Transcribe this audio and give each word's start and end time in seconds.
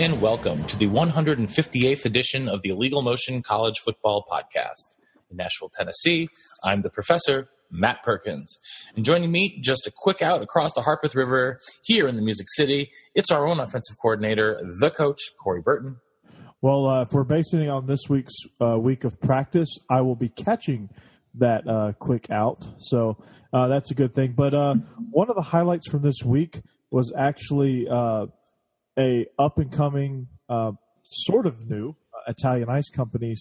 And 0.00 0.22
welcome 0.22 0.64
to 0.64 0.78
the 0.78 0.86
158th 0.86 2.06
edition 2.06 2.48
of 2.48 2.62
the 2.62 2.70
Illegal 2.70 3.02
Motion 3.02 3.42
College 3.42 3.78
Football 3.80 4.24
Podcast. 4.32 4.94
In 5.30 5.36
Nashville, 5.36 5.68
Tennessee, 5.68 6.30
I'm 6.64 6.80
the 6.80 6.88
professor, 6.88 7.50
Matt 7.70 8.02
Perkins. 8.02 8.58
And 8.96 9.04
joining 9.04 9.30
me, 9.30 9.60
just 9.60 9.86
a 9.86 9.90
quick 9.94 10.22
out 10.22 10.40
across 10.40 10.72
the 10.72 10.80
Harpeth 10.80 11.14
River 11.14 11.60
here 11.82 12.08
in 12.08 12.16
the 12.16 12.22
Music 12.22 12.46
City, 12.48 12.90
it's 13.14 13.30
our 13.30 13.46
own 13.46 13.60
offensive 13.60 13.98
coordinator, 14.00 14.58
the 14.80 14.90
coach, 14.90 15.20
Corey 15.38 15.60
Burton. 15.60 16.00
Well, 16.62 16.86
uh, 16.86 17.02
if 17.02 17.12
we're 17.12 17.24
basing 17.24 17.60
it 17.60 17.68
on 17.68 17.86
this 17.86 18.08
week's 18.08 18.38
uh, 18.58 18.78
week 18.78 19.04
of 19.04 19.20
practice, 19.20 19.68
I 19.90 20.00
will 20.00 20.16
be 20.16 20.30
catching 20.30 20.88
that 21.34 21.68
uh, 21.68 21.92
quick 21.98 22.30
out. 22.30 22.66
So 22.78 23.22
uh, 23.52 23.68
that's 23.68 23.90
a 23.90 23.94
good 23.94 24.14
thing. 24.14 24.32
But 24.32 24.54
uh, 24.54 24.76
one 25.10 25.28
of 25.28 25.36
the 25.36 25.42
highlights 25.42 25.90
from 25.90 26.00
this 26.00 26.22
week 26.24 26.62
was 26.90 27.12
actually 27.14 27.86
uh, 27.86 28.28
a 28.98 29.26
up 29.38 29.58
and 29.58 29.72
coming, 29.72 30.28
uh, 30.48 30.72
sort 31.06 31.46
of 31.46 31.68
new 31.68 31.96
uh, 32.14 32.30
Italian 32.30 32.68
ice 32.68 32.88
company 32.88 33.34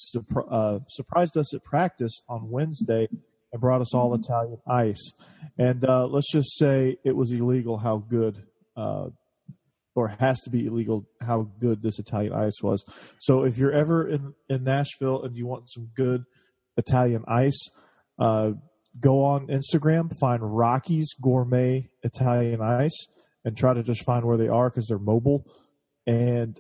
uh, 0.51 0.79
surprised 0.89 1.37
us 1.37 1.53
at 1.53 1.63
practice 1.63 2.21
on 2.27 2.49
Wednesday 2.49 3.07
and 3.51 3.61
brought 3.61 3.81
us 3.81 3.93
all 3.93 4.13
Italian 4.13 4.57
ice. 4.67 5.11
And 5.57 5.83
uh, 5.85 6.07
let's 6.07 6.31
just 6.31 6.57
say 6.57 6.97
it 7.03 7.15
was 7.15 7.31
illegal 7.31 7.77
how 7.77 7.97
good, 7.97 8.43
uh, 8.77 9.07
or 9.95 10.07
has 10.07 10.39
to 10.41 10.49
be 10.49 10.65
illegal 10.65 11.05
how 11.21 11.49
good 11.59 11.81
this 11.81 11.99
Italian 11.99 12.33
ice 12.33 12.61
was. 12.61 12.83
So 13.19 13.43
if 13.43 13.57
you're 13.57 13.71
ever 13.73 14.07
in, 14.07 14.33
in 14.47 14.63
Nashville 14.63 15.23
and 15.23 15.35
you 15.35 15.45
want 15.45 15.69
some 15.69 15.89
good 15.95 16.23
Italian 16.77 17.23
ice, 17.27 17.59
uh, 18.19 18.51
go 18.99 19.23
on 19.25 19.47
Instagram, 19.47 20.11
find 20.19 20.41
Rocky's 20.41 21.13
Gourmet 21.21 21.89
Italian 22.03 22.61
Ice 22.61 23.07
and 23.45 23.57
try 23.57 23.73
to 23.73 23.83
just 23.83 24.03
find 24.03 24.25
where 24.25 24.37
they 24.37 24.47
are 24.47 24.69
because 24.69 24.87
they're 24.87 24.99
mobile, 24.99 25.45
and 26.05 26.59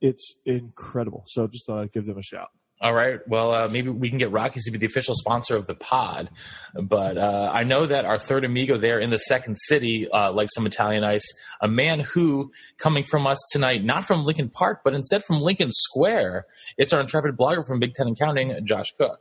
it's 0.00 0.34
incredible. 0.44 1.24
So 1.28 1.46
just 1.46 1.66
thought 1.66 1.80
I'd 1.80 1.92
give 1.92 2.06
them 2.06 2.18
a 2.18 2.22
shout. 2.22 2.48
All 2.82 2.92
right. 2.92 3.20
Well, 3.28 3.52
uh, 3.52 3.68
maybe 3.68 3.90
we 3.90 4.08
can 4.08 4.18
get 4.18 4.32
Rockies 4.32 4.64
to 4.64 4.72
be 4.72 4.78
the 4.78 4.86
official 4.86 5.14
sponsor 5.14 5.54
of 5.54 5.68
the 5.68 5.74
pod. 5.76 6.30
But 6.74 7.16
uh, 7.16 7.48
I 7.54 7.62
know 7.62 7.86
that 7.86 8.04
our 8.06 8.18
third 8.18 8.44
amigo 8.44 8.76
there 8.76 8.98
in 8.98 9.10
the 9.10 9.20
second 9.20 9.56
city, 9.56 10.10
uh, 10.10 10.32
like 10.32 10.48
some 10.52 10.66
Italian 10.66 11.04
ice, 11.04 11.26
a 11.60 11.68
man 11.68 12.00
who 12.00 12.50
coming 12.78 13.04
from 13.04 13.24
us 13.24 13.38
tonight, 13.52 13.84
not 13.84 14.04
from 14.04 14.24
Lincoln 14.24 14.48
Park, 14.48 14.80
but 14.82 14.94
instead 14.94 15.22
from 15.22 15.40
Lincoln 15.40 15.70
Square. 15.70 16.46
It's 16.76 16.92
our 16.92 17.00
intrepid 17.00 17.36
blogger 17.36 17.64
from 17.64 17.78
Big 17.78 17.94
Ten 17.94 18.08
and 18.08 18.18
Counting, 18.18 18.66
Josh 18.66 18.90
Cook. 18.98 19.20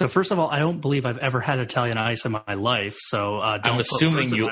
So 0.00 0.08
first 0.08 0.30
of 0.30 0.38
all, 0.38 0.48
I 0.48 0.60
don't 0.60 0.80
believe 0.80 1.04
I've 1.04 1.18
ever 1.18 1.42
had 1.42 1.58
Italian 1.58 1.98
ice 1.98 2.24
in 2.24 2.32
my 2.32 2.54
life. 2.54 2.96
So 2.98 3.36
uh, 3.36 3.58
don't 3.58 3.74
I'm 3.74 3.80
assuming 3.80 4.34
you. 4.34 4.50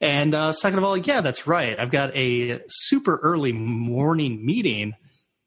And 0.00 0.34
uh, 0.34 0.52
second 0.52 0.78
of 0.78 0.84
all, 0.84 0.96
yeah, 0.96 1.20
that's 1.20 1.46
right. 1.46 1.78
I've 1.78 1.90
got 1.90 2.16
a 2.16 2.62
super 2.68 3.20
early 3.22 3.52
morning 3.52 4.46
meeting 4.46 4.94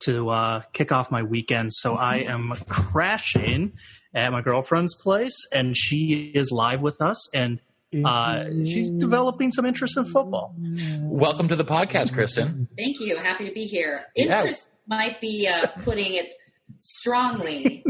to 0.01 0.29
uh, 0.29 0.61
kick 0.71 0.91
off 0.91 1.09
my 1.09 1.23
weekend. 1.23 1.73
So 1.73 1.95
I 1.95 2.17
am 2.17 2.53
crashing 2.69 3.73
at 4.13 4.31
my 4.31 4.41
girlfriend's 4.41 4.93
place, 4.93 5.47
and 5.51 5.75
she 5.75 6.31
is 6.35 6.51
live 6.51 6.83
with 6.83 7.01
us, 7.01 7.33
and 7.33 7.59
uh, 8.05 8.43
she's 8.67 8.91
developing 8.91 9.51
some 9.51 9.65
interest 9.65 9.97
in 9.97 10.05
football. 10.05 10.53
Welcome 10.99 11.47
to 11.47 11.55
the 11.55 11.65
podcast, 11.65 12.13
Kristen. 12.13 12.67
Thank 12.77 12.99
you. 12.99 13.17
Happy 13.17 13.47
to 13.47 13.51
be 13.51 13.65
here. 13.65 14.05
Interest 14.15 14.69
yeah. 14.87 14.95
might 14.95 15.19
be 15.19 15.47
uh, 15.47 15.65
putting 15.81 16.13
it 16.13 16.33
strongly 16.77 17.83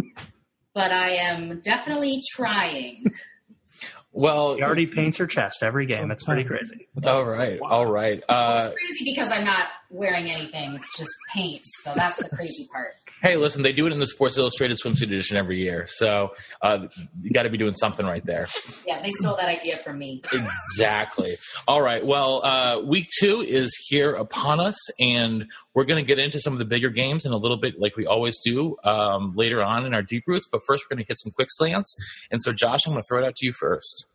but 0.77 0.91
I 0.91 1.09
am 1.09 1.59
definitely 1.61 2.21
trying. 2.35 3.11
Well, 4.11 4.55
he 4.55 4.63
already 4.63 4.85
paints 4.85 5.17
her 5.17 5.25
chest 5.25 5.63
every 5.63 5.87
game. 5.87 6.11
It's 6.11 6.23
pretty 6.23 6.43
crazy. 6.43 6.87
All 7.03 7.25
right, 7.25 7.59
all 7.59 7.87
right. 7.87 8.23
Uh, 8.29 8.69
it's 8.71 8.75
crazy 8.75 9.11
because 9.11 9.31
I'm 9.31 9.43
not 9.43 9.67
wearing 9.89 10.29
anything. 10.29 10.75
It's 10.75 10.95
just 10.97 11.11
paint. 11.33 11.63
So 11.81 11.93
that's 11.95 12.17
the 12.17 12.29
crazy 12.29 12.67
part 12.71 12.93
hey, 13.21 13.37
listen, 13.37 13.63
they 13.63 13.73
do 13.73 13.87
it 13.87 13.93
in 13.93 13.99
the 13.99 14.07
Sports 14.07 14.37
Illustrated 14.37 14.77
swimsuit 14.77 15.03
edition 15.03 15.37
every 15.37 15.59
year, 15.61 15.85
so 15.87 16.33
uh, 16.61 16.87
you 17.21 17.31
got 17.31 17.43
to 17.43 17.49
be 17.49 17.57
doing 17.57 17.73
something 17.73 18.05
right 18.05 18.25
there. 18.25 18.47
Yeah, 18.85 19.01
they 19.01 19.11
stole 19.11 19.35
that 19.37 19.49
idea 19.49 19.77
from 19.77 19.97
me. 19.97 20.21
Exactly. 20.31 21.35
All 21.67 21.81
right. 21.81 22.05
Well, 22.05 22.43
uh, 22.43 22.81
week 22.81 23.07
two 23.19 23.41
is 23.41 23.75
here 23.87 24.13
upon 24.13 24.59
us, 24.59 24.77
and 24.99 25.45
we're 25.73 25.85
going 25.85 26.03
to 26.03 26.07
get 26.07 26.19
into 26.19 26.39
some 26.39 26.53
of 26.53 26.59
the 26.59 26.65
bigger 26.65 26.89
games 26.89 27.25
in 27.25 27.31
a 27.31 27.37
little 27.37 27.57
bit, 27.57 27.79
like 27.79 27.95
we 27.95 28.05
always 28.05 28.37
do 28.43 28.75
um, 28.83 29.35
later 29.35 29.63
on 29.63 29.85
in 29.85 29.93
our 29.93 30.03
deep 30.03 30.23
roots. 30.27 30.47
But 30.51 30.61
first, 30.65 30.85
we're 30.85 30.95
going 30.95 31.03
to 31.03 31.07
hit 31.07 31.19
some 31.19 31.31
quick 31.31 31.49
slants. 31.51 31.95
And 32.31 32.41
so, 32.41 32.53
Josh, 32.53 32.81
I'm 32.85 32.93
going 32.93 33.03
to 33.03 33.07
throw 33.07 33.23
it 33.23 33.25
out 33.25 33.35
to 33.35 33.45
you 33.45 33.53
first. 33.53 34.07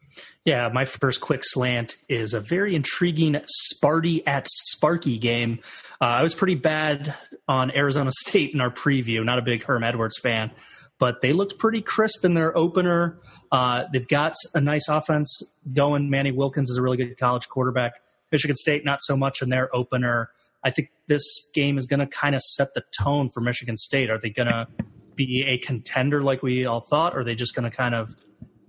Yeah, 0.45 0.69
my 0.73 0.85
first 0.85 1.21
quick 1.21 1.43
slant 1.45 1.95
is 2.09 2.35
a 2.35 2.41
very 2.41 2.75
intriguing 2.75 3.41
Sparty 3.73 4.23
at 4.27 4.49
Sparky 4.49 5.17
game. 5.17 5.61
Uh, 6.03 6.07
I 6.07 6.23
was 6.25 6.35
pretty 6.35 6.57
bad 6.57 7.15
on 7.47 7.71
Arizona 7.71 8.11
State 8.27 8.53
in 8.53 8.61
our 8.61 8.73
preview. 8.73 9.25
Not 9.25 9.39
a 9.39 9.43
big 9.43 9.63
Herm 9.63 9.85
Edwards 9.85 10.19
fan, 10.19 10.51
but 10.99 11.21
they 11.21 11.33
looked 11.33 11.61
pretty 11.61 11.81
crisp 11.81 12.25
in 12.25 12.35
their 12.35 12.57
opener. 12.59 13.21
Uh, 13.53 13.85
they've 13.93 14.09
got 14.09 14.35
a 14.53 14.61
nice 14.61 14.89
offense 14.89 15.41
going. 15.73 16.11
Manny 16.11 16.33
Wilkins 16.33 16.71
is 16.71 16.77
a 16.77 16.83
really 16.83 16.97
good 16.97 17.17
college 17.19 17.49
quarterback. 17.49 18.01
Michigan 18.33 18.57
State, 18.57 18.85
not 18.85 18.99
so 19.01 19.17
much 19.17 19.43
in 19.43 19.49
their 19.49 19.75
opener. 19.75 20.31
I 20.65 20.73
think 20.73 20.91
this 21.07 21.23
game 21.55 21.79
is 21.79 21.87
going 21.87 22.01
to 22.01 22.07
kind 22.07 22.35
of 22.35 22.43
set 22.43 22.75
the 22.75 22.83
tone 23.01 23.31
for 23.31 23.41
Michigan 23.41 23.77
State. 23.77 24.11
Are 24.11 24.19
they 24.19 24.31
going 24.31 24.49
to 24.49 24.67
be 25.15 25.45
a 25.47 25.59
contender 25.59 26.21
like 26.21 26.43
we 26.43 26.67
all 26.67 26.81
thought, 26.81 27.15
or 27.15 27.21
are 27.21 27.25
they 27.25 27.37
just 27.37 27.55
going 27.55 27.71
to 27.71 27.77
kind 27.77 27.95
of 27.95 28.17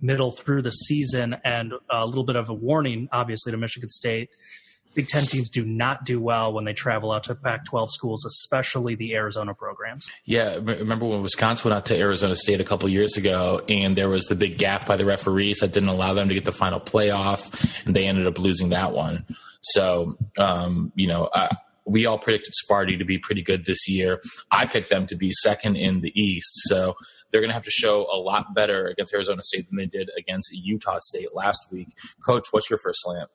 middle 0.00 0.30
through 0.30 0.62
the 0.62 0.70
season 0.70 1.34
and 1.44 1.72
a 1.90 2.06
little 2.06 2.24
bit 2.24 2.36
of 2.36 2.48
a 2.48 2.54
warning, 2.54 3.08
obviously, 3.10 3.50
to 3.50 3.58
Michigan 3.58 3.88
State. 3.88 4.30
Big 4.94 5.08
Ten 5.08 5.24
teams 5.24 5.50
do 5.50 5.64
not 5.64 6.04
do 6.04 6.20
well 6.20 6.52
when 6.52 6.64
they 6.64 6.72
travel 6.72 7.12
out 7.12 7.24
to 7.24 7.34
Pac 7.34 7.64
12 7.64 7.92
schools, 7.92 8.24
especially 8.24 8.94
the 8.94 9.14
Arizona 9.14 9.54
programs. 9.54 10.08
Yeah, 10.24 10.56
remember 10.56 11.06
when 11.06 11.22
Wisconsin 11.22 11.70
went 11.70 11.78
out 11.78 11.86
to 11.86 11.98
Arizona 11.98 12.36
State 12.36 12.60
a 12.60 12.64
couple 12.64 12.88
years 12.88 13.16
ago 13.16 13.62
and 13.68 13.96
there 13.96 14.08
was 14.08 14.24
the 14.26 14.34
big 14.34 14.58
gaffe 14.58 14.86
by 14.86 14.96
the 14.96 15.04
referees 15.04 15.58
that 15.58 15.72
didn't 15.72 15.88
allow 15.88 16.14
them 16.14 16.28
to 16.28 16.34
get 16.34 16.44
the 16.44 16.52
final 16.52 16.80
playoff 16.80 17.84
and 17.86 17.94
they 17.94 18.06
ended 18.06 18.26
up 18.26 18.38
losing 18.38 18.70
that 18.70 18.92
one. 18.92 19.26
So, 19.60 20.16
um, 20.38 20.92
you 20.94 21.06
know, 21.06 21.28
I, 21.34 21.48
we 21.86 22.06
all 22.06 22.18
predicted 22.18 22.54
Sparty 22.54 22.98
to 22.98 23.04
be 23.04 23.18
pretty 23.18 23.42
good 23.42 23.64
this 23.64 23.88
year. 23.88 24.20
I 24.50 24.66
picked 24.66 24.90
them 24.90 25.06
to 25.08 25.16
be 25.16 25.32
second 25.32 25.76
in 25.76 26.00
the 26.00 26.18
East. 26.20 26.50
So 26.68 26.94
they're 27.30 27.40
going 27.40 27.50
to 27.50 27.54
have 27.54 27.64
to 27.64 27.70
show 27.70 28.06
a 28.12 28.16
lot 28.16 28.54
better 28.54 28.86
against 28.86 29.12
Arizona 29.12 29.42
State 29.42 29.68
than 29.68 29.76
they 29.76 29.86
did 29.86 30.10
against 30.16 30.50
Utah 30.52 30.98
State 31.00 31.34
last 31.34 31.68
week. 31.70 31.88
Coach, 32.24 32.48
what's 32.52 32.70
your 32.70 32.78
first 32.78 33.00
slant? 33.02 33.28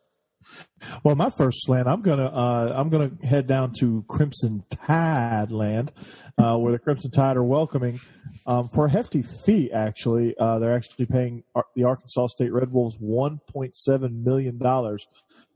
Well, 1.04 1.16
my 1.16 1.30
first 1.38 1.60
slant, 1.62 1.88
I'm 1.88 2.02
gonna 2.02 2.28
uh, 2.28 2.74
I'm 2.76 2.90
gonna 2.90 3.12
head 3.24 3.48
down 3.48 3.74
to 3.80 4.04
Crimson 4.08 4.64
Tide 4.70 5.52
land, 5.52 5.92
uh, 6.38 6.56
where 6.58 6.72
the 6.72 6.80
Crimson 6.80 7.12
Tide 7.12 7.38
are 7.38 7.44
welcoming 7.44 8.00
um, 8.46 8.70
for 8.70 8.86
a 8.86 8.90
hefty 8.90 9.24
fee. 9.46 9.72
Actually, 9.72 10.36
uh, 10.40 10.60
they're 10.60 10.76
actually 10.76 11.06
paying 11.06 11.44
the 11.76 11.84
Arkansas 11.84 12.28
State 12.28 12.54
Red 12.54 12.72
Wolves 12.72 12.98
1.7 12.98 14.24
million 14.24 14.58
dollars 14.58 15.06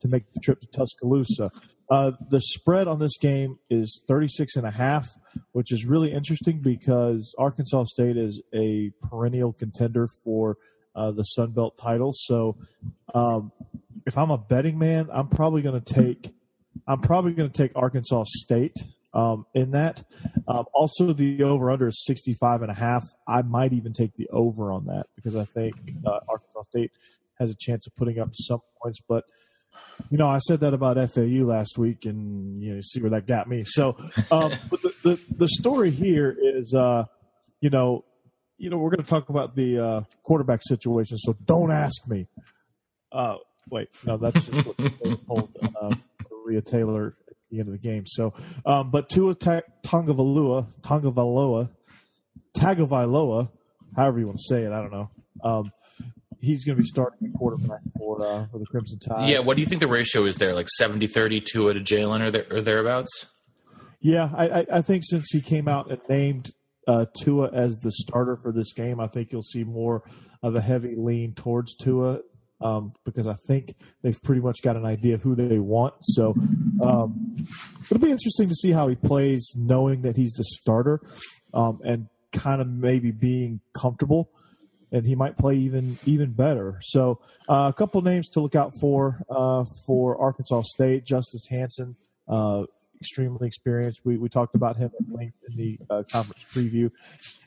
to 0.02 0.08
make 0.08 0.32
the 0.34 0.40
trip 0.40 0.60
to 0.62 0.68
Tuscaloosa. 0.68 1.50
Uh, 1.90 2.12
the 2.30 2.42
spread 2.42 2.88
on 2.88 3.00
this 3.00 3.18
game 3.18 3.58
is 3.70 4.02
36 4.08 4.56
and 4.56 4.66
a 4.66 4.72
half, 4.72 5.10
which 5.52 5.72
is 5.72 5.86
really 5.86 6.12
interesting 6.12 6.62
because 6.62 7.36
Arkansas 7.38 7.86
State 7.86 8.18
is 8.18 8.42
a 8.54 8.92
perennial 9.02 9.54
contender 9.54 10.08
for 10.24 10.58
uh, 10.96 11.12
the 11.12 11.24
Sun 11.24 11.52
Belt 11.52 11.78
title. 11.78 12.14
So, 12.16 12.58
um, 13.14 13.52
if 14.06 14.18
I'm 14.18 14.32
a 14.32 14.38
betting 14.38 14.78
man, 14.78 15.10
I'm 15.12 15.28
probably 15.28 15.62
going 15.62 15.82
to 15.82 15.94
take 15.94 16.34
I'm 16.88 17.00
probably 17.00 17.34
going 17.34 17.50
to 17.50 17.56
take 17.56 17.72
Arkansas 17.76 18.26
State 18.28 18.84
um, 19.14 19.46
in 19.54 19.72
that. 19.72 20.04
Um, 20.48 20.66
also, 20.74 21.14
the 21.14 21.44
over 21.44 21.72
under 21.72 21.88
is 21.88 22.04
65 22.06 22.62
and 22.62 22.72
a 22.72 22.74
half. 22.74 23.04
I 23.28 23.42
might 23.42 23.74
even 23.74 23.94
take 23.94 24.16
the 24.16 24.28
over 24.32 24.72
on 24.72 24.86
that 24.86 25.06
because 25.16 25.36
I 25.36 25.46
think 25.46 25.76
uh, 26.06 26.20
Arkansas 26.28 26.64
State 26.64 26.92
has 27.40 27.52
a 27.52 27.56
chance 27.56 27.88
of 27.88 27.96
putting 27.96 28.20
up 28.20 28.30
some 28.34 28.60
points, 28.82 29.00
but 29.08 29.26
you 30.10 30.18
know, 30.18 30.28
I 30.28 30.40
said 30.40 30.60
that 30.62 30.74
about 30.74 30.98
FAU 31.12 31.46
last 31.46 31.78
week, 31.78 32.06
and 32.06 32.62
you 32.62 32.76
know, 32.76 32.82
see 32.82 33.02
where 33.02 33.12
that 33.12 33.28
got 33.28 33.48
me. 33.48 33.64
So, 33.66 33.96
um, 34.32 34.52
the, 34.70 34.94
the, 35.04 35.20
the 35.38 35.48
story 35.48 35.92
here 35.92 36.36
is, 36.38 36.74
uh, 36.74 37.06
you 37.62 37.70
know, 37.70 38.04
you 38.58 38.70
know, 38.70 38.78
we're 38.78 38.90
going 38.90 39.04
to 39.04 39.10
talk 39.10 39.30
about 39.30 39.56
the 39.56 39.80
uh, 39.80 40.02
quarterback 40.24 40.62
situation. 40.64 41.18
So 41.18 41.36
don't 41.46 41.72
ask 41.72 42.08
me. 42.08 42.28
Uh, 43.12 43.36
wait, 43.70 43.90
no, 44.06 44.18
that's 44.18 44.46
just 44.46 44.66
what 44.66 44.78
they 44.78 44.90
told 45.28 45.50
uh, 45.82 45.96
Maria 46.46 46.62
Taylor 46.62 47.16
at 47.28 47.36
the 47.52 47.60
end 47.60 47.68
of 47.68 47.74
the 47.74 47.80
game. 47.80 48.06
So, 48.08 48.34
um, 48.66 48.90
but 48.92 49.10
Tua 49.10 49.36
Tonga 49.36 50.14
Valua, 50.14 50.68
Tonga 50.84 51.12
Valoa, 51.12 51.70
Tagovailoa, 52.54 53.50
however 53.96 54.20
you 54.20 54.28
want 54.28 54.40
to 54.40 54.44
say 54.44 54.64
it, 54.64 54.72
I 54.72 54.82
don't 54.82 54.92
know. 54.92 55.10
Um, 55.44 55.72
he's 56.40 56.66
going 56.66 56.78
to 56.78 56.82
be 56.82 56.88
starting 56.88 57.28
at 57.28 57.34
quarterback 57.38 57.82
for 57.98 58.26
uh, 58.26 58.48
for 58.52 58.60
the 58.60 58.66
Crimson 58.66 59.00
Tide. 59.00 59.30
Yeah, 59.30 59.40
what 59.40 59.56
do 59.56 59.62
you 59.62 59.68
think 59.68 59.82
the 59.82 59.88
ratio 59.88 60.26
is 60.26 60.38
there? 60.38 60.54
Like 60.54 60.68
70-30 60.80 61.44
Tua 61.46 61.74
to 61.74 61.80
Jalen 61.80 62.22
or, 62.22 62.32
there, 62.32 62.46
or 62.52 62.62
thereabouts? 62.62 63.28
Yeah, 64.00 64.30
I, 64.36 64.66
I, 64.70 64.82
think 64.82 65.04
since 65.06 65.28
he 65.32 65.40
came 65.40 65.70
out 65.70 65.90
and 65.90 66.02
named 66.10 66.52
uh, 66.88 67.06
Tua 67.18 67.50
as 67.52 67.80
the 67.80 67.92
starter 67.92 68.36
for 68.36 68.52
this 68.52 68.74
game, 68.74 69.00
I 69.00 69.08
think 69.08 69.32
you'll 69.32 69.44
see 69.44 69.64
more 69.64 70.04
of 70.42 70.56
a 70.56 70.62
heavy 70.62 70.96
lean 70.96 71.34
towards 71.34 71.76
Tua 71.76 72.20
um, 72.64 72.94
because 73.04 73.28
I 73.28 73.36
think 73.48 73.76
they've 74.02 74.22
pretty 74.22 74.42
much 74.42 74.62
got 74.64 74.76
an 74.76 74.86
idea 74.86 75.16
of 75.16 75.22
who 75.22 75.36
they 75.36 75.60
want. 75.60 75.96
So 76.02 76.34
um, 76.82 77.36
it'll 77.86 78.00
be 78.00 78.12
interesting 78.12 78.48
to 78.48 78.56
see 78.56 78.72
how 78.72 78.88
he 78.88 78.96
plays, 78.96 79.54
knowing 79.56 80.02
that 80.02 80.16
he's 80.16 80.34
the 80.34 80.44
starter 80.44 81.02
um, 81.54 81.80
and 81.84 82.08
kind 82.32 82.62
of 82.62 82.68
maybe 82.68 83.12
being 83.12 83.60
comfortable. 83.74 84.30
And 84.92 85.08
he 85.08 85.16
might 85.16 85.38
play 85.38 85.56
even 85.56 85.98
even 86.06 86.34
better. 86.34 86.80
So 86.84 87.20
uh, 87.50 87.66
a 87.68 87.74
couple 87.74 88.00
names 88.04 88.30
to 88.30 88.42
look 88.42 88.54
out 88.54 88.74
for 88.80 89.24
uh, 89.28 89.66
for 89.88 90.22
Arkansas 90.22 90.62
State: 90.66 91.04
Justice 91.04 91.48
Hansen, 91.50 91.96
uh, 92.28 92.66
extremely 93.04 93.48
experienced. 93.48 94.02
We, 94.06 94.18
we 94.18 94.30
talked 94.30 94.56
about 94.56 94.78
him 94.78 94.92
at 94.98 95.14
length 95.14 95.36
in 95.50 95.58
the 95.58 95.80
uh, 95.90 96.04
conference 96.10 96.42
preview. 96.54 96.90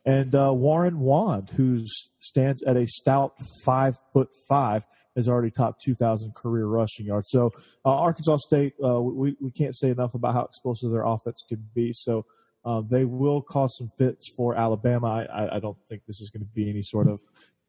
And 0.04 0.34
uh, 0.34 0.52
Warren 0.52 1.00
Wand, 1.00 1.50
who 1.56 1.86
stands 2.20 2.62
at 2.62 2.76
a 2.76 2.86
stout 2.86 3.32
five 3.64 3.96
foot 4.12 4.28
five, 4.48 4.84
has 5.16 5.28
already 5.28 5.50
topped 5.50 5.82
2,000 5.82 6.34
career 6.34 6.66
rushing 6.66 7.06
yards. 7.06 7.30
So 7.30 7.52
uh, 7.86 7.88
Arkansas 7.88 8.36
State, 8.38 8.74
uh, 8.84 9.00
we, 9.00 9.34
we 9.40 9.50
can't 9.50 9.74
say 9.74 9.88
enough 9.88 10.14
about 10.14 10.34
how 10.34 10.42
explosive 10.42 10.90
their 10.90 11.04
offense 11.04 11.42
could 11.48 11.72
be. 11.74 11.92
So 11.94 12.26
uh, 12.66 12.82
they 12.88 13.06
will 13.06 13.40
cause 13.40 13.74
some 13.78 13.88
fits 13.96 14.30
for 14.36 14.54
Alabama. 14.54 15.26
I, 15.32 15.56
I 15.56 15.58
don't 15.58 15.78
think 15.88 16.02
this 16.06 16.20
is 16.20 16.28
going 16.28 16.44
to 16.44 16.52
be 16.54 16.68
any 16.68 16.82
sort 16.82 17.08
of 17.08 17.20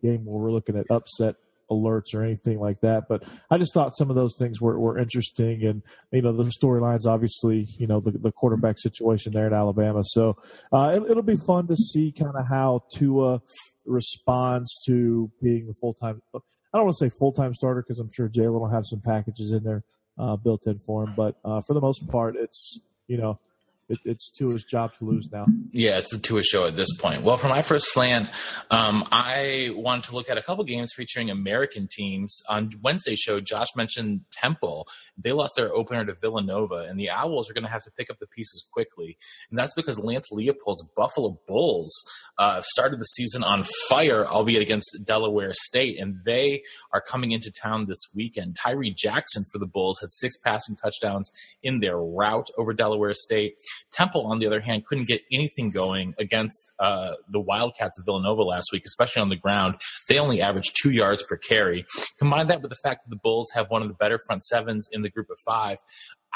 game 0.02 0.26
where 0.26 0.40
we're 0.40 0.52
looking 0.52 0.78
at 0.78 0.92
upset 0.92 1.36
alerts 1.70 2.14
or 2.14 2.24
anything 2.24 2.60
like 2.60 2.82
that. 2.82 3.08
But 3.08 3.24
I 3.50 3.58
just 3.58 3.74
thought 3.74 3.98
some 3.98 4.10
of 4.10 4.16
those 4.16 4.36
things 4.38 4.62
were, 4.62 4.80
were 4.80 4.98
interesting. 4.98 5.64
And, 5.66 5.84
you 6.12 6.22
know, 6.22 6.32
the 6.32 6.44
storylines, 6.44 7.06
obviously, 7.06 7.68
you 7.78 7.88
know, 7.88 8.00
the, 8.00 8.12
the 8.12 8.32
quarterback 8.32 8.80
situation 8.80 9.34
there 9.34 9.48
in 9.48 9.54
Alabama. 9.54 10.04
So 10.04 10.38
uh, 10.72 10.94
it, 10.96 11.16
will 11.16 11.22
be 11.22 11.38
fun 11.38 11.68
to 11.68 11.76
see 11.76 12.12
kind 12.12 12.36
of 12.36 12.48
how 12.48 12.84
Tua 12.94 13.42
responds 13.86 14.78
to 14.86 15.32
being 15.42 15.68
the 15.68 15.74
full 15.74 15.94
time. 15.94 16.22
I 16.34 16.40
don't 16.78 16.86
want 16.86 16.98
to 16.98 17.06
say 17.06 17.16
full 17.20 17.32
time 17.32 17.54
starter 17.54 17.82
because 17.82 18.00
I'm 18.00 18.10
sure 18.14 18.30
Jalen 18.30 18.60
will 18.60 18.70
have 18.70 18.86
some 18.86 19.02
packages 19.02 19.54
in 19.54 19.64
there 19.64 19.84
uh, 20.18 20.36
built 20.36 20.68
in 20.68 20.78
for 20.80 21.04
him. 21.04 21.14
But 21.16 21.36
uh, 21.44 21.62
for 21.66 21.74
the 21.74 21.82
most 21.82 22.08
part, 22.08 22.36
it's, 22.36 22.80
you 23.08 23.18
know, 23.18 23.40
it, 23.90 24.00
it's 24.04 24.32
Tua's 24.32 24.64
job 24.64 24.92
to 25.00 25.06
lose 25.06 25.30
now. 25.32 25.46
Yeah, 25.72 25.98
it's 25.98 26.14
a 26.14 26.20
Tua 26.20 26.44
show 26.44 26.68
at 26.68 26.76
this 26.76 26.96
point. 26.98 27.24
Well, 27.24 27.38
for 27.38 27.48
my 27.48 27.62
first 27.62 27.94
slant, 27.94 28.30
um, 28.70 29.06
I 29.12 29.70
wanted 29.74 30.06
to 30.06 30.16
look 30.16 30.30
at 30.30 30.38
a 30.38 30.42
couple 30.42 30.64
games 30.66 30.92
featuring 30.94 31.30
American 31.30 31.88
teams. 31.90 32.42
On 32.50 32.70
Wednesday's 32.82 33.20
show, 33.20 33.40
Josh 33.40 33.70
mentioned 33.76 34.22
Temple. 34.32 34.88
They 35.18 35.32
lost 35.32 35.54
their 35.56 35.74
opener 35.74 36.06
to 36.06 36.16
Villanova, 36.16 36.86
and 36.90 37.00
the 37.00 37.10
Owls 37.10 37.50
are 37.50 37.54
going 37.54 37.64
to 37.64 37.70
have 37.70 37.84
to 37.84 37.92
pick 37.98 38.10
up 38.10 38.20
the 38.20 38.28
pieces 38.28 38.68
quickly. 38.72 39.18
And 39.50 39.58
that's 39.58 39.74
because 39.74 40.00
Lance 40.00 40.30
Leipold's 40.32 40.86
Buffalo 40.96 41.40
Bulls 41.48 41.94
uh, 42.38 42.62
started 42.64 43.00
the 43.00 43.06
season 43.06 43.44
on 43.44 43.64
fire, 43.90 44.26
albeit 44.26 44.62
against 44.62 44.98
Delaware 45.06 45.54
State, 45.54 46.00
and 46.00 46.20
they 46.26 46.64
are 46.94 47.02
coming 47.02 47.32
into 47.32 47.52
town 47.52 47.86
this 47.86 48.02
weekend. 48.14 48.58
Tyree 48.62 48.94
Jackson 48.94 49.46
for 49.52 49.60
the 49.60 49.66
Bulls 49.66 50.00
had 50.02 50.12
six 50.12 50.36
passing 50.44 50.76
touchdowns 50.76 51.32
in 51.64 51.80
their 51.80 51.98
rout 51.98 52.48
over 52.58 52.74
Delaware 52.74 53.14
State. 53.14 53.56
Temple, 53.92 54.26
on 54.28 54.40
the 54.40 54.48
other 54.48 54.60
hand, 54.60 54.86
couldn't 54.86 55.08
get 55.08 55.22
anything 55.32 55.72
going 55.72 56.14
against 56.20 56.74
uh, 56.80 57.14
the 57.30 57.40
Wildcats 57.40 57.98
of 58.00 58.06
Villanova 58.06 58.44
last 58.44 58.70
week, 58.72 58.84
especially 58.86 59.22
on 59.22 59.30
the 59.30 59.36
ground. 59.36 59.76
They 60.10 60.20
only 60.20 60.42
averaged 60.42 60.76
two 60.82 60.92
yards 60.92 61.24
per 61.24 61.38
carry. 61.38 61.86
Combine 62.20 62.48
that 62.48 62.62
with 62.62 62.70
the 62.70 62.78
fact 62.84 63.02
that 63.06 63.10
the 63.10 63.20
Bulls 63.22 63.50
have 63.54 63.70
one 63.70 63.82
of 63.82 63.88
the 63.88 63.94
better 63.96 64.20
front 64.28 64.44
sevens 64.44 64.88
in 64.92 65.02
the 65.02 65.10
group 65.10 65.28
of 65.30 65.38
five. 65.46 65.78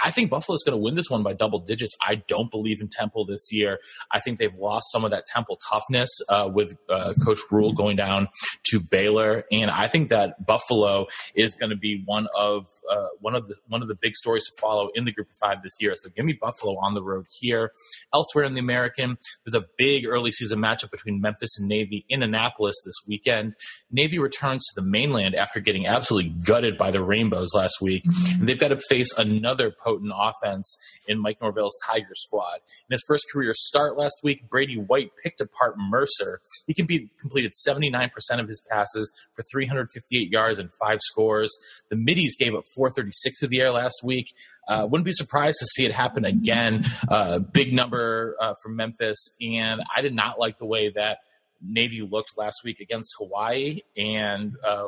I 0.03 0.11
think 0.11 0.29
Buffalo 0.29 0.55
is 0.55 0.63
going 0.65 0.77
to 0.77 0.83
win 0.83 0.95
this 0.95 1.09
one 1.09 1.23
by 1.23 1.33
double 1.33 1.59
digits. 1.59 1.95
I 2.05 2.15
don't 2.15 2.49
believe 2.49 2.81
in 2.81 2.87
Temple 2.87 3.25
this 3.25 3.51
year. 3.51 3.79
I 4.11 4.19
think 4.19 4.39
they've 4.39 4.55
lost 4.55 4.91
some 4.91 5.05
of 5.05 5.11
that 5.11 5.25
Temple 5.27 5.59
toughness 5.69 6.09
uh, 6.29 6.49
with 6.51 6.75
uh, 6.89 7.13
Coach 7.23 7.39
Rule 7.51 7.73
going 7.73 7.95
down 7.95 8.27
to 8.71 8.79
Baylor, 8.79 9.43
and 9.51 9.69
I 9.69 9.87
think 9.87 10.09
that 10.09 10.45
Buffalo 10.45 11.07
is 11.35 11.55
going 11.55 11.69
to 11.69 11.75
be 11.75 12.01
one 12.05 12.27
of 12.35 12.65
uh, 12.91 13.07
one 13.19 13.35
of 13.35 13.47
the 13.47 13.55
one 13.67 13.81
of 13.81 13.87
the 13.87 13.95
big 13.95 14.15
stories 14.15 14.43
to 14.45 14.51
follow 14.59 14.89
in 14.95 15.05
the 15.05 15.11
Group 15.11 15.29
of 15.29 15.37
Five 15.37 15.63
this 15.63 15.73
year. 15.79 15.93
So 15.95 16.09
give 16.09 16.25
me 16.25 16.37
Buffalo 16.39 16.77
on 16.79 16.93
the 16.93 17.03
road 17.03 17.25
here. 17.39 17.71
Elsewhere 18.13 18.45
in 18.45 18.53
the 18.53 18.59
American, 18.59 19.17
there's 19.45 19.61
a 19.61 19.67
big 19.77 20.05
early 20.07 20.31
season 20.31 20.59
matchup 20.59 20.91
between 20.91 21.21
Memphis 21.21 21.59
and 21.59 21.67
Navy 21.67 22.05
in 22.09 22.23
Annapolis 22.23 22.75
this 22.85 22.95
weekend. 23.07 23.53
Navy 23.91 24.19
returns 24.19 24.65
to 24.67 24.81
the 24.81 24.87
mainland 24.87 25.35
after 25.35 25.59
getting 25.59 25.85
absolutely 25.85 26.31
gutted 26.43 26.77
by 26.77 26.91
the 26.91 27.03
Rainbows 27.03 27.53
last 27.53 27.81
week, 27.81 28.03
and 28.33 28.47
they've 28.47 28.59
got 28.59 28.69
to 28.69 28.79
face 28.89 29.15
another 29.17 29.71
potent 29.83 30.11
offense 30.15 30.77
in 31.07 31.19
Mike 31.19 31.37
Norvell's 31.41 31.77
Tiger 31.87 32.13
squad. 32.15 32.59
In 32.89 32.93
his 32.93 33.03
first 33.07 33.25
career 33.31 33.53
start 33.53 33.97
last 33.97 34.15
week, 34.23 34.49
Brady 34.49 34.75
White 34.75 35.11
picked 35.23 35.41
apart 35.41 35.75
Mercer. 35.77 36.41
He 36.67 36.73
completed 36.73 37.53
79% 37.67 38.11
of 38.39 38.47
his 38.47 38.61
passes 38.69 39.11
for 39.35 39.43
358 39.51 40.29
yards 40.29 40.59
and 40.59 40.69
five 40.81 40.99
scores. 41.01 41.51
The 41.89 41.95
Middies 41.95 42.35
gave 42.37 42.55
up 42.55 42.63
436 42.75 43.39
through 43.39 43.49
the 43.49 43.61
air 43.61 43.71
last 43.71 44.01
week. 44.03 44.27
Uh, 44.67 44.87
wouldn't 44.89 45.05
be 45.05 45.11
surprised 45.11 45.57
to 45.59 45.65
see 45.65 45.85
it 45.85 45.91
happen 45.91 46.23
again. 46.23 46.83
Uh, 47.09 47.39
big 47.39 47.73
number 47.73 48.35
uh, 48.39 48.53
from 48.61 48.75
Memphis, 48.75 49.17
and 49.41 49.81
I 49.95 50.01
did 50.01 50.13
not 50.13 50.39
like 50.39 50.59
the 50.59 50.65
way 50.65 50.89
that 50.89 51.19
Navy 51.61 52.01
looked 52.01 52.37
last 52.37 52.61
week 52.63 52.79
against 52.79 53.13
Hawaii. 53.17 53.81
And 53.97 54.55
uh, 54.63 54.87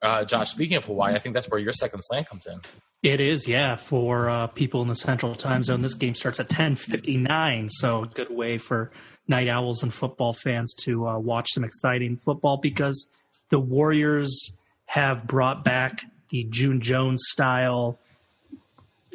uh, 0.00 0.24
Josh, 0.24 0.50
speaking 0.50 0.76
of 0.76 0.84
Hawaii, 0.84 1.14
I 1.14 1.18
think 1.18 1.34
that's 1.34 1.48
where 1.48 1.60
your 1.60 1.72
second 1.72 2.02
slant 2.02 2.28
comes 2.28 2.46
in. 2.46 2.60
It 3.02 3.20
is, 3.20 3.48
yeah, 3.48 3.74
for 3.74 4.28
uh, 4.30 4.46
people 4.46 4.80
in 4.82 4.88
the 4.88 4.94
Central 4.94 5.34
Time 5.34 5.64
Zone. 5.64 5.82
This 5.82 5.94
game 5.94 6.14
starts 6.14 6.38
at 6.38 6.48
ten 6.48 6.76
fifty 6.76 7.16
nine, 7.16 7.68
so 7.68 8.04
a 8.04 8.06
good 8.06 8.30
way 8.30 8.58
for 8.58 8.92
night 9.26 9.48
owls 9.48 9.82
and 9.82 9.92
football 9.92 10.32
fans 10.32 10.74
to 10.84 11.08
uh, 11.08 11.18
watch 11.18 11.48
some 11.52 11.64
exciting 11.64 12.16
football 12.16 12.58
because 12.58 13.08
the 13.50 13.58
Warriors 13.58 14.52
have 14.86 15.26
brought 15.26 15.64
back 15.64 16.04
the 16.30 16.44
June 16.44 16.80
Jones 16.80 17.24
style 17.28 17.98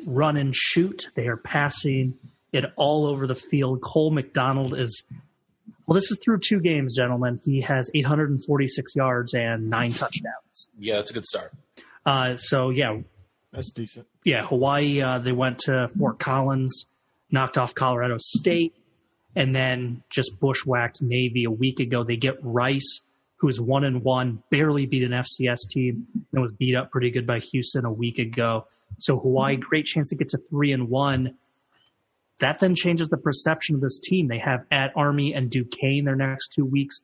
run 0.05 0.37
and 0.37 0.55
shoot. 0.55 1.09
They 1.15 1.27
are 1.27 1.37
passing 1.37 2.15
it 2.51 2.65
all 2.75 3.05
over 3.05 3.25
the 3.25 3.35
field. 3.35 3.81
Cole 3.81 4.11
McDonald 4.11 4.77
is 4.77 5.05
well, 5.85 5.95
this 5.95 6.11
is 6.11 6.19
through 6.21 6.39
two 6.39 6.59
games, 6.59 6.95
gentlemen. 6.97 7.39
He 7.45 7.61
has 7.61 7.89
846 7.95 8.95
yards 8.97 9.33
and 9.33 9.69
nine 9.69 9.93
touchdowns. 9.93 10.69
Yeah, 10.77 10.95
that's 10.95 11.11
a 11.11 11.13
good 11.13 11.25
start. 11.25 11.53
Uh, 12.05 12.35
so 12.35 12.69
yeah, 12.69 12.97
that's 13.51 13.71
decent. 13.71 14.07
Yeah, 14.23 14.45
Hawaii. 14.45 15.01
Uh, 15.01 15.19
they 15.19 15.31
went 15.31 15.59
to 15.59 15.89
Fort 15.97 16.19
Collins, 16.19 16.85
knocked 17.31 17.57
off 17.57 17.73
Colorado 17.73 18.17
State, 18.19 18.75
and 19.35 19.55
then 19.55 20.03
just 20.09 20.39
bushwhacked 20.39 21.01
Navy 21.01 21.45
a 21.45 21.51
week 21.51 21.79
ago. 21.79 22.03
They 22.03 22.17
get 22.17 22.35
Rice, 22.41 23.03
who's 23.37 23.59
one 23.61 23.83
and 23.83 24.03
one, 24.03 24.43
barely 24.49 24.85
beat 24.85 25.03
an 25.03 25.11
FCS 25.11 25.69
team, 25.69 26.07
and 26.33 26.41
was 26.41 26.51
beat 26.53 26.75
up 26.75 26.91
pretty 26.91 27.11
good 27.11 27.25
by 27.25 27.39
Houston 27.39 27.85
a 27.85 27.91
week 27.91 28.19
ago. 28.19 28.67
So 28.99 29.17
Hawaii, 29.17 29.55
great 29.55 29.85
chance 29.85 30.09
to 30.09 30.15
get 30.15 30.29
to 30.29 30.39
three 30.49 30.71
and 30.71 30.89
one. 30.89 31.35
That 32.39 32.59
then 32.59 32.75
changes 32.75 33.09
the 33.09 33.17
perception 33.17 33.75
of 33.75 33.81
this 33.81 33.99
team. 33.99 34.27
They 34.27 34.39
have 34.39 34.65
at 34.71 34.91
Army 34.95 35.33
and 35.33 35.49
Duquesne 35.49 36.05
their 36.05 36.15
next 36.15 36.49
two 36.49 36.65
weeks. 36.65 37.01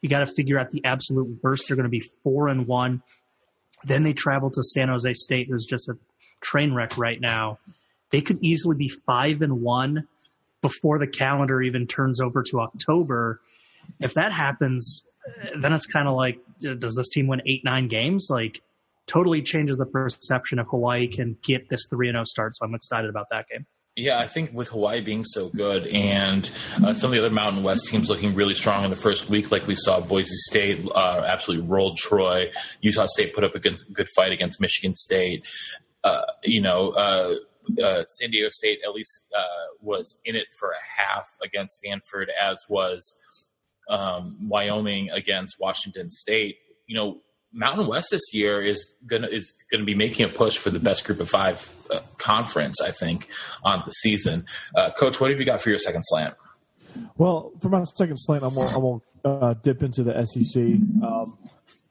You 0.00 0.08
got 0.08 0.20
to 0.20 0.26
figure 0.26 0.58
out 0.58 0.70
the 0.70 0.82
absolute 0.84 1.40
worst. 1.42 1.64
They're 1.68 1.76
going 1.76 1.84
to 1.84 1.90
be 1.90 2.08
four 2.22 2.48
and 2.48 2.66
one. 2.66 3.02
Then 3.84 4.02
they 4.02 4.12
travel 4.12 4.50
to 4.50 4.62
San 4.62 4.88
Jose 4.88 5.12
State, 5.14 5.48
who's 5.48 5.66
just 5.66 5.88
a 5.88 5.96
train 6.40 6.74
wreck 6.74 6.96
right 6.98 7.20
now. 7.20 7.58
They 8.10 8.20
could 8.20 8.42
easily 8.42 8.76
be 8.76 8.88
five 8.88 9.42
and 9.42 9.62
one 9.62 10.06
before 10.62 10.98
the 10.98 11.06
calendar 11.06 11.62
even 11.62 11.86
turns 11.86 12.20
over 12.20 12.42
to 12.42 12.60
October. 12.60 13.40
If 14.00 14.14
that 14.14 14.32
happens, 14.32 15.04
then 15.56 15.72
it's 15.72 15.86
kind 15.86 16.08
of 16.08 16.14
like, 16.14 16.38
does 16.60 16.94
this 16.94 17.08
team 17.08 17.26
win 17.26 17.42
eight, 17.46 17.64
nine 17.64 17.88
games? 17.88 18.28
Like, 18.30 18.60
totally 19.06 19.42
changes 19.42 19.76
the 19.76 19.86
perception 19.86 20.58
of 20.58 20.68
Hawaii 20.68 21.08
can 21.08 21.36
get 21.42 21.68
this 21.68 21.86
3 21.90 22.10
0 22.10 22.24
start. 22.24 22.56
So 22.56 22.64
I'm 22.64 22.74
excited 22.74 23.10
about 23.10 23.26
that 23.30 23.48
game. 23.48 23.66
Yeah, 23.96 24.18
I 24.18 24.26
think 24.26 24.52
with 24.52 24.68
Hawaii 24.68 25.00
being 25.00 25.24
so 25.24 25.48
good 25.48 25.86
and 25.88 26.48
uh, 26.82 26.94
some 26.94 27.10
of 27.10 27.12
the 27.12 27.18
other 27.18 27.34
Mountain 27.34 27.64
West 27.64 27.88
teams 27.88 28.08
looking 28.08 28.34
really 28.34 28.54
strong 28.54 28.84
in 28.84 28.90
the 28.90 28.96
first 28.96 29.28
week, 29.28 29.50
like 29.50 29.66
we 29.66 29.74
saw 29.74 30.00
Boise 30.00 30.30
State 30.32 30.88
uh, 30.94 31.24
absolutely 31.26 31.66
rolled 31.66 31.98
Troy, 31.98 32.50
Utah 32.80 33.06
State 33.06 33.34
put 33.34 33.42
up 33.42 33.54
a 33.54 33.58
good, 33.58 33.76
good 33.92 34.08
fight 34.14 34.32
against 34.32 34.60
Michigan 34.60 34.94
State. 34.94 35.46
Uh, 36.04 36.22
you 36.44 36.62
know, 36.62 36.90
uh, 36.90 37.34
uh, 37.82 38.04
San 38.06 38.30
Diego 38.30 38.48
State 38.50 38.78
at 38.86 38.94
least 38.94 39.26
uh, 39.36 39.74
was 39.80 40.20
in 40.24 40.36
it 40.36 40.46
for 40.58 40.70
a 40.70 41.02
half 41.02 41.28
against 41.42 41.76
Stanford, 41.76 42.30
as 42.40 42.64
was 42.68 43.18
um, 43.88 44.36
Wyoming 44.48 45.10
against 45.10 45.56
Washington 45.60 46.10
State. 46.10 46.56
You 46.86 46.96
know, 46.96 47.20
Mountain 47.52 47.86
West 47.86 48.08
this 48.10 48.32
year 48.32 48.62
is 48.62 48.94
gonna 49.06 49.26
is 49.26 49.56
gonna 49.70 49.84
be 49.84 49.94
making 49.94 50.24
a 50.24 50.28
push 50.28 50.56
for 50.56 50.70
the 50.70 50.78
best 50.78 51.04
Group 51.04 51.20
of 51.20 51.28
Five 51.28 51.68
uh, 51.90 52.00
conference. 52.18 52.80
I 52.80 52.90
think 52.90 53.28
on 53.64 53.82
the 53.84 53.92
season. 53.92 54.46
Uh, 54.74 54.90
Coach, 54.92 55.20
what 55.20 55.30
have 55.30 55.40
you 55.40 55.46
got 55.46 55.60
for 55.60 55.70
your 55.70 55.78
second 55.78 56.02
slant? 56.04 56.34
Well, 57.16 57.52
for 57.60 57.68
my 57.68 57.84
second 57.84 58.16
slant, 58.18 58.44
I'm 58.44 58.54
gonna, 58.54 58.68
I'm 58.68 59.00
gonna 59.24 59.46
uh, 59.46 59.54
dip 59.62 59.82
into 59.82 60.02
the 60.02 60.24
SEC. 60.26 60.62
Um, 61.02 61.38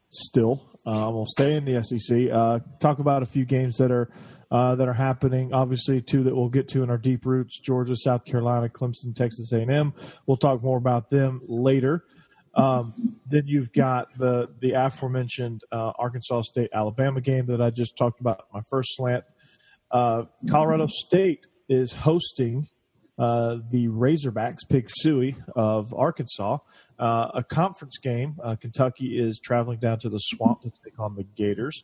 still, 0.10 0.66
uh, 0.86 1.08
I'm 1.08 1.14
gonna 1.14 1.26
stay 1.28 1.56
in 1.56 1.66
the 1.66 1.84
SEC. 1.84 2.32
Uh, 2.32 2.60
talk 2.80 3.00
about 3.00 3.24
a 3.24 3.26
few 3.26 3.46
games 3.46 3.78
that 3.78 3.92
are 3.92 4.10
uh, 4.52 4.76
that 4.76 4.88
are 4.88 4.94
happening. 4.94 5.54
Obviously, 5.54 6.02
two 6.02 6.24
that 6.24 6.36
we'll 6.36 6.50
get 6.50 6.70
to 6.70 6.84
in 6.84 6.90
our 6.90 6.98
deep 6.98 7.26
roots: 7.26 7.60
Georgia, 7.60 7.96
South 7.96 8.26
Carolina, 8.26 8.70
Clemson, 8.70 9.16
Texas 9.16 9.52
A&M. 9.52 9.94
We'll 10.26 10.38
talk 10.38 10.64
more 10.64 10.78
about 10.78 11.10
them 11.10 11.42
later. 11.48 12.06
Um, 12.56 13.16
then 13.30 13.44
you've 13.46 13.72
got 13.72 14.08
the 14.18 14.48
the 14.60 14.74
aforementioned 14.74 15.62
uh, 15.72 15.92
Arkansas 15.98 16.42
State 16.44 16.70
Alabama 16.74 17.22
game 17.22 17.46
that 17.48 17.62
I 17.62 17.70
just 17.70 17.96
talked 17.98 18.20
about. 18.20 18.46
My 18.54 18.62
first 18.70 18.96
slant. 18.96 19.24
Uh, 19.92 20.24
Colorado 20.50 20.88
State 20.88 21.48
is 21.68 21.94
hosting 21.94 22.68
uh, 23.18 23.58
the 23.70 23.88
Razorbacks, 23.88 24.60
Pig 24.70 24.90
Sooie 25.04 25.36
of 25.56 25.94
Arkansas. 25.94 26.58
Uh, 26.98 27.28
a 27.34 27.44
conference 27.44 27.98
game. 28.02 28.38
Uh, 28.44 28.56
Kentucky 28.56 29.20
is 29.20 29.40
traveling 29.40 29.80
down 29.80 30.00
to 30.00 30.10
the 30.10 30.20
swamp 30.20 30.62
to 30.62 30.72
take 30.84 31.00
on 31.00 31.16
the 31.16 31.24
Gators. 31.24 31.82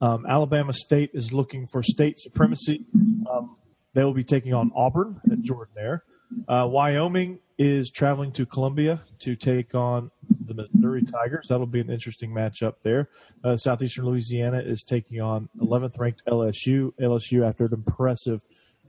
Um, 0.00 0.26
Alabama 0.26 0.72
State 0.72 1.10
is 1.14 1.32
looking 1.32 1.66
for 1.66 1.82
state 1.82 2.18
supremacy. 2.18 2.84
Um, 3.30 3.56
they 3.94 4.04
will 4.04 4.14
be 4.14 4.24
taking 4.24 4.52
on 4.52 4.70
Auburn 4.76 5.20
at 5.30 5.40
Jordan-Hare. 5.42 6.04
Uh, 6.48 6.66
Wyoming 6.68 7.38
is 7.58 7.90
traveling 7.90 8.32
to 8.32 8.44
Columbia 8.44 9.00
to 9.20 9.34
take 9.36 9.74
on 9.74 10.10
the 10.46 10.54
Missouri 10.54 11.02
Tigers. 11.02 11.46
That'll 11.48 11.66
be 11.66 11.80
an 11.80 11.90
interesting 11.90 12.30
matchup 12.30 12.74
there. 12.82 13.08
Uh, 13.42 13.56
Southeastern 13.56 14.04
Louisiana 14.04 14.58
is 14.58 14.82
taking 14.82 15.20
on 15.20 15.48
11th 15.60 15.98
ranked 15.98 16.22
LSU. 16.26 16.92
LSU 17.00 17.48
after 17.48 17.66
an 17.66 17.74
impressive 17.74 18.42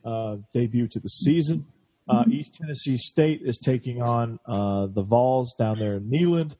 uh, 0.03 0.37
debut 0.53 0.87
to 0.87 0.99
the 0.99 1.09
season. 1.09 1.65
Uh, 2.09 2.23
East 2.29 2.55
Tennessee 2.55 2.97
State 2.97 3.41
is 3.43 3.59
taking 3.59 4.01
on 4.01 4.39
uh, 4.45 4.87
the 4.87 5.03
Vols 5.03 5.53
down 5.57 5.77
there 5.79 5.95
in 5.95 6.09
Neyland. 6.09 6.55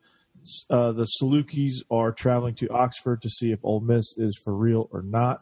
Uh, 0.70 0.92
the 0.92 1.08
Salukis 1.22 1.84
are 1.92 2.12
traveling 2.12 2.56
to 2.56 2.68
Oxford 2.70 3.22
to 3.22 3.30
see 3.30 3.52
if 3.52 3.60
Ole 3.64 3.82
Miss 3.82 4.18
is 4.18 4.40
for 4.44 4.54
real 4.54 4.90
or 4.92 5.02
not. 5.02 5.42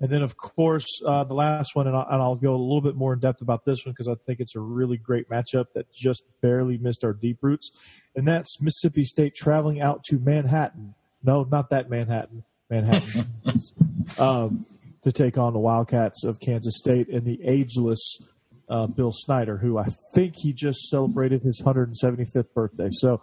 And 0.00 0.10
then, 0.10 0.22
of 0.22 0.36
course, 0.36 0.86
uh, 1.06 1.24
the 1.24 1.34
last 1.34 1.74
one, 1.74 1.86
and 1.86 1.94
I'll, 1.94 2.06
and 2.10 2.22
I'll, 2.22 2.34
go 2.34 2.54
a 2.54 2.56
little 2.56 2.80
bit 2.80 2.96
more 2.96 3.12
in 3.12 3.18
depth 3.18 3.42
about 3.42 3.66
this 3.66 3.84
one 3.84 3.92
because 3.92 4.08
I 4.08 4.14
think 4.26 4.40
it's 4.40 4.56
a 4.56 4.60
really 4.60 4.96
great 4.96 5.28
matchup 5.28 5.66
that 5.74 5.92
just 5.92 6.22
barely 6.40 6.78
missed 6.78 7.04
our 7.04 7.12
deep 7.12 7.38
roots. 7.42 7.70
And 8.16 8.26
that's 8.26 8.60
Mississippi 8.62 9.04
State 9.04 9.34
traveling 9.34 9.80
out 9.80 10.02
to 10.04 10.18
Manhattan. 10.18 10.94
No, 11.22 11.44
not 11.44 11.68
that 11.68 11.90
Manhattan, 11.90 12.44
Manhattan, 12.70 13.30
um, 14.18 14.64
to 15.02 15.12
take 15.12 15.36
on 15.36 15.52
the 15.52 15.58
Wildcats 15.58 16.24
of 16.24 16.40
Kansas 16.40 16.78
State 16.78 17.08
and 17.08 17.26
the 17.26 17.38
ageless 17.44 18.22
uh, 18.70 18.86
Bill 18.86 19.12
Snyder, 19.12 19.58
who 19.58 19.76
I 19.76 19.88
think 20.14 20.34
he 20.38 20.54
just 20.54 20.88
celebrated 20.88 21.42
his 21.42 21.60
175th 21.60 22.54
birthday. 22.54 22.88
So, 22.90 23.20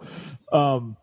um, 0.52 0.96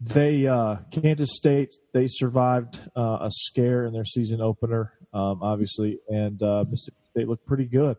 they 0.00 0.46
uh, 0.46 0.76
Kansas 0.90 1.30
State 1.34 1.74
they 1.92 2.08
survived 2.08 2.80
uh, 2.96 3.18
a 3.20 3.30
scare 3.30 3.84
in 3.86 3.92
their 3.92 4.04
season 4.04 4.40
opener, 4.40 4.93
um, 5.14 5.42
obviously, 5.42 6.00
and 6.08 6.42
uh, 6.42 6.64
Mississippi 6.68 6.96
State 7.10 7.28
looked 7.28 7.46
pretty 7.46 7.66
good. 7.66 7.96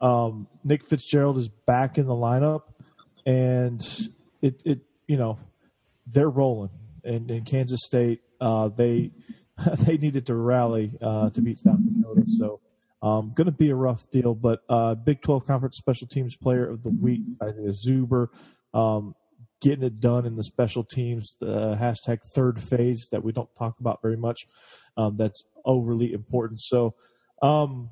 Um, 0.00 0.48
Nick 0.62 0.86
Fitzgerald 0.86 1.38
is 1.38 1.48
back 1.48 1.96
in 1.96 2.06
the 2.06 2.14
lineup, 2.14 2.62
and 3.24 3.80
it, 4.42 4.60
it 4.64 4.80
you 5.06 5.16
know 5.16 5.38
they're 6.06 6.28
rolling. 6.28 6.70
And 7.04 7.30
in 7.30 7.44
Kansas 7.44 7.80
State, 7.82 8.20
uh, 8.40 8.68
they 8.68 9.10
they 9.78 9.96
needed 9.96 10.26
to 10.26 10.34
rally 10.34 10.92
uh, 11.00 11.30
to 11.30 11.40
beat 11.40 11.58
South 11.60 11.78
Dakota. 11.82 12.24
So, 12.38 12.60
um, 13.02 13.32
going 13.34 13.46
to 13.46 13.52
be 13.52 13.70
a 13.70 13.74
rough 13.74 14.10
deal. 14.10 14.34
But 14.34 14.60
uh, 14.68 14.94
Big 14.94 15.22
Twelve 15.22 15.46
Conference 15.46 15.76
Special 15.78 16.06
Teams 16.06 16.36
Player 16.36 16.68
of 16.68 16.82
the 16.82 16.90
Week, 16.90 17.22
Isaiah 17.42 17.72
Zuber. 17.72 18.28
Um, 18.74 19.14
getting 19.62 19.84
it 19.84 20.00
done 20.00 20.26
in 20.26 20.34
the 20.34 20.42
special 20.42 20.82
teams, 20.82 21.36
the 21.40 21.76
hashtag 21.80 22.18
third 22.34 22.58
phase 22.60 23.06
that 23.12 23.22
we 23.22 23.32
don't 23.32 23.54
talk 23.54 23.78
about 23.78 24.02
very 24.02 24.16
much. 24.16 24.44
Um, 24.96 25.16
that's 25.16 25.42
overly 25.64 26.12
important. 26.12 26.60
So, 26.60 26.94
um, 27.42 27.90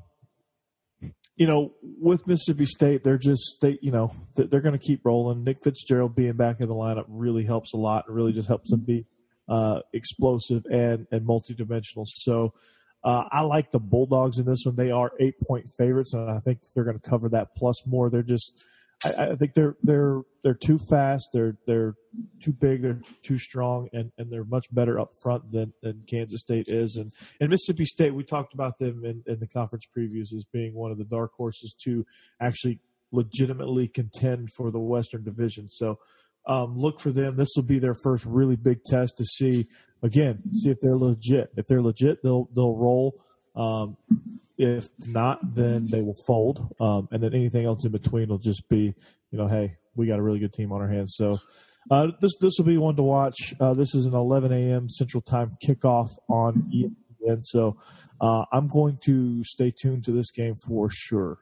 you 1.37 1.47
know, 1.47 1.73
with 1.83 2.27
Mississippi 2.27 2.67
State, 2.67 3.03
they're 3.03 3.19
just 3.19 3.57
they, 3.63 3.79
you 3.81 3.91
know, 3.91 4.13
they're 4.35 4.61
going 4.61 4.79
to 4.79 4.87
keep 4.87 5.01
rolling. 5.05 5.45
Nick 5.45 5.63
Fitzgerald 5.65 6.15
being 6.15 6.35
back 6.35 6.61
in 6.61 6.69
the 6.69 6.75
lineup 6.75 7.07
really 7.09 7.45
helps 7.45 7.73
a 7.73 7.79
lot. 7.79 8.05
It 8.09 8.13
really 8.13 8.33
just 8.33 8.49
helps 8.49 8.71
them 8.71 8.81
be 8.81 9.07
uh, 9.49 9.81
explosive 9.93 10.65
and 10.71 11.07
and 11.11 11.27
multidimensional. 11.27 12.07
So. 12.07 12.55
Uh, 13.03 13.25
I 13.33 13.41
like 13.41 13.71
the 13.71 13.79
Bulldogs 13.79 14.37
in 14.37 14.45
this 14.45 14.61
one. 14.67 14.77
They 14.77 14.91
are 14.91 15.13
eight 15.19 15.37
point 15.49 15.65
favorites, 15.79 16.13
and 16.13 16.31
I 16.31 16.39
think 16.39 16.59
they're 16.75 16.85
going 16.85 17.01
to 17.01 17.09
cover 17.09 17.31
that 17.31 17.55
plus 17.57 17.87
more. 17.87 18.11
They're 18.11 18.23
just 18.23 18.63
I, 19.05 19.31
I, 19.31 19.37
think 19.37 19.55
they're 19.55 19.77
they're 19.83 20.21
they're 20.43 20.55
too 20.55 20.79
fast. 20.79 21.31
They're 21.33 21.57
they're 21.67 21.95
too 22.43 22.53
big. 22.53 22.83
They're 22.83 23.01
too 23.23 23.39
strong, 23.39 23.89
and, 23.93 24.13
and 24.19 24.31
they're 24.31 24.45
much 24.45 24.67
better 24.73 25.01
up 25.01 25.11
front 25.23 25.53
than, 25.53 25.73
than 25.83 26.05
Kansas 26.09 26.43
State 26.43 26.69
is. 26.69 26.97
And 26.97 27.13
and 27.41 27.51
Mississippi 27.51 27.87
State, 27.87 28.15
we 28.15 28.25
talked 28.25 28.55
about 28.55 28.79
them 28.79 29.05
in, 29.05 29.23
in 29.27 29.41
the 29.41 29.47
conference 29.47 29.87
previews 29.97 30.35
as 30.35 30.45
being 30.53 30.75
one 30.75 30.91
of 30.91 30.99
the 30.99 31.05
dark 31.05 31.33
horses 31.37 31.75
to 31.85 32.05
actually 32.41 32.81
legitimately 33.13 33.89
contend 33.89 34.53
for 34.53 34.71
the 34.71 34.79
Western 34.79 35.25
Division. 35.25 35.69
So 35.71 35.99
um, 36.47 36.79
look 36.79 37.01
for 37.01 37.11
them. 37.11 37.37
This 37.37 37.51
will 37.57 37.65
be 37.65 37.79
their 37.79 37.97
first 38.03 38.25
really 38.27 38.57
big 38.57 38.85
test 38.85 39.19
to 39.19 39.25
see 39.25 39.67
again, 40.03 40.43
see 40.53 40.71
if 40.71 40.81
they're 40.81 40.97
legit. 40.97 41.51
If 41.57 41.67
they're 41.67 41.83
legit, 41.83 42.23
they'll 42.23 42.49
they'll 42.55 42.77
roll. 42.77 43.15
Um, 43.61 43.97
if 44.57 44.89
not, 45.07 45.55
then 45.55 45.87
they 45.87 46.03
will 46.03 46.17
fold, 46.27 46.75
um, 46.81 47.09
and 47.11 47.23
then 47.23 47.35
anything 47.35 47.65
else 47.65 47.85
in 47.85 47.93
between 47.93 48.29
will 48.29 48.39
just 48.39 48.69
be, 48.69 48.95
you 49.31 49.39
know, 49.39 49.49
hey, 49.49 49.77
we 49.97 50.07
got 50.07 50.19
a 50.19 50.23
really 50.23 50.39
good 50.39 50.53
team 50.53 50.73
on 50.73 50.81
our 50.81 50.89
hands. 50.89 51.15
So 51.17 51.39
uh, 51.91 52.09
this 52.21 52.33
this 52.41 52.53
will 52.59 52.67
be 52.67 52.77
one 52.77 52.97
to 52.97 53.03
watch. 53.03 53.55
Uh, 53.59 53.75
this 53.75 53.95
is 53.95 54.07
an 54.07 54.15
11 54.15 54.53
a.m. 54.53 54.89
Central 54.89 55.23
Time 55.23 55.57
kickoff 55.65 56.11
on 56.29 56.71
ESPN, 56.75 57.43
so 57.43 57.77
uh, 58.21 58.45
I'm 58.53 58.69
going 58.69 58.99
to 59.05 59.43
stay 59.45 59.73
tuned 59.77 60.05
to 60.05 60.13
this 60.13 60.31
game 60.31 60.55
for 60.67 60.89
sure. 60.91 61.39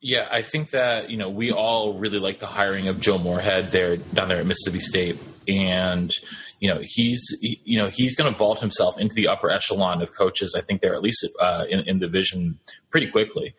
Yeah, 0.00 0.28
I 0.30 0.42
think 0.42 0.70
that 0.70 1.10
you 1.10 1.16
know 1.16 1.30
we 1.30 1.50
all 1.50 1.98
really 1.98 2.18
like 2.18 2.38
the 2.38 2.46
hiring 2.46 2.88
of 2.88 3.00
Joe 3.00 3.18
Moorhead 3.18 3.70
there 3.70 3.96
down 3.96 4.28
there 4.28 4.38
at 4.38 4.46
Mississippi 4.46 4.80
State, 4.80 5.18
and 5.48 6.12
you 6.60 6.68
know 6.68 6.80
he's 6.82 7.22
he, 7.40 7.60
you 7.64 7.78
know 7.78 7.88
he's 7.88 8.16
going 8.16 8.32
to 8.32 8.38
vault 8.38 8.60
himself 8.60 8.98
into 8.98 9.14
the 9.14 9.28
upper 9.28 9.50
echelon 9.50 10.02
of 10.02 10.12
coaches. 10.12 10.54
I 10.56 10.62
think 10.62 10.80
they're 10.80 10.94
at 10.94 11.02
least 11.02 11.26
uh, 11.40 11.64
in, 11.68 11.80
in 11.80 11.98
division 11.98 12.58
pretty 12.90 13.08
quickly. 13.10 13.54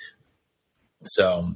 So, 1.06 1.56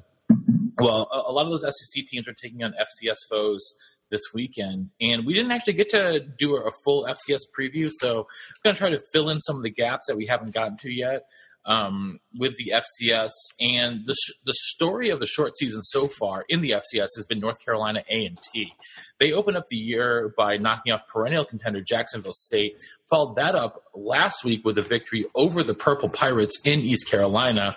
well, 0.79 1.09
a, 1.11 1.31
a, 1.31 1.33
lot 1.33 1.45
of 1.45 1.51
those 1.51 1.63
SEC 1.63 2.07
teams 2.07 2.27
are 2.27 2.33
taking 2.33 2.63
on 2.63 2.73
FCS 2.73 3.17
foes 3.29 3.61
this 4.09 4.21
weekend, 4.33 4.89
and 5.01 5.25
we 5.25 5.33
didn't 5.33 5.51
actually 5.51 5.73
get 5.73 5.89
to 5.89 6.25
do 6.37 6.55
a 6.55 6.71
full 6.85 7.05
FCS 7.05 7.41
preview. 7.57 7.89
So, 7.91 8.19
I'm 8.19 8.25
going 8.63 8.75
to 8.75 8.79
try 8.79 8.89
to 8.89 9.01
fill 9.11 9.29
in 9.29 9.41
some 9.41 9.57
of 9.57 9.63
the 9.63 9.71
gaps 9.71 10.05
that 10.07 10.15
we 10.15 10.25
haven't 10.25 10.53
gotten 10.53 10.77
to 10.77 10.89
yet 10.89 11.23
um, 11.65 12.19
with 12.37 12.55
the 12.57 12.73
FCS. 12.73 13.31
And 13.59 14.05
the, 14.05 14.15
the 14.45 14.53
story 14.53 15.09
of 15.09 15.19
the 15.19 15.25
short 15.25 15.57
season 15.57 15.83
so 15.83 16.07
far 16.07 16.45
in 16.49 16.61
the 16.61 16.71
FCS 16.71 17.09
has 17.15 17.25
been 17.27 17.39
North 17.39 17.63
Carolina 17.63 18.03
A 18.09 18.25
and 18.25 18.37
T. 18.41 18.73
They 19.19 19.31
opened 19.31 19.57
up 19.57 19.67
the 19.69 19.77
year 19.77 20.33
by 20.37 20.57
knocking 20.57 20.93
off 20.93 21.07
perennial 21.07 21.45
contender 21.45 21.81
Jacksonville 21.81 22.33
State. 22.33 22.83
Followed 23.09 23.35
that 23.35 23.55
up 23.55 23.83
last 23.93 24.43
week 24.43 24.65
with 24.65 24.77
a 24.77 24.81
victory 24.81 25.25
over 25.35 25.63
the 25.63 25.73
Purple 25.73 26.09
Pirates 26.09 26.61
in 26.65 26.79
East 26.79 27.09
Carolina. 27.09 27.75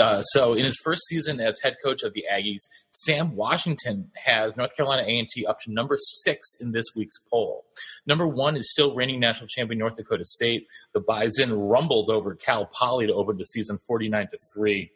Uh, 0.00 0.22
so 0.22 0.54
in 0.54 0.64
his 0.64 0.76
first 0.82 1.02
season 1.06 1.40
as 1.40 1.60
head 1.60 1.76
coach 1.84 2.02
of 2.02 2.14
the 2.14 2.24
Aggies, 2.32 2.62
Sam 2.94 3.36
Washington 3.36 4.10
has 4.16 4.56
North 4.56 4.74
Carolina 4.76 5.02
A&T 5.02 5.46
up 5.46 5.60
to 5.60 5.72
number 5.72 5.96
six 5.98 6.56
in 6.60 6.72
this 6.72 6.86
week's 6.96 7.18
poll. 7.30 7.64
Number 8.06 8.26
one 8.26 8.56
is 8.56 8.72
still 8.72 8.94
reigning 8.94 9.20
national 9.20 9.48
champion 9.48 9.78
North 9.78 9.96
Dakota 9.96 10.24
State. 10.24 10.66
The 10.94 11.00
Bison 11.00 11.52
rumbled 11.52 12.10
over 12.10 12.34
Cal 12.34 12.66
Poly 12.66 13.06
to 13.06 13.12
open 13.12 13.36
the 13.36 13.44
season 13.44 13.78
49 13.86 14.28
to 14.32 14.38
three. 14.54 14.90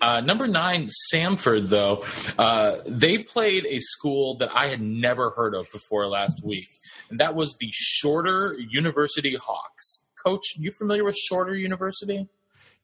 Uh, 0.00 0.20
number 0.20 0.46
nine, 0.46 0.90
Samford, 1.12 1.68
though, 1.68 2.04
uh, 2.38 2.76
they 2.86 3.18
played 3.18 3.66
a 3.66 3.78
school 3.78 4.36
that 4.38 4.50
I 4.54 4.68
had 4.68 4.80
never 4.80 5.30
heard 5.30 5.54
of 5.54 5.70
before 5.72 6.06
last 6.06 6.42
week, 6.44 6.66
and 7.10 7.18
that 7.20 7.34
was 7.34 7.56
the 7.58 7.70
Shorter 7.72 8.54
University 8.68 9.34
Hawks. 9.34 10.06
Coach, 10.24 10.44
you 10.58 10.70
familiar 10.70 11.04
with 11.04 11.16
Shorter 11.16 11.54
University? 11.54 12.28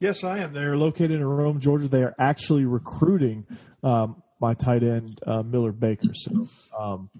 Yes, 0.00 0.22
I 0.22 0.38
am. 0.38 0.52
They're 0.52 0.76
located 0.76 1.12
in 1.12 1.24
Rome, 1.24 1.58
Georgia. 1.60 1.88
They 1.88 2.02
are 2.02 2.14
actually 2.18 2.64
recruiting 2.64 3.46
um, 3.82 4.22
my 4.40 4.54
tight 4.54 4.82
end 4.82 5.18
uh, 5.26 5.42
Miller 5.42 5.72
Baker. 5.72 6.14
So 6.14 6.48
um, 6.78 7.10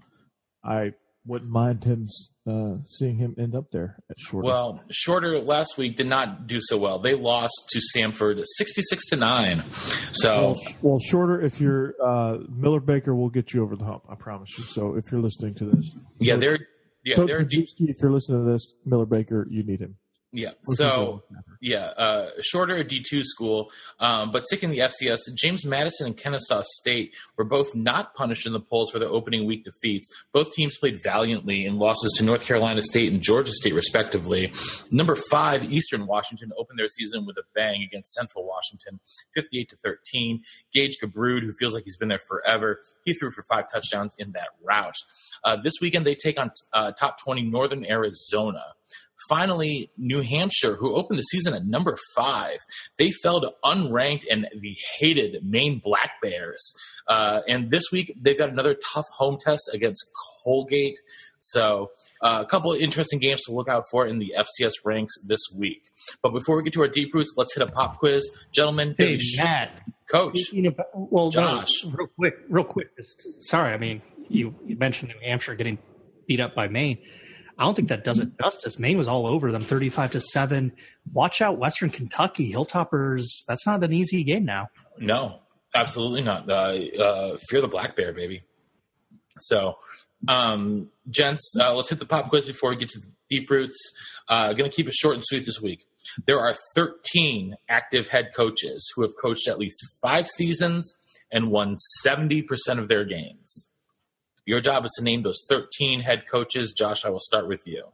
I 0.63 0.93
wouldn't 1.25 1.51
mind 1.51 1.83
him 1.83 2.07
uh, 2.49 2.77
seeing 2.85 3.17
him 3.17 3.35
end 3.37 3.53
up 3.53 3.71
there 3.71 3.97
at 4.09 4.17
Shorter. 4.17 4.45
Well, 4.45 4.83
Shorter 4.89 5.39
last 5.39 5.77
week 5.77 5.97
did 5.97 6.07
not 6.07 6.47
do 6.47 6.59
so 6.61 6.77
well. 6.77 6.99
They 6.99 7.15
lost 7.15 7.53
to 7.71 7.81
Samford 7.93 8.41
sixty-six 8.57 9.09
to 9.09 9.17
nine. 9.17 9.61
So, 10.13 10.41
well, 10.41 10.55
well 10.81 10.99
Shorter, 10.99 11.41
if 11.41 11.59
you're 11.59 11.93
uh, 12.03 12.37
Miller 12.49 12.79
Baker, 12.79 13.13
will 13.13 13.29
get 13.29 13.53
you 13.53 13.61
over 13.61 13.75
the 13.75 13.83
hump. 13.83 14.03
I 14.09 14.15
promise 14.15 14.57
you. 14.57 14.63
So, 14.63 14.95
if 14.95 15.03
you're 15.11 15.21
listening 15.21 15.55
to 15.55 15.65
this, 15.65 15.91
yeah, 16.19 16.37
they're 16.37 16.59
yeah, 17.03 17.17
Coach 17.17 17.27
they're 17.27 17.41
Majewski, 17.41 17.89
if 17.89 17.97
you're 18.01 18.11
listening 18.11 18.45
to 18.45 18.51
this, 18.51 18.73
Miller 18.85 19.05
Baker, 19.05 19.45
you 19.49 19.63
need 19.63 19.81
him. 19.81 19.97
Yeah. 20.31 20.51
So 20.75 21.23
yeah, 21.59 21.85
uh, 21.97 22.29
shorter 22.41 22.83
D 22.83 23.03
two 23.07 23.23
school, 23.23 23.71
um, 23.99 24.31
but 24.31 24.45
sticking 24.45 24.69
the 24.69 24.77
FCS. 24.77 25.19
James 25.35 25.65
Madison 25.65 26.07
and 26.07 26.17
Kennesaw 26.17 26.61
State 26.63 27.15
were 27.35 27.43
both 27.43 27.75
not 27.75 28.13
punished 28.13 28.45
in 28.45 28.53
the 28.53 28.59
polls 28.59 28.91
for 28.91 28.99
their 28.99 29.09
opening 29.09 29.45
week 29.45 29.65
defeats. 29.65 30.07
Both 30.31 30.53
teams 30.53 30.77
played 30.77 31.01
valiantly 31.03 31.65
in 31.65 31.77
losses 31.79 32.13
to 32.17 32.23
North 32.23 32.45
Carolina 32.45 32.81
State 32.83 33.11
and 33.11 33.21
Georgia 33.21 33.51
State, 33.51 33.73
respectively. 33.73 34.53
Number 34.91 35.15
five, 35.15 35.63
Eastern 35.63 36.05
Washington 36.05 36.51
opened 36.57 36.77
their 36.77 36.87
season 36.89 37.25
with 37.25 37.37
a 37.37 37.43
bang 37.55 37.81
against 37.81 38.13
Central 38.13 38.45
Washington, 38.45 38.99
fifty-eight 39.33 39.69
to 39.69 39.77
thirteen. 39.83 40.43
Gage 40.73 40.99
Gubrud, 41.03 41.41
who 41.41 41.53
feels 41.59 41.73
like 41.73 41.85
he's 41.85 41.97
been 41.97 42.09
there 42.09 42.19
forever, 42.27 42.81
he 43.03 43.15
threw 43.15 43.31
for 43.31 43.43
five 43.51 43.65
touchdowns 43.71 44.15
in 44.19 44.31
that 44.33 44.49
rout. 44.63 44.95
Uh, 45.43 45.57
this 45.63 45.73
weekend 45.81 46.05
they 46.05 46.15
take 46.15 46.39
on 46.39 46.51
uh, 46.73 46.91
top 46.91 47.17
twenty 47.19 47.41
Northern 47.41 47.83
Arizona. 47.83 48.63
Finally, 49.29 49.91
New 49.97 50.21
Hampshire, 50.21 50.75
who 50.75 50.95
opened 50.95 51.19
the 51.19 51.23
season 51.23 51.53
at 51.53 51.63
number 51.63 51.97
five, 52.15 52.57
they 52.97 53.11
fell 53.11 53.39
to 53.41 53.51
unranked 53.63 54.25
and 54.29 54.47
the 54.59 54.75
hated 54.97 55.43
Maine 55.43 55.79
Black 55.83 56.13
Bears. 56.21 56.73
Uh, 57.07 57.41
and 57.47 57.69
this 57.69 57.83
week, 57.91 58.11
they've 58.19 58.37
got 58.37 58.49
another 58.49 58.75
tough 58.93 59.05
home 59.15 59.37
test 59.39 59.69
against 59.73 60.03
Colgate. 60.43 60.99
So, 61.39 61.91
uh, 62.21 62.43
a 62.45 62.49
couple 62.49 62.73
of 62.73 62.81
interesting 62.81 63.19
games 63.19 63.43
to 63.45 63.53
look 63.53 63.69
out 63.69 63.85
for 63.89 64.05
in 64.05 64.19
the 64.19 64.33
FCS 64.37 64.73
ranks 64.83 65.13
this 65.25 65.39
week. 65.57 65.83
But 66.21 66.33
before 66.33 66.57
we 66.57 66.63
get 66.63 66.73
to 66.73 66.81
our 66.81 66.87
deep 66.87 67.13
roots, 67.13 67.33
let's 67.37 67.53
hit 67.55 67.67
a 67.67 67.71
pop 67.71 67.99
quiz. 67.99 68.29
Gentlemen, 68.51 68.95
hey, 68.97 69.17
Matt. 69.37 69.81
Coach. 70.09 70.51
You 70.51 70.63
know, 70.63 70.71
well, 70.93 71.29
Josh. 71.29 71.85
No, 71.85 71.91
real 71.91 72.07
quick, 72.07 72.33
real 72.49 72.63
quick. 72.63 72.87
Sorry, 73.39 73.73
I 73.73 73.77
mean, 73.77 74.01
you, 74.27 74.55
you 74.65 74.75
mentioned 74.75 75.13
New 75.13 75.27
Hampshire 75.27 75.55
getting 75.55 75.77
beat 76.27 76.39
up 76.39 76.55
by 76.55 76.67
Maine. 76.67 76.97
I 77.59 77.65
don't 77.65 77.75
think 77.75 77.89
that 77.89 78.05
does 78.05 78.19
it 78.19 78.29
justice. 78.41 78.79
Maine 78.79 78.97
was 78.97 79.09
all 79.09 79.27
over 79.27 79.51
them, 79.51 79.61
thirty-five 79.61 80.11
to 80.11 80.21
seven. 80.21 80.71
Watch 81.11 81.41
out, 81.41 81.57
Western 81.57 81.89
Kentucky 81.89 82.53
Hilltoppers. 82.53 83.25
That's 83.47 83.67
not 83.67 83.83
an 83.83 83.91
easy 83.91 84.23
game 84.23 84.45
now. 84.45 84.69
No, 84.97 85.41
absolutely 85.75 86.21
not. 86.21 86.49
Uh, 86.49 86.53
uh, 86.97 87.37
fear 87.49 87.59
the 87.59 87.67
black 87.67 87.97
bear, 87.97 88.13
baby. 88.13 88.43
So, 89.41 89.75
um, 90.29 90.89
gents, 91.09 91.53
uh, 91.59 91.73
let's 91.75 91.89
hit 91.89 91.99
the 91.99 92.05
pop 92.05 92.29
quiz 92.29 92.45
before 92.45 92.69
we 92.69 92.77
get 92.77 92.89
to 92.91 92.99
the 92.99 93.07
deep 93.29 93.49
roots. 93.49 93.77
Uh, 94.29 94.53
going 94.53 94.69
to 94.69 94.75
keep 94.75 94.87
it 94.87 94.93
short 94.93 95.15
and 95.15 95.23
sweet 95.25 95.45
this 95.45 95.61
week. 95.61 95.85
There 96.25 96.39
are 96.39 96.55
13 96.75 97.55
active 97.67 98.07
head 98.07 98.31
coaches 98.35 98.89
who 98.95 99.01
have 99.03 99.11
coached 99.21 99.47
at 99.47 99.59
least 99.59 99.85
five 100.01 100.27
seasons 100.29 100.95
and 101.31 101.51
won 101.51 101.75
70% 102.05 102.45
of 102.77 102.87
their 102.87 103.05
games. 103.05 103.68
Your 104.45 104.61
job 104.61 104.85
is 104.85 104.91
to 104.97 105.03
name 105.03 105.23
those 105.23 105.45
13 105.49 106.01
head 106.01 106.23
coaches. 106.29 106.73
Josh, 106.77 107.05
I 107.05 107.09
will 107.09 107.19
start 107.19 107.47
with 107.47 107.67
you. 107.67 107.85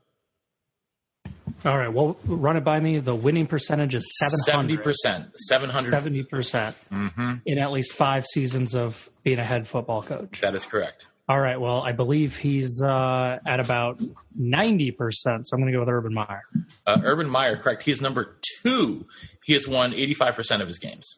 All 1.66 1.78
right. 1.78 1.92
Well, 1.92 2.16
run 2.26 2.58
it 2.58 2.64
by 2.64 2.80
me. 2.80 3.00
The 3.00 3.16
winning 3.16 3.48
percentage 3.48 3.96
is 3.96 4.08
700. 4.46 4.84
70%. 4.84 5.32
700. 5.36 5.94
70%. 5.94 6.30
percent 6.30 6.76
mm-hmm. 6.92 7.34
In 7.46 7.58
at 7.58 7.72
least 7.72 7.94
five 7.94 8.26
seasons 8.26 8.76
of 8.76 9.10
being 9.24 9.40
a 9.40 9.44
head 9.44 9.68
football 9.68 10.04
coach. 10.04 10.42
That 10.42 10.54
is 10.54 10.64
correct. 10.64 11.08
All 11.28 11.40
right. 11.40 11.60
Well, 11.60 11.82
I 11.82 11.92
believe 11.92 12.38
he's 12.38 12.84
uh, 12.84 13.40
at 13.48 13.60
about 13.60 14.00
90%. 14.40 14.96
So 15.18 15.34
I'm 15.54 15.60
going 15.60 15.66
to 15.66 15.72
go 15.72 15.80
with 15.80 15.90
Urban 15.90 16.14
Meyer. 16.14 16.44
Uh, 16.86 17.02
Urban 17.04 17.28
Meyer, 17.28 17.58
correct. 17.58 17.84
He's 17.84 18.00
number 18.00 18.38
two. 18.62 19.08
He 19.44 19.54
has 19.54 19.68
won 19.68 19.92
85% 19.92 20.62
of 20.62 20.68
his 20.68 20.78
games. 20.78 21.18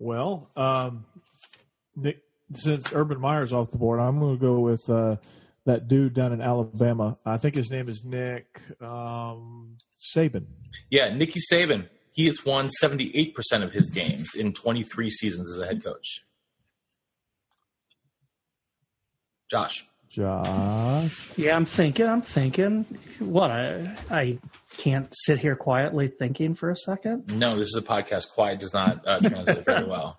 Well, 0.00 0.50
um, 0.56 1.04
Nick, 1.94 2.23
since 2.56 2.92
Urban 2.92 3.20
Meyer's 3.20 3.52
off 3.52 3.70
the 3.70 3.78
board, 3.78 4.00
I'm 4.00 4.18
going 4.18 4.38
to 4.38 4.40
go 4.40 4.60
with 4.60 4.88
uh, 4.88 5.16
that 5.66 5.88
dude 5.88 6.14
down 6.14 6.32
in 6.32 6.40
Alabama. 6.40 7.18
I 7.24 7.36
think 7.38 7.54
his 7.54 7.70
name 7.70 7.88
is 7.88 8.04
Nick 8.04 8.60
um, 8.80 9.76
Saban. 10.00 10.46
Yeah, 10.90 11.14
Nicky 11.14 11.40
Saban. 11.52 11.88
He 12.12 12.26
has 12.26 12.44
won 12.44 12.68
78% 12.82 13.34
of 13.62 13.72
his 13.72 13.90
games 13.90 14.34
in 14.34 14.52
23 14.52 15.10
seasons 15.10 15.50
as 15.52 15.58
a 15.58 15.66
head 15.66 15.82
coach. 15.82 16.24
Josh. 19.50 19.84
Josh. 20.08 21.36
Yeah, 21.36 21.56
I'm 21.56 21.64
thinking. 21.64 22.06
I'm 22.06 22.22
thinking. 22.22 22.84
What? 23.18 23.50
I 23.50 23.96
I 24.10 24.38
can't 24.76 25.12
sit 25.12 25.40
here 25.40 25.56
quietly 25.56 26.08
thinking 26.08 26.54
for 26.54 26.70
a 26.70 26.76
second. 26.76 27.36
No, 27.36 27.56
this 27.56 27.68
is 27.68 27.76
a 27.76 27.82
podcast. 27.82 28.30
Quiet 28.32 28.60
does 28.60 28.72
not 28.72 29.02
uh, 29.06 29.18
translate 29.20 29.64
very 29.64 29.84
well. 29.88 30.18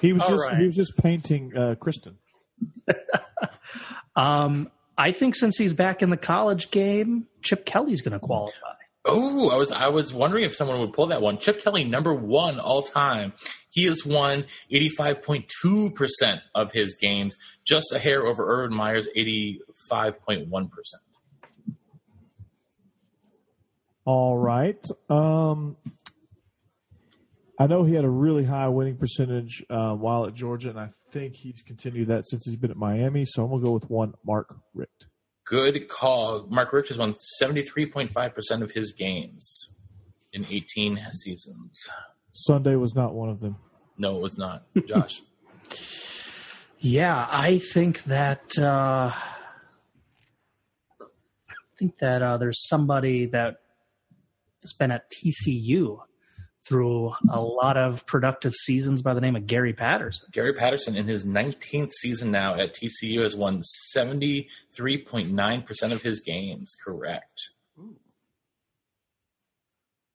He 0.00 0.12
was 0.12 0.22
All 0.22 0.30
just 0.30 0.48
right. 0.48 0.58
he 0.58 0.66
was 0.66 0.76
just 0.76 0.96
painting 0.96 1.56
uh, 1.56 1.74
Kristen. 1.76 2.16
um, 4.16 4.70
I 4.98 5.12
think 5.12 5.34
since 5.34 5.56
he's 5.58 5.74
back 5.74 6.02
in 6.02 6.10
the 6.10 6.16
college 6.16 6.70
game, 6.70 7.26
Chip 7.42 7.66
Kelly's 7.66 8.02
going 8.02 8.12
to 8.12 8.18
qualify. 8.18 8.54
Oh, 9.04 9.50
I 9.50 9.56
was 9.56 9.70
I 9.70 9.88
was 9.88 10.12
wondering 10.12 10.44
if 10.44 10.54
someone 10.56 10.80
would 10.80 10.92
pull 10.92 11.06
that 11.08 11.22
one. 11.22 11.38
Chip 11.38 11.62
Kelly, 11.62 11.84
number 11.84 12.12
one 12.12 12.58
all 12.58 12.82
time. 12.82 13.32
He 13.70 13.84
has 13.84 14.04
won 14.04 14.46
eighty 14.70 14.88
five 14.88 15.22
point 15.22 15.50
two 15.62 15.90
percent 15.90 16.40
of 16.54 16.72
his 16.72 16.96
games, 17.00 17.36
just 17.64 17.92
a 17.92 17.98
hair 17.98 18.26
over 18.26 18.42
Urban 18.44 18.76
Meyer's 18.76 19.08
eighty 19.14 19.60
five 19.88 20.20
point 20.22 20.48
one 20.48 20.68
percent. 20.68 21.02
All 24.04 24.36
right. 24.36 24.84
Um, 25.08 25.76
I 27.58 27.66
know 27.66 27.84
he 27.84 27.94
had 27.94 28.04
a 28.04 28.10
really 28.10 28.44
high 28.44 28.68
winning 28.68 28.96
percentage 28.96 29.64
uh, 29.70 29.94
while 29.94 30.26
at 30.26 30.34
Georgia, 30.34 30.70
and 30.70 30.78
I 30.78 30.90
think 31.10 31.34
he's 31.34 31.62
continued 31.62 32.08
that 32.08 32.28
since 32.28 32.44
he's 32.44 32.56
been 32.56 32.70
at 32.70 32.76
Miami. 32.76 33.24
So 33.24 33.44
I'm 33.44 33.50
gonna 33.50 33.62
go 33.62 33.72
with 33.72 33.88
one, 33.88 34.14
Mark 34.24 34.54
Richt. 34.74 35.06
Good 35.44 35.88
call. 35.88 36.46
Mark 36.48 36.72
Richt 36.72 36.88
has 36.88 36.98
won 36.98 37.14
73.5% 37.40 38.62
of 38.62 38.72
his 38.72 38.92
games 38.92 39.74
in 40.32 40.44
18 40.50 40.98
seasons. 41.12 41.88
Sunday 42.32 42.74
was 42.74 42.94
not 42.94 43.14
one 43.14 43.30
of 43.30 43.40
them. 43.40 43.56
No, 43.96 44.16
it 44.16 44.22
was 44.22 44.36
not. 44.36 44.64
Josh. 44.86 45.22
yeah, 46.78 47.26
I 47.30 47.58
think 47.58 48.02
that 48.04 48.58
uh, 48.58 49.12
I 51.00 51.78
think 51.78 51.98
that 52.00 52.22
uh, 52.22 52.36
there's 52.36 52.66
somebody 52.68 53.26
that 53.26 53.60
has 54.62 54.74
been 54.74 54.90
at 54.90 55.10
TCU 55.10 56.00
through 56.66 57.12
a 57.30 57.40
lot 57.40 57.76
of 57.76 58.04
productive 58.06 58.52
seasons 58.54 59.02
by 59.02 59.14
the 59.14 59.20
name 59.20 59.36
of 59.36 59.46
Gary 59.46 59.72
Patterson. 59.72 60.26
Gary 60.32 60.52
Patterson, 60.52 60.96
in 60.96 61.06
his 61.06 61.24
19th 61.24 61.92
season 61.92 62.32
now 62.32 62.54
at 62.54 62.74
TCU, 62.74 63.22
has 63.22 63.36
won 63.36 63.62
73.9% 63.94 65.92
of 65.92 66.02
his 66.02 66.20
games. 66.20 66.76
Correct. 66.84 67.50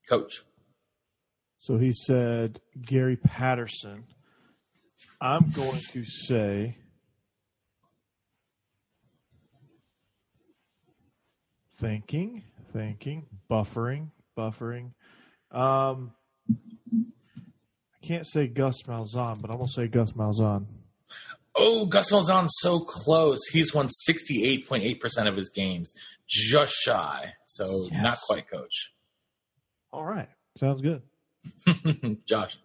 Coach. 0.09 0.41
So 1.59 1.77
he 1.77 1.93
said 1.93 2.59
Gary 2.81 3.15
Patterson. 3.15 4.03
I'm 5.21 5.51
going 5.51 5.79
to 5.91 6.03
say 6.05 6.75
thinking, 11.77 12.43
thinking, 12.73 13.27
buffering, 13.49 14.09
buffering. 14.37 14.91
Um, 15.51 16.11
I 16.93 18.05
can't 18.05 18.27
say 18.27 18.47
Gus 18.47 18.81
Malzahn, 18.83 19.41
but 19.41 19.51
I'm 19.51 19.57
gonna 19.57 19.69
say 19.69 19.87
Gus 19.87 20.13
Malzahn. 20.13 20.65
Oh, 21.55 21.85
Gus 21.85 22.11
Malzahn's 22.11 22.53
so 22.59 22.79
close. 22.79 23.39
He's 23.51 23.73
won 23.73 23.89
68.8% 24.09 25.27
of 25.27 25.35
his 25.35 25.49
games, 25.49 25.93
just 26.27 26.73
shy. 26.73 27.33
So 27.45 27.87
yes. 27.91 28.01
not 28.01 28.17
quite, 28.27 28.49
coach. 28.49 28.93
All 29.91 30.05
right. 30.05 30.29
Sounds 30.57 30.81
good. 30.81 31.01
Josh. 32.25 32.57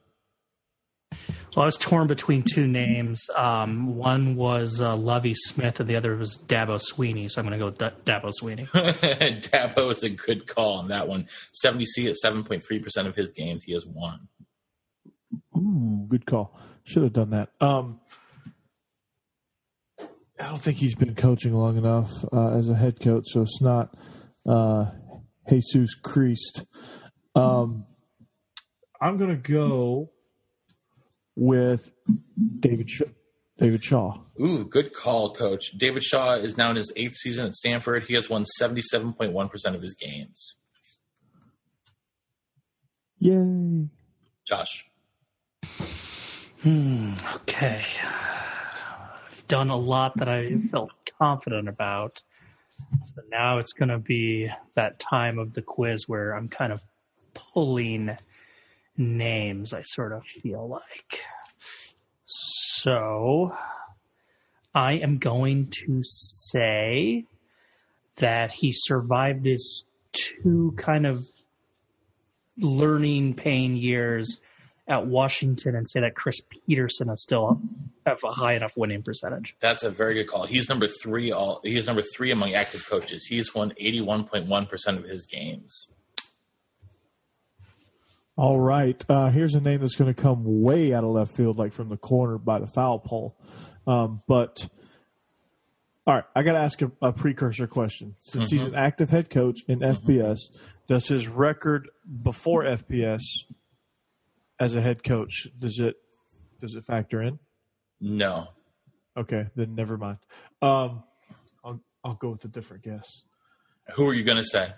Well, 1.54 1.62
I 1.62 1.66
was 1.66 1.76
torn 1.76 2.06
between 2.06 2.42
two 2.42 2.66
names. 2.66 3.24
Um, 3.36 3.96
one 3.96 4.36
was 4.36 4.80
uh, 4.80 4.96
Lovie 4.96 5.34
Smith, 5.34 5.80
and 5.80 5.88
the 5.88 5.96
other 5.96 6.14
was 6.16 6.42
Dabo 6.46 6.80
Swinney. 6.80 7.30
So 7.30 7.40
I'm 7.40 7.48
going 7.48 7.58
to 7.58 7.64
go 7.64 7.66
with 7.66 7.78
D- 7.78 8.10
Dabo 8.10 8.32
Swinney. 8.40 8.68
Dabo 9.50 9.90
is 9.90 10.02
a 10.02 10.10
good 10.10 10.46
call 10.46 10.78
on 10.78 10.88
that 10.88 11.08
one. 11.08 11.28
70 11.54 11.86
C 11.86 12.08
at 12.08 12.16
7.3% 12.22 13.06
of 13.06 13.14
his 13.14 13.30
games, 13.32 13.64
he 13.64 13.72
has 13.72 13.86
won. 13.86 14.28
Ooh, 15.56 16.06
good 16.08 16.26
call. 16.26 16.58
Should 16.84 17.02
have 17.02 17.12
done 17.12 17.30
that. 17.30 17.50
Um, 17.60 18.00
I 20.38 20.48
don't 20.50 20.60
think 20.62 20.76
he's 20.78 20.94
been 20.94 21.14
coaching 21.14 21.54
long 21.54 21.78
enough 21.78 22.12
uh, 22.32 22.50
as 22.50 22.68
a 22.68 22.74
head 22.74 23.00
coach, 23.00 23.24
so 23.28 23.42
it's 23.42 23.62
not 23.62 23.94
uh, 24.46 24.90
Jesus 25.48 25.94
Christ. 25.94 26.64
Um, 27.34 27.86
I'm 29.00 29.16
going 29.16 29.30
to 29.30 29.36
go 29.52 30.10
with 31.36 31.90
David 32.60 32.90
David 33.58 33.84
Shaw. 33.84 34.18
Ooh, 34.40 34.64
good 34.64 34.92
call, 34.92 35.34
coach. 35.34 35.72
David 35.76 36.02
Shaw 36.02 36.34
is 36.34 36.56
now 36.56 36.70
in 36.70 36.76
his 36.76 36.92
eighth 36.96 37.16
season 37.16 37.46
at 37.46 37.54
Stanford. 37.54 38.04
He 38.04 38.14
has 38.14 38.28
won 38.28 38.44
77.1% 38.60 39.74
of 39.74 39.80
his 39.80 39.94
games. 39.94 40.56
Yay. 43.18 43.88
Josh. 44.46 44.84
Hmm, 46.62 47.14
okay. 47.36 47.82
I've 48.02 49.44
done 49.48 49.70
a 49.70 49.76
lot 49.76 50.18
that 50.18 50.28
I 50.28 50.56
felt 50.70 50.90
confident 51.18 51.68
about. 51.68 52.22
So 53.14 53.22
now 53.30 53.58
it's 53.58 53.72
going 53.72 53.88
to 53.88 53.98
be 53.98 54.50
that 54.74 54.98
time 54.98 55.38
of 55.38 55.54
the 55.54 55.62
quiz 55.62 56.06
where 56.06 56.32
I'm 56.32 56.48
kind 56.48 56.72
of 56.72 56.82
pulling 57.32 58.16
names, 58.96 59.72
I 59.72 59.82
sort 59.82 60.12
of 60.12 60.24
feel 60.24 60.68
like. 60.68 61.20
So 62.26 63.52
I 64.74 64.92
am 64.94 65.18
going 65.18 65.70
to 65.84 66.00
say 66.02 67.24
that 68.16 68.52
he 68.52 68.72
survived 68.72 69.46
his 69.46 69.84
two 70.12 70.74
kind 70.76 71.06
of 71.06 71.26
learning 72.58 73.34
pain 73.34 73.76
years 73.76 74.40
at 74.88 75.06
Washington 75.06 75.74
and 75.74 75.88
say 75.90 76.00
that 76.00 76.14
Chris 76.14 76.40
Petersen 76.66 77.10
is 77.10 77.22
still 77.22 77.60
have 78.06 78.22
a 78.24 78.32
high 78.32 78.54
enough 78.54 78.76
winning 78.76 79.02
percentage. 79.02 79.56
That's 79.60 79.82
a 79.82 79.90
very 79.90 80.14
good 80.14 80.28
call. 80.28 80.46
He's 80.46 80.68
number 80.68 80.86
three. 80.86 81.32
All 81.32 81.60
he's 81.64 81.86
number 81.86 82.02
three 82.02 82.30
among 82.30 82.54
active 82.54 82.88
coaches. 82.88 83.26
He's 83.26 83.54
won 83.54 83.72
eighty 83.78 84.00
one 84.00 84.24
point 84.24 84.46
one 84.46 84.66
percent 84.66 84.98
of 84.98 85.04
his 85.04 85.26
games. 85.26 85.88
All 88.36 88.60
right. 88.60 89.02
Uh, 89.08 89.30
here's 89.30 89.54
a 89.54 89.60
name 89.60 89.80
that's 89.80 89.96
going 89.96 90.12
to 90.12 90.20
come 90.20 90.62
way 90.62 90.92
out 90.92 91.04
of 91.04 91.10
left 91.10 91.34
field, 91.34 91.58
like 91.58 91.72
from 91.72 91.88
the 91.88 91.96
corner 91.96 92.36
by 92.36 92.58
the 92.58 92.66
foul 92.66 92.98
pole. 92.98 93.36
Um, 93.86 94.22
but 94.28 94.68
all 96.06 96.14
right, 96.14 96.24
I 96.34 96.42
got 96.42 96.52
to 96.52 96.58
ask 96.58 96.80
a, 96.82 96.92
a, 97.00 97.12
precursor 97.12 97.66
question. 97.66 98.14
Since 98.20 98.46
mm-hmm. 98.46 98.56
he's 98.56 98.64
an 98.66 98.74
active 98.74 99.10
head 99.10 99.30
coach 99.30 99.60
in 99.66 99.80
mm-hmm. 99.80 100.06
FBS, 100.06 100.38
does 100.86 101.08
his 101.08 101.28
record 101.28 101.88
before 102.22 102.62
FBS 102.64 103.22
as 104.60 104.74
a 104.76 104.80
head 104.80 105.02
coach 105.02 105.48
does 105.58 105.78
it 105.78 105.96
does 106.60 106.74
it 106.74 106.84
factor 106.84 107.22
in? 107.22 107.38
No. 108.00 108.48
Okay, 109.16 109.46
then 109.56 109.74
never 109.74 109.96
mind. 109.96 110.18
Um, 110.62 111.02
I'll 111.64 111.80
I'll 112.04 112.14
go 112.14 112.30
with 112.30 112.44
a 112.44 112.48
different 112.48 112.82
guess. 112.84 113.22
Who 113.94 114.08
are 114.08 114.14
you 114.14 114.24
going 114.24 114.38
to 114.38 114.44
say? 114.44 114.72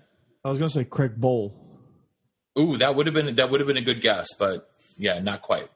I 0.45 0.51
was 0.51 0.59
going 0.59 0.69
to 0.71 0.75
say 0.75 0.85
Craig 0.85 1.21
Bohl. 1.21 1.53
Ooh, 2.59 2.77
that 2.79 2.97
would 2.97 3.07
have 3.07 3.15
been 3.15 3.35
that 3.37 3.51
would 3.51 3.61
have 3.61 3.67
been 3.67 3.77
a 3.77 3.83
good 3.83 4.01
guess, 4.01 4.29
but 4.39 4.69
yeah, 4.97 5.21
not 5.21 5.43
quite. 5.43 5.69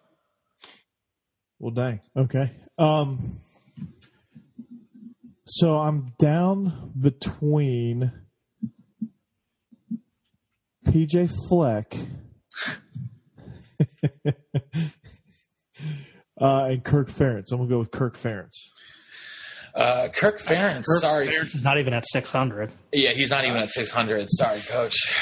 Well, 1.58 1.70
dang. 1.70 2.00
Okay. 2.16 2.50
Um, 2.76 3.38
so 5.46 5.78
I'm 5.78 6.14
down 6.18 6.92
between 7.00 8.10
PJ 10.86 11.30
Fleck 11.48 11.94
uh, 16.40 16.42
and 16.64 16.82
Kirk 16.82 17.10
Ferentz. 17.10 17.52
I'm 17.52 17.58
gonna 17.58 17.68
go 17.68 17.78
with 17.78 17.92
Kirk 17.92 18.18
Ferentz. 18.18 18.56
Uh, 19.74 20.08
Kirk 20.08 20.40
Ferentz. 20.40 20.84
Kirk 20.86 21.00
sorry, 21.00 21.28
Ferentz 21.28 21.54
is 21.54 21.64
not 21.64 21.78
even 21.78 21.94
at 21.94 22.06
600. 22.08 22.70
Yeah, 22.92 23.10
he's 23.10 23.30
not 23.30 23.44
even 23.44 23.56
at 23.56 23.70
600. 23.70 24.28
Sorry, 24.30 24.60
Coach. 24.68 25.14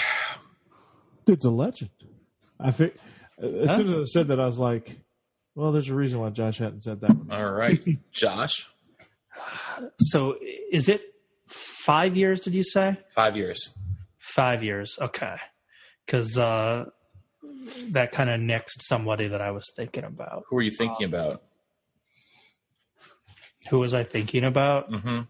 Dude's 1.31 1.45
a 1.45 1.51
legend. 1.51 1.91
I 2.59 2.73
think 2.73 2.95
as 3.41 3.71
huh? 3.71 3.77
soon 3.77 3.89
as 3.89 3.95
I 3.95 4.05
said 4.05 4.29
that, 4.29 4.41
I 4.41 4.47
was 4.47 4.59
like, 4.59 4.99
"Well, 5.55 5.71
there's 5.71 5.89
a 5.89 5.95
reason 5.95 6.19
why 6.19 6.31
Josh 6.31 6.59
hadn't 6.59 6.83
said 6.83 7.01
that." 7.03 7.17
All 7.31 7.53
right, 7.53 7.81
Josh. 8.11 8.69
So, 9.99 10.37
is 10.73 10.89
it 10.89 11.03
five 11.47 12.17
years? 12.17 12.41
Did 12.41 12.55
you 12.55 12.65
say 12.65 12.97
five 13.15 13.37
years? 13.37 13.73
Five 14.19 14.65
years. 14.65 14.99
Okay, 15.01 15.37
because 16.05 16.37
uh, 16.37 16.87
that 17.91 18.11
kind 18.11 18.29
of 18.29 18.41
nixed 18.41 18.83
somebody 18.83 19.29
that 19.29 19.41
I 19.41 19.53
was 19.53 19.71
thinking 19.77 20.03
about. 20.03 20.43
Who 20.49 20.57
were 20.57 20.63
you 20.63 20.73
thinking 20.73 21.07
um, 21.07 21.15
about? 21.15 21.43
Who 23.69 23.79
was 23.79 23.95
I 23.95 24.03
thinking 24.03 24.43
about? 24.43 24.91
Mm-hmm. 24.91 25.21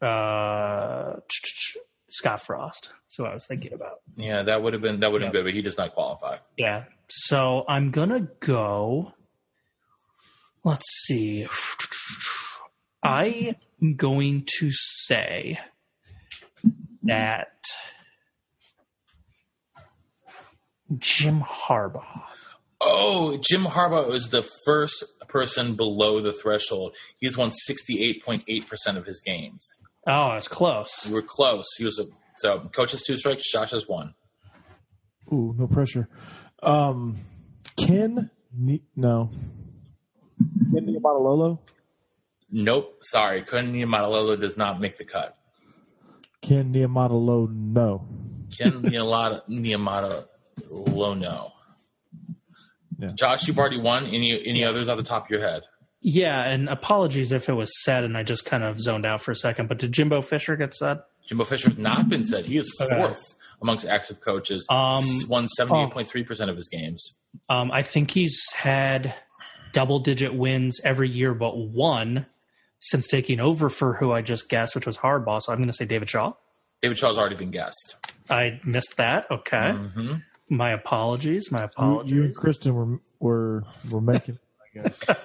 Uh, 0.00 1.16
Scott 2.12 2.42
Frost. 2.42 2.92
That's 2.92 3.16
who 3.16 3.24
I 3.24 3.34
was 3.34 3.46
thinking 3.46 3.72
about. 3.72 4.00
Yeah, 4.16 4.42
that 4.42 4.62
would 4.62 4.72
have 4.72 4.82
been 4.82 5.00
that 5.00 5.12
would 5.12 5.22
have 5.22 5.32
been 5.32 5.40
good, 5.40 5.46
but 5.46 5.54
he 5.54 5.62
does 5.62 5.78
not 5.78 5.94
qualify. 5.94 6.38
Yeah. 6.56 6.84
So 7.08 7.64
I'm 7.68 7.90
gonna 7.90 8.28
go. 8.40 9.12
Let's 10.64 10.86
see. 11.06 11.46
I 13.02 13.56
am 13.82 13.96
going 13.96 14.46
to 14.60 14.70
say 14.70 15.58
that 17.02 17.48
Jim 20.98 21.40
Harbaugh. 21.40 22.22
Oh, 22.80 23.38
Jim 23.38 23.64
Harbaugh 23.64 24.08
was 24.08 24.30
the 24.30 24.48
first 24.64 25.04
person 25.28 25.74
below 25.74 26.20
the 26.20 26.32
threshold. 26.32 26.94
He's 27.18 27.36
won 27.36 27.50
68.8% 27.68 28.96
of 28.96 29.06
his 29.06 29.22
games. 29.24 29.74
Oh, 30.06 30.32
it's 30.32 30.48
close. 30.48 31.06
We 31.06 31.14
were 31.14 31.22
close. 31.22 31.66
He 31.78 31.84
was 31.84 31.98
a 31.98 32.06
so 32.38 32.60
coach 32.72 32.92
has 32.92 33.02
two 33.02 33.16
strikes, 33.16 33.50
Josh 33.50 33.70
has 33.72 33.88
one. 33.88 34.14
Ooh, 35.32 35.54
no 35.58 35.66
pressure. 35.66 36.08
Um 36.62 37.16
Ken 37.76 38.30
no. 38.96 39.30
Ken 40.72 40.86
Niumatalolo? 40.86 41.58
Nope. 42.50 42.98
Sorry. 43.02 43.42
Ken 43.42 43.72
Niumatalolo 43.72 44.40
does 44.40 44.56
not 44.56 44.80
make 44.80 44.96
the 44.98 45.04
cut. 45.04 45.36
Ken 46.40 46.72
Niumatalolo 46.72 47.48
no. 47.52 48.06
Ken 48.56 48.82
Niumatalolo 48.82 50.26
no. 51.18 51.52
Yeah. 52.98 53.12
Josh, 53.14 53.48
you've 53.48 53.58
already 53.58 53.78
won. 53.80 54.06
Any 54.06 54.46
any 54.46 54.64
others 54.64 54.88
off 54.88 54.96
the 54.96 55.02
top 55.02 55.24
of 55.24 55.30
your 55.30 55.40
head? 55.40 55.62
Yeah, 56.04 56.42
and 56.42 56.68
apologies 56.68 57.30
if 57.30 57.48
it 57.48 57.52
was 57.52 57.70
said 57.84 58.02
and 58.02 58.16
I 58.16 58.24
just 58.24 58.44
kind 58.44 58.64
of 58.64 58.80
zoned 58.80 59.06
out 59.06 59.22
for 59.22 59.30
a 59.30 59.36
second. 59.36 59.68
But 59.68 59.78
did 59.78 59.92
Jimbo 59.92 60.22
Fisher 60.22 60.56
get 60.56 60.74
said? 60.74 61.00
Jimbo 61.26 61.44
Fisher 61.44 61.70
has 61.70 61.78
not 61.78 62.08
been 62.08 62.24
said. 62.24 62.46
He 62.46 62.56
is 62.56 62.68
fourth 62.76 62.92
okay. 62.92 63.18
amongst 63.62 63.86
active 63.86 64.20
coaches. 64.20 64.66
Um, 64.68 65.04
won 65.28 65.46
seventy 65.48 65.84
eight 65.84 65.90
point 65.92 66.08
three 66.08 66.24
percent 66.24 66.50
of 66.50 66.56
his 66.56 66.68
games. 66.68 67.16
Um, 67.48 67.70
I 67.70 67.82
think 67.82 68.10
he's 68.10 68.42
had 68.52 69.14
double 69.72 70.00
digit 70.00 70.34
wins 70.34 70.80
every 70.84 71.08
year, 71.08 71.34
but 71.34 71.56
one 71.56 72.26
since 72.80 73.06
taking 73.06 73.38
over 73.38 73.68
for 73.68 73.94
who 73.94 74.10
I 74.10 74.22
just 74.22 74.48
guessed, 74.48 74.74
which 74.74 74.86
was 74.86 74.98
Harbaugh. 74.98 75.40
So 75.40 75.52
I'm 75.52 75.58
going 75.58 75.68
to 75.68 75.72
say 75.72 75.84
David 75.84 76.10
Shaw. 76.10 76.32
David 76.82 76.98
Shaw's 76.98 77.16
already 77.16 77.36
been 77.36 77.52
guessed. 77.52 77.94
I 78.28 78.60
missed 78.64 78.96
that. 78.96 79.30
Okay. 79.30 79.56
Mm-hmm. 79.56 80.14
My 80.50 80.72
apologies. 80.72 81.52
My 81.52 81.62
apologies. 81.62 82.12
You, 82.12 82.18
you 82.18 82.24
and 82.24 82.34
Kristen 82.34 82.74
were 82.74 83.00
were 83.20 83.64
were 83.88 84.00
making. 84.00 84.40
I 84.74 84.82
guess. 84.82 85.00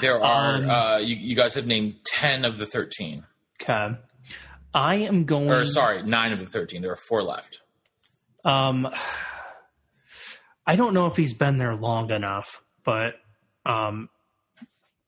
There 0.00 0.22
are, 0.22 0.54
um, 0.54 0.70
uh, 0.70 0.98
you, 0.98 1.16
you, 1.16 1.34
guys 1.34 1.56
have 1.56 1.66
named 1.66 1.96
10 2.04 2.44
of 2.44 2.58
the 2.58 2.66
13. 2.66 3.24
Okay. 3.60 3.88
I 4.72 4.94
am 4.96 5.24
going. 5.24 5.50
Or, 5.50 5.66
sorry, 5.66 6.04
nine 6.04 6.32
of 6.32 6.38
the 6.38 6.46
13. 6.46 6.80
There 6.80 6.92
are 6.92 6.96
four 6.96 7.24
left. 7.24 7.60
Um, 8.44 8.88
I 10.64 10.76
don't 10.76 10.94
know 10.94 11.06
if 11.06 11.16
he's 11.16 11.34
been 11.34 11.58
there 11.58 11.74
long 11.74 12.12
enough, 12.12 12.62
but 12.84 13.14
um, 13.66 14.10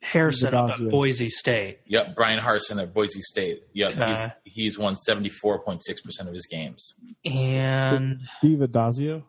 Harsin 0.05 0.71
at 0.71 0.91
Boise 0.91 1.31
State. 1.31 1.79
Yep, 1.87 2.17
Bryan 2.17 2.41
Harsin 2.41 2.83
at 2.83 2.93
Boise 2.93 3.21
State. 3.21 3.63
Yep, 3.73 3.95
he's, 3.95 4.29
he's 4.45 4.79
won 4.79 4.97
74.6% 5.09 5.81
of 6.27 6.35
his 6.35 6.47
games. 6.47 6.95
And. 7.25 8.21
Steve 8.39 8.59
Addazio? 8.59 9.23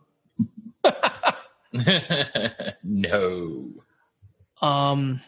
no. 2.83 3.69
Um, 4.63 5.21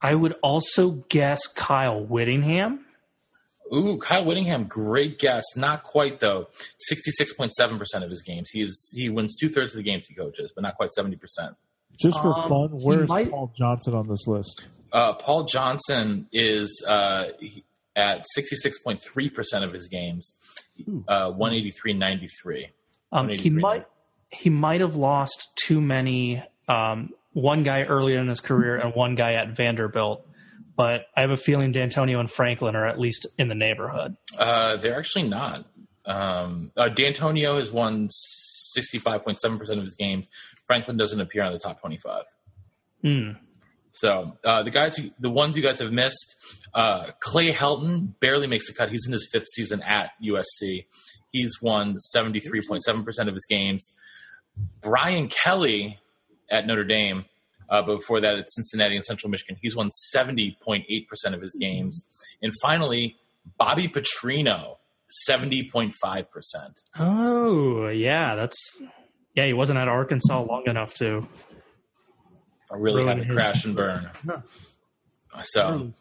I 0.00 0.14
would 0.14 0.34
also 0.42 1.04
guess 1.08 1.46
Kyle 1.46 2.04
Whittingham. 2.04 2.86
Ooh, 3.74 3.98
Kyle 3.98 4.24
Whittingham, 4.24 4.64
great 4.64 5.18
guess. 5.18 5.44
Not 5.56 5.82
quite 5.82 6.20
though. 6.20 6.48
Sixty-six 6.78 7.32
point 7.32 7.52
seven 7.54 7.78
percent 7.78 8.04
of 8.04 8.10
his 8.10 8.22
games. 8.22 8.50
He 8.50 8.60
is 8.60 8.94
he 8.96 9.08
wins 9.08 9.34
two 9.34 9.48
thirds 9.48 9.72
of 9.74 9.78
the 9.78 9.82
games 9.82 10.06
he 10.06 10.14
coaches, 10.14 10.52
but 10.54 10.62
not 10.62 10.76
quite 10.76 10.92
seventy 10.92 11.16
percent. 11.16 11.56
Just 11.98 12.20
for 12.20 12.36
um, 12.36 12.48
fun, 12.48 12.68
where's 12.72 13.08
might... 13.08 13.30
Paul 13.30 13.52
Johnson 13.56 13.94
on 13.94 14.08
this 14.08 14.26
list? 14.26 14.66
Uh, 14.92 15.14
Paul 15.14 15.44
Johnson 15.44 16.28
is 16.32 16.84
uh, 16.86 17.28
at 17.96 18.26
sixty-six 18.34 18.78
point 18.80 19.02
three 19.02 19.30
percent 19.30 19.64
of 19.64 19.72
his 19.72 19.88
games. 19.88 20.34
Uh, 21.08 21.30
one 21.30 21.52
eighty-three 21.52 21.94
ninety-three. 21.94 22.68
Um, 23.12 23.28
he 23.28 23.48
might 23.48 23.86
he 24.30 24.50
might 24.50 24.82
have 24.82 24.96
lost 24.96 25.52
too 25.64 25.80
many 25.80 26.42
um, 26.68 27.14
one 27.34 27.62
guy 27.62 27.82
earlier 27.82 28.18
in 28.20 28.28
his 28.28 28.40
career 28.40 28.76
and 28.76 28.94
one 28.94 29.14
guy 29.14 29.34
at 29.34 29.50
Vanderbilt. 29.50 30.26
But 30.76 31.06
I 31.16 31.20
have 31.20 31.30
a 31.30 31.36
feeling 31.36 31.72
Dantonio 31.72 32.18
and 32.18 32.30
Franklin 32.30 32.74
are 32.74 32.86
at 32.86 32.98
least 32.98 33.26
in 33.38 33.48
the 33.48 33.54
neighborhood. 33.54 34.16
Uh, 34.36 34.76
they're 34.78 34.98
actually 34.98 35.28
not. 35.28 35.66
Um, 36.04 36.72
uh, 36.76 36.88
Dantonio 36.88 37.58
has 37.58 37.70
won 37.70 38.08
65.7% 38.76 39.70
of 39.70 39.84
his 39.84 39.94
games. 39.94 40.28
Franklin 40.66 40.96
doesn't 40.96 41.20
appear 41.20 41.42
on 41.42 41.52
the 41.52 41.58
top 41.58 41.80
25. 41.80 42.24
Hmm. 43.02 43.30
So 43.92 44.36
uh, 44.44 44.64
the 44.64 44.70
guys, 44.70 44.98
the 45.20 45.30
ones 45.30 45.56
you 45.56 45.62
guys 45.62 45.78
have 45.78 45.92
missed, 45.92 46.34
uh, 46.74 47.10
Clay 47.20 47.52
Helton 47.52 48.18
barely 48.18 48.48
makes 48.48 48.68
a 48.68 48.74
cut. 48.74 48.90
He's 48.90 49.06
in 49.06 49.12
his 49.12 49.28
fifth 49.30 49.46
season 49.46 49.82
at 49.82 50.10
USC. 50.22 50.86
He's 51.30 51.62
won 51.62 51.96
73.7% 52.14 53.28
of 53.28 53.34
his 53.34 53.46
games. 53.48 53.94
Brian 54.80 55.28
Kelly 55.28 56.00
at 56.50 56.66
Notre 56.66 56.84
Dame, 56.84 57.24
uh, 57.68 57.82
but 57.82 57.96
before 57.96 58.20
that 58.20 58.38
at 58.38 58.50
Cincinnati 58.50 58.96
and 58.96 59.04
Central 59.04 59.30
Michigan, 59.30 59.56
he's 59.60 59.76
won 59.76 59.90
70.8% 60.14 60.86
of 61.32 61.40
his 61.40 61.56
games. 61.58 62.06
And 62.42 62.52
finally, 62.60 63.16
Bobby 63.58 63.88
Petrino, 63.88 64.76
70.5%. 65.28 65.94
Oh, 66.98 67.88
yeah. 67.88 68.34
That's, 68.34 68.82
yeah, 69.34 69.46
he 69.46 69.52
wasn't 69.52 69.78
at 69.78 69.88
Arkansas 69.88 70.42
long 70.42 70.64
enough 70.66 70.94
to. 70.94 71.26
I 72.72 72.76
really 72.76 73.04
had 73.04 73.18
to 73.18 73.24
his... 73.24 73.34
crash 73.34 73.64
and 73.64 73.76
burn. 73.76 74.10
So, 75.42 75.92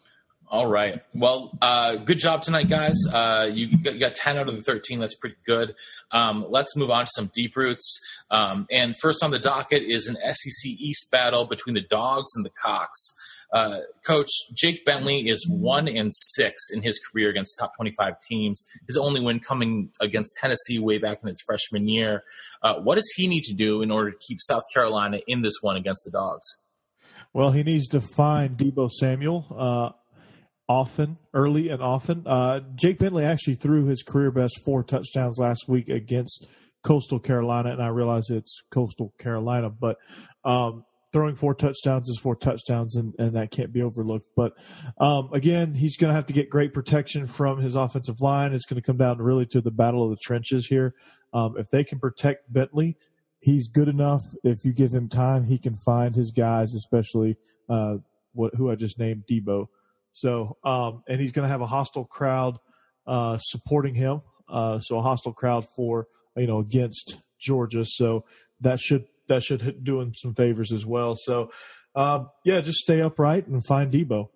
all 0.47 0.67
right. 0.67 1.01
Well, 1.13 1.57
uh, 1.61 1.95
good 1.95 2.19
job 2.19 2.43
tonight, 2.43 2.69
guys. 2.69 2.95
Uh, 3.11 3.49
you, 3.51 3.77
got, 3.77 3.93
you, 3.95 3.99
got, 3.99 4.15
10 4.15 4.37
out 4.37 4.47
of 4.47 4.55
the 4.55 4.61
13. 4.61 4.99
That's 4.99 5.15
pretty 5.15 5.37
good. 5.45 5.75
Um, 6.11 6.45
let's 6.47 6.75
move 6.75 6.91
on 6.91 7.05
to 7.05 7.11
some 7.15 7.31
deep 7.33 7.55
roots. 7.55 7.99
Um, 8.29 8.67
and 8.69 8.95
first 8.99 9.23
on 9.23 9.31
the 9.31 9.39
docket 9.39 9.83
is 9.83 10.07
an 10.07 10.15
SEC 10.15 10.71
East 10.77 11.09
battle 11.11 11.45
between 11.45 11.75
the 11.75 11.81
Dogs 11.89 12.31
and 12.35 12.45
the 12.45 12.51
Cocks. 12.51 13.13
Uh, 13.53 13.79
Coach 14.03 14.31
Jake 14.55 14.83
Bentley 14.83 15.29
is 15.29 15.47
one 15.47 15.87
and 15.87 16.11
six 16.13 16.71
in 16.73 16.81
his 16.81 16.99
career 16.99 17.29
against 17.29 17.55
top 17.59 17.75
25 17.75 18.19
teams. 18.27 18.63
His 18.87 18.97
only 18.97 19.21
win 19.21 19.39
coming 19.39 19.89
against 20.01 20.35
Tennessee 20.41 20.79
way 20.79 20.97
back 20.97 21.19
in 21.21 21.29
his 21.29 21.41
freshman 21.45 21.87
year. 21.87 22.23
Uh, 22.63 22.79
what 22.79 22.95
does 22.95 23.11
he 23.15 23.27
need 23.27 23.43
to 23.43 23.53
do 23.53 23.83
in 23.83 23.91
order 23.91 24.11
to 24.11 24.17
keep 24.27 24.39
South 24.41 24.63
Carolina 24.73 25.19
in 25.27 25.43
this 25.43 25.53
one 25.61 25.77
against 25.77 26.03
the 26.03 26.11
Dogs? 26.11 26.47
Well, 27.31 27.51
he 27.51 27.63
needs 27.63 27.87
to 27.89 28.01
find 28.01 28.57
Deebo 28.57 28.91
Samuel 28.91 29.45
uh, 29.55 30.02
often, 30.73 31.17
early 31.35 31.69
and 31.69 31.83
often. 31.83 32.25
Uh, 32.25 32.61
Jake 32.75 32.97
Bentley 32.97 33.23
actually 33.23 33.55
threw 33.55 33.85
his 33.85 34.01
career 34.01 34.31
best 34.31 34.59
four 34.65 34.83
touchdowns 34.83 35.37
last 35.37 35.65
week 35.67 35.87
against 35.87 36.47
Coastal 36.83 37.19
Carolina, 37.19 37.71
and 37.71 37.81
I 37.81 37.89
realize 37.89 38.31
it's 38.31 38.63
Coastal 38.71 39.13
Carolina, 39.19 39.69
but 39.69 39.97
um, 40.43 40.83
throwing 41.11 41.35
four 41.35 41.53
touchdowns 41.53 42.09
is 42.09 42.19
four 42.19 42.35
touchdowns, 42.35 42.95
and, 42.95 43.13
and 43.19 43.35
that 43.35 43.51
can't 43.51 43.71
be 43.71 43.83
overlooked. 43.83 44.27
But 44.35 44.53
um, 44.97 45.29
again, 45.31 45.75
he's 45.75 45.95
going 45.95 46.09
to 46.09 46.15
have 46.15 46.25
to 46.25 46.33
get 46.33 46.49
great 46.49 46.73
protection 46.73 47.27
from 47.27 47.59
his 47.59 47.75
offensive 47.75 48.19
line. 48.19 48.51
It's 48.51 48.65
going 48.65 48.81
to 48.81 48.85
come 48.85 48.97
down 48.97 49.19
really 49.19 49.45
to 49.51 49.61
the 49.61 49.71
battle 49.71 50.03
of 50.03 50.09
the 50.09 50.17
trenches 50.23 50.65
here. 50.67 50.95
Um, 51.33 51.53
if 51.55 51.69
they 51.69 51.83
can 51.83 51.99
protect 51.99 52.51
Bentley, 52.51 52.97
he's 53.41 53.67
good 53.67 53.89
enough. 53.89 54.23
If 54.43 54.65
you 54.65 54.73
give 54.73 54.91
him 54.91 55.07
time, 55.07 55.45
he 55.45 55.59
can 55.59 55.75
find 55.85 56.15
his 56.15 56.31
guys, 56.31 56.73
especially 56.73 57.37
uh, 57.69 57.97
what 58.33 58.55
who 58.55 58.71
I 58.71 58.75
just 58.75 58.97
named 58.97 59.25
Deebo. 59.29 59.67
So, 60.13 60.57
um, 60.63 61.03
and 61.07 61.19
he's 61.19 61.31
going 61.31 61.45
to 61.45 61.51
have 61.51 61.61
a 61.61 61.67
hostile 61.67 62.05
crowd 62.05 62.59
uh, 63.05 63.37
supporting 63.41 63.95
him. 63.95 64.21
Uh, 64.47 64.79
so 64.79 64.97
a 64.97 65.01
hostile 65.01 65.33
crowd 65.33 65.65
for 65.75 66.07
you 66.37 66.47
know 66.47 66.59
against 66.59 67.17
Georgia. 67.39 67.83
So 67.85 68.25
that 68.61 68.79
should 68.79 69.05
that 69.27 69.43
should 69.43 69.83
do 69.83 69.99
him 69.99 70.13
some 70.15 70.35
favors 70.35 70.71
as 70.71 70.85
well. 70.85 71.15
So, 71.17 71.51
uh, 71.95 72.25
yeah, 72.45 72.61
just 72.61 72.79
stay 72.79 73.01
upright 73.01 73.47
and 73.47 73.65
find 73.65 73.91
Deebo. 73.91 74.29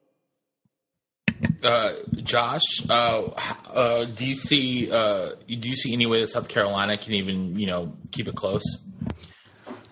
Uh, 1.63 1.93
Josh, 2.23 2.89
uh, 2.89 3.27
uh, 3.69 4.05
do 4.05 4.25
you 4.25 4.35
see 4.35 4.87
do 4.87 5.35
you 5.47 5.75
see 5.75 5.93
any 5.93 6.07
way 6.07 6.21
that 6.21 6.31
South 6.31 6.47
Carolina 6.47 6.97
can 6.97 7.13
even 7.13 7.59
you 7.59 7.67
know 7.67 7.93
keep 8.11 8.27
it 8.27 8.35
close? 8.35 8.63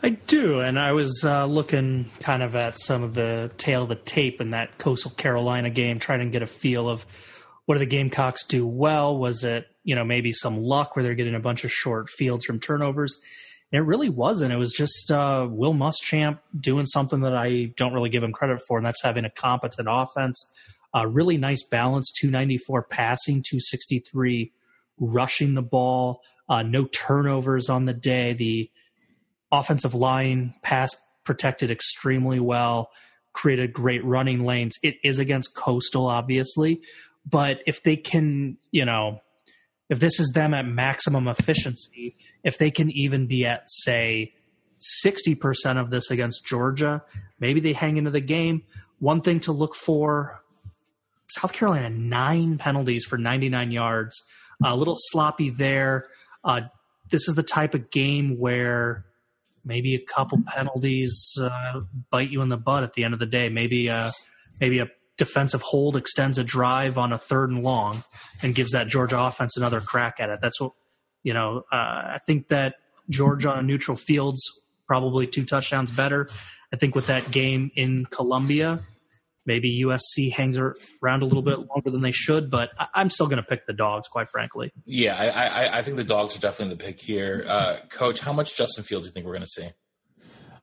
I 0.06 0.10
do, 0.10 0.60
and 0.60 0.78
I 0.78 0.92
was 0.92 1.24
uh, 1.26 1.48
looking 1.48 2.06
kind 2.20 2.44
of 2.44 2.56
at 2.56 2.78
some 2.78 3.02
of 3.02 3.16
the 3.16 3.52
tail 3.58 3.82
of 3.82 3.90
the 3.90 3.96
tape 3.96 4.40
in 4.40 4.52
that 4.52 4.78
Coastal 4.78 5.10
Carolina 5.10 5.72
game, 5.72 5.98
trying 5.98 6.20
to 6.20 6.28
get 6.28 6.44
a 6.44 6.48
feel 6.48 6.88
of 6.88 7.08
what 7.66 7.74
do 7.74 7.80
the 7.80 7.88
Gamecocks 7.88 8.46
do 8.46 8.68
well. 8.68 9.18
Was 9.18 9.44
it 9.44 9.66
you 9.84 9.96
know 9.96 10.04
maybe 10.04 10.32
some 10.32 10.60
luck 10.60 10.96
where 10.96 11.02
they're 11.02 11.16
getting 11.16 11.34
a 11.34 11.40
bunch 11.40 11.64
of 11.64 11.72
short 11.72 12.12
fields 12.12 12.46
from 12.46 12.60
turnovers? 12.60 13.20
And 13.72 13.80
it 13.80 13.88
really 13.88 14.10
wasn't. 14.10 14.54
It 14.54 14.58
was 14.58 14.74
just 14.74 15.10
uh, 15.10 15.48
Will 15.50 15.74
Muschamp 15.74 16.38
doing 16.56 16.86
something 16.86 17.22
that 17.22 17.36
I 17.36 17.74
don't 17.76 17.94
really 17.96 18.12
give 18.12 18.22
him 18.22 18.32
credit 18.32 18.62
for, 18.68 18.78
and 18.78 18.86
that's 18.86 19.02
having 19.02 19.26
a 19.26 19.32
competent 19.32 19.88
offense. 19.90 20.40
A 20.94 21.08
really 21.08 21.40
nice 21.40 21.64
balance 21.64 22.14
294 22.22 22.84
passing, 22.84 23.42
263 23.42 24.52
rushing 25.00 25.56
the 25.56 25.64
ball, 25.64 26.22
uh, 26.48 26.62
no 26.62 26.86
turnovers 26.86 27.70
on 27.72 27.86
the 27.86 27.94
day. 27.94 28.34
The 28.34 28.70
offensive 29.60 29.94
line 29.94 30.54
pass 30.62 30.96
protected 31.24 31.72
extremely 31.72 32.40
well, 32.40 32.92
created 33.34 33.74
great 33.74 34.04
running 34.06 34.46
lanes. 34.46 34.78
It 34.84 34.96
is 35.04 35.20
against 35.20 35.56
Coastal, 35.56 36.08
obviously, 36.08 36.82
but 37.30 37.62
if 37.66 37.84
they 37.84 37.98
can, 37.98 38.58
you 38.72 38.86
know, 38.86 39.22
if 39.90 40.00
this 40.00 40.20
is 40.20 40.32
them 40.34 40.54
at 40.54 40.66
maximum 40.66 41.28
efficiency, 41.28 42.16
if 42.44 42.58
they 42.58 42.72
can 42.72 42.90
even 42.92 43.28
be 43.28 43.46
at, 43.46 43.64
say, 43.68 44.34
60% 45.04 45.80
of 45.80 45.90
this 45.90 46.12
against 46.12 46.46
Georgia, 46.46 47.04
maybe 47.40 47.60
they 47.60 47.74
hang 47.74 47.98
into 47.98 48.12
the 48.12 48.22
game. 48.22 48.64
One 49.00 49.22
thing 49.22 49.40
to 49.42 49.52
look 49.52 49.76
for 49.76 50.44
South 51.28 51.54
Carolina, 51.54 51.90
nine 51.90 52.58
penalties 52.58 53.06
for 53.06 53.18
99 53.18 53.72
yards. 53.72 54.24
A 54.64 54.76
little 54.76 54.96
sloppy 54.98 55.50
there. 55.50 56.06
Uh, 56.44 56.62
this 57.10 57.28
is 57.28 57.36
the 57.36 57.44
type 57.44 57.74
of 57.74 57.90
game 57.90 58.40
where 58.40 59.06
maybe 59.66 59.96
a 59.96 60.00
couple 60.00 60.40
penalties 60.46 61.38
uh, 61.42 61.82
bite 62.10 62.30
you 62.30 62.42
in 62.42 62.50
the 62.50 62.58
butt 62.58 62.84
at 62.84 62.94
the 62.94 63.04
end 63.04 63.14
of 63.14 63.20
the 63.20 63.26
day. 63.26 63.50
Maybe 63.50 63.90
uh, 63.90 64.12
maybe 64.62 64.80
a 64.80 64.88
defensive 65.18 65.62
hold 65.62 65.96
extends 65.96 66.38
a 66.38 66.44
drive 66.44 66.98
on 66.98 67.12
a 67.12 67.18
third 67.18 67.50
and 67.50 67.64
long 67.64 68.04
and 68.44 68.54
gives 68.54 68.72
that 68.72 68.88
Georgia 68.88 69.20
offense 69.20 69.58
another 69.58 69.82
crack 69.82 70.20
at 70.20 70.30
it. 70.30 70.40
That's 70.42 70.62
what 70.62 70.74
you 71.24 71.34
know, 71.34 71.64
uh, 71.72 71.76
I 71.76 72.20
think 72.26 72.50
that 72.50 72.76
Georgia 73.10 73.56
on 73.56 73.68
neutral 73.68 73.98
fields 73.98 74.42
probably 74.88 75.26
two 75.26 75.44
touchdowns 75.44 75.92
better. 75.92 76.30
I 76.72 76.78
think 76.78 76.96
with 76.96 77.08
that 77.08 77.30
game 77.32 77.72
in 77.76 78.06
Columbia, 78.06 78.82
maybe 79.46 79.84
USC 79.86 80.32
hangs 80.32 80.58
around 80.58 81.22
a 81.22 81.26
little 81.26 81.42
bit 81.42 81.60
longer 81.60 81.92
than 81.92 82.02
they 82.02 82.12
should, 82.12 82.50
but 82.50 82.72
I- 82.78 83.02
am 83.02 83.10
still 83.10 83.28
going 83.28 83.38
to 83.38 83.44
pick 83.44 83.66
the 83.68 83.74
dogs, 83.74 84.08
quite 84.08 84.30
frankly. 84.30 84.72
Yeah, 84.86 85.16
I, 85.18 85.28
I, 85.28 85.78
I, 85.80 85.82
think 85.82 85.98
the 85.98 86.04
dogs 86.04 86.36
are 86.38 86.40
definitely 86.40 86.76
the 86.76 86.84
pick 86.84 87.02
here. 87.02 87.44
Uh, 87.48 87.78
Coach, 87.90 88.20
how 88.20 88.34
much 88.34 88.58
Justin 88.58 88.84
Fields 88.84 89.08
do 89.08 89.10
you 89.10 89.14
think 89.14 89.26
we're 89.26 89.34
going 89.34 89.42
to 89.42 89.48
see? 89.48 89.70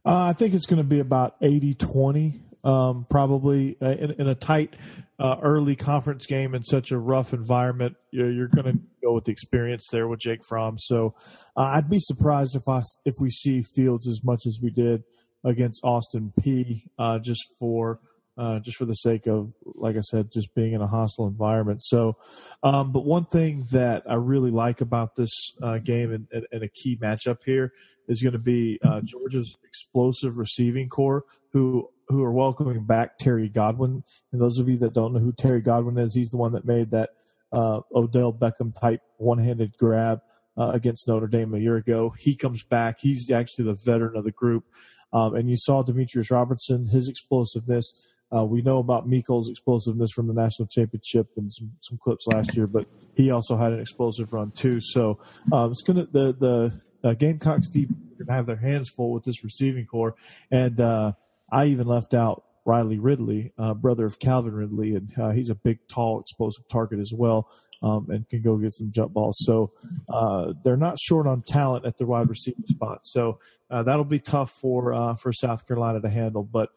Uh, 0.04 0.26
I 0.26 0.32
think 0.32 0.54
it's 0.54 0.66
going 0.66 0.82
to 0.82 0.88
be 0.88 0.98
about 0.98 1.36
80 1.40 1.74
20, 1.74 2.40
um, 2.64 3.06
probably 3.08 3.76
uh, 3.80 3.90
in, 3.90 4.10
in, 4.12 4.28
a 4.28 4.34
tight 4.34 4.74
uh, 5.18 5.36
early 5.42 5.76
conference 5.76 6.26
game 6.26 6.54
in 6.54 6.64
such 6.64 6.90
a 6.90 6.98
rough 6.98 7.32
environment. 7.32 7.96
You're, 8.10 8.30
you're 8.30 8.48
going 8.48 8.72
to 8.72 8.80
go 9.02 9.12
with 9.14 9.24
the 9.24 9.32
experience 9.32 9.86
there 9.92 10.08
with 10.08 10.20
Jake 10.20 10.44
Fromm. 10.44 10.76
So 10.78 11.14
uh, 11.56 11.62
I'd 11.62 11.88
be 11.88 12.00
surprised 12.00 12.56
if 12.56 12.68
I 12.68 12.82
if 13.04 13.14
we 13.20 13.30
see 13.30 13.62
Fields 13.62 14.08
as 14.08 14.22
much 14.24 14.42
as 14.46 14.58
we 14.60 14.70
did 14.70 15.04
against 15.44 15.80
Austin 15.84 16.32
Peay 16.40 16.84
uh, 16.98 17.18
just 17.18 17.42
for 17.58 18.00
uh, 18.38 18.58
just 18.60 18.76
for 18.76 18.84
the 18.84 18.94
sake 18.94 19.26
of, 19.26 19.52
like 19.64 19.96
I 19.96 20.00
said, 20.00 20.32
just 20.32 20.54
being 20.54 20.72
in 20.72 20.80
a 20.80 20.86
hostile 20.86 21.26
environment. 21.26 21.82
So, 21.82 22.16
um, 22.62 22.92
but 22.92 23.04
one 23.04 23.26
thing 23.26 23.66
that 23.72 24.04
I 24.08 24.14
really 24.14 24.50
like 24.50 24.80
about 24.80 25.16
this 25.16 25.52
uh, 25.62 25.78
game 25.78 26.12
and, 26.12 26.26
and, 26.32 26.46
and, 26.50 26.62
a 26.62 26.68
key 26.68 26.96
matchup 26.96 27.38
here 27.44 27.72
is 28.08 28.22
going 28.22 28.32
to 28.32 28.38
be 28.38 28.78
uh, 28.82 29.02
Georgia's 29.02 29.56
explosive 29.64 30.38
receiving 30.38 30.88
corps, 30.88 31.24
who 31.52 31.88
who 32.08 32.22
are 32.22 32.32
welcoming 32.32 32.84
back 32.84 33.18
Terry 33.18 33.48
Godwin. 33.48 34.02
And 34.32 34.40
those 34.40 34.58
of 34.58 34.68
you 34.68 34.76
that 34.78 34.92
don't 34.92 35.12
know 35.12 35.20
who 35.20 35.32
Terry 35.32 35.60
Godwin 35.60 35.98
is, 35.98 36.14
he's 36.14 36.30
the 36.30 36.36
one 36.36 36.52
that 36.52 36.64
made 36.64 36.90
that 36.90 37.10
uh, 37.52 37.80
Odell 37.94 38.32
Beckham 38.32 38.78
type 38.78 39.00
one 39.18 39.38
handed 39.38 39.76
grab 39.78 40.20
uh, 40.56 40.70
against 40.70 41.08
Notre 41.08 41.26
Dame 41.26 41.54
a 41.54 41.58
year 41.58 41.76
ago. 41.76 42.14
He 42.18 42.34
comes 42.34 42.62
back. 42.64 43.00
He's 43.00 43.30
actually 43.30 43.66
the 43.66 43.74
veteran 43.74 44.16
of 44.16 44.24
the 44.24 44.30
group. 44.30 44.64
Um, 45.12 45.34
and 45.34 45.50
you 45.50 45.56
saw 45.58 45.82
Demetris 45.82 46.30
Robertson, 46.30 46.86
his 46.86 47.08
explosiveness. 47.08 47.92
Uh, 48.34 48.44
we 48.44 48.62
know 48.62 48.78
about 48.78 49.08
Mecole's 49.08 49.50
explosiveness 49.50 50.10
from 50.12 50.26
the 50.26 50.34
national 50.34 50.68
championship 50.68 51.28
and 51.36 51.52
some, 51.52 51.72
some 51.80 51.98
clips 52.02 52.26
last 52.26 52.56
year, 52.56 52.66
but 52.66 52.86
he 53.14 53.30
also 53.30 53.56
had 53.56 53.72
an 53.72 53.80
explosive 53.80 54.32
run 54.32 54.50
too. 54.52 54.80
So 54.80 55.18
um, 55.52 55.72
it's 55.72 55.82
gonna 55.82 56.06
the 56.10 56.32
the 56.32 57.08
uh, 57.08 57.14
Gamecocks 57.14 57.68
deep 57.68 57.90
gonna 58.18 58.32
have 58.32 58.46
their 58.46 58.56
hands 58.56 58.88
full 58.88 59.12
with 59.12 59.24
this 59.24 59.44
receiving 59.44 59.86
corps, 59.86 60.14
and 60.50 60.80
uh, 60.80 61.12
I 61.50 61.66
even 61.66 61.86
left 61.86 62.14
out 62.14 62.44
Riley 62.64 62.98
Ridley, 62.98 63.52
uh, 63.58 63.74
brother 63.74 64.06
of 64.06 64.18
Calvin 64.18 64.54
Ridley, 64.54 64.94
and 64.94 65.10
uh, 65.18 65.30
he's 65.30 65.50
a 65.50 65.54
big, 65.54 65.80
tall, 65.88 66.20
explosive 66.20 66.68
target 66.68 67.00
as 67.00 67.12
well, 67.12 67.48
um, 67.82 68.06
and 68.08 68.28
can 68.28 68.40
go 68.40 68.56
get 68.56 68.72
some 68.72 68.92
jump 68.92 69.12
balls. 69.12 69.36
So 69.40 69.72
uh, 70.08 70.52
they're 70.62 70.76
not 70.76 70.98
short 71.00 71.26
on 71.26 71.42
talent 71.42 71.84
at 71.84 71.98
the 71.98 72.06
wide 72.06 72.28
receiver 72.28 72.56
spot. 72.68 73.00
So 73.02 73.40
uh, 73.70 73.82
that'll 73.82 74.04
be 74.04 74.20
tough 74.20 74.52
for 74.52 74.92
uh, 74.92 75.16
for 75.16 75.32
South 75.32 75.66
Carolina 75.66 76.00
to 76.00 76.08
handle. 76.08 76.44
But 76.44 76.70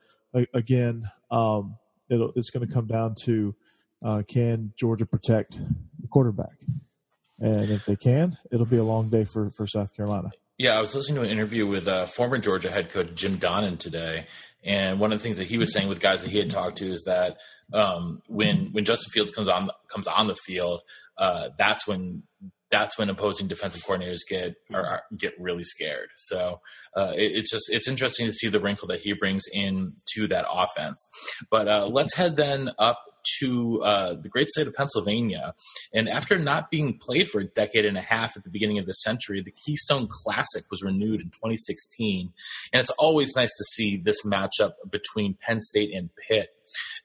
again, 0.53 1.09
um, 1.31 1.77
it's 2.09 2.49
going 2.49 2.67
to 2.67 2.73
come 2.73 2.87
down 2.87 3.15
to 3.23 3.55
uh, 4.03 4.23
can 4.27 4.73
Georgia 4.77 5.05
protect 5.05 5.59
the 5.99 6.07
quarterback, 6.07 6.57
and 7.39 7.69
if 7.69 7.85
they 7.85 7.95
can, 7.95 8.37
it'll 8.51 8.65
be 8.65 8.77
a 8.77 8.83
long 8.83 9.09
day 9.09 9.23
for 9.23 9.49
for 9.51 9.65
South 9.65 9.95
Carolina. 9.95 10.31
Yeah, 10.57 10.77
I 10.77 10.81
was 10.81 10.95
listening 10.95 11.15
to 11.15 11.21
an 11.23 11.29
interview 11.29 11.67
with 11.67 11.87
uh, 11.87 12.05
former 12.05 12.37
Georgia 12.37 12.71
head 12.71 12.89
coach 12.89 13.13
Jim 13.15 13.37
Donnan 13.37 13.77
today, 13.77 14.27
and 14.63 14.99
one 14.99 15.11
of 15.11 15.19
the 15.19 15.23
things 15.23 15.37
that 15.37 15.47
he 15.47 15.57
was 15.57 15.73
saying 15.73 15.89
with 15.89 15.99
guys 15.99 16.23
that 16.23 16.31
he 16.31 16.37
had 16.37 16.49
talked 16.49 16.77
to 16.77 16.91
is 16.91 17.03
that 17.05 17.37
um, 17.73 18.21
when 18.27 18.69
when 18.71 18.85
Justin 18.85 19.11
Fields 19.11 19.31
comes 19.31 19.47
on 19.47 19.69
comes 19.89 20.07
on 20.07 20.27
the 20.27 20.35
field, 20.35 20.81
uh, 21.17 21.49
that's 21.57 21.87
when 21.87 22.23
that's 22.69 22.97
when 22.97 23.09
opposing 23.09 23.47
defensive 23.47 23.83
coordinators 23.83 24.21
get 24.27 24.55
are, 24.73 25.03
get 25.17 25.33
really 25.39 25.63
scared. 25.63 26.09
So 26.15 26.61
uh, 26.95 27.13
it, 27.15 27.33
it's 27.33 27.51
just 27.51 27.65
it's 27.69 27.87
interesting 27.87 28.25
to 28.25 28.33
see 28.33 28.49
the 28.49 28.59
wrinkle 28.59 28.87
that 28.89 29.01
he 29.01 29.13
brings 29.13 29.43
in 29.53 29.93
to 30.15 30.27
that 30.27 30.45
offense. 30.51 31.09
But 31.49 31.67
uh, 31.67 31.87
let's 31.87 32.15
head 32.15 32.35
then 32.35 32.71
up 32.79 32.99
to 33.39 33.81
uh, 33.81 34.15
the 34.15 34.29
great 34.29 34.49
state 34.49 34.67
of 34.67 34.75
Pennsylvania. 34.75 35.53
And 35.93 36.07
after 36.09 36.37
not 36.37 36.69
being 36.69 36.97
played 36.97 37.29
for 37.29 37.41
a 37.41 37.45
decade 37.45 37.85
and 37.85 37.97
a 37.97 38.01
half 38.01 38.37
at 38.37 38.43
the 38.43 38.49
beginning 38.49 38.79
of 38.79 38.85
the 38.85 38.93
century, 38.93 39.41
the 39.41 39.53
Keystone 39.65 40.07
Classic 40.09 40.63
was 40.69 40.83
renewed 40.83 41.21
in 41.21 41.29
2016. 41.29 42.31
And 42.71 42.79
it's 42.79 42.91
always 42.91 43.35
nice 43.35 43.49
to 43.49 43.63
see 43.63 43.97
this 43.97 44.25
matchup 44.25 44.73
between 44.89 45.37
Penn 45.41 45.61
State 45.61 45.93
and 45.93 46.09
Pitt. 46.27 46.49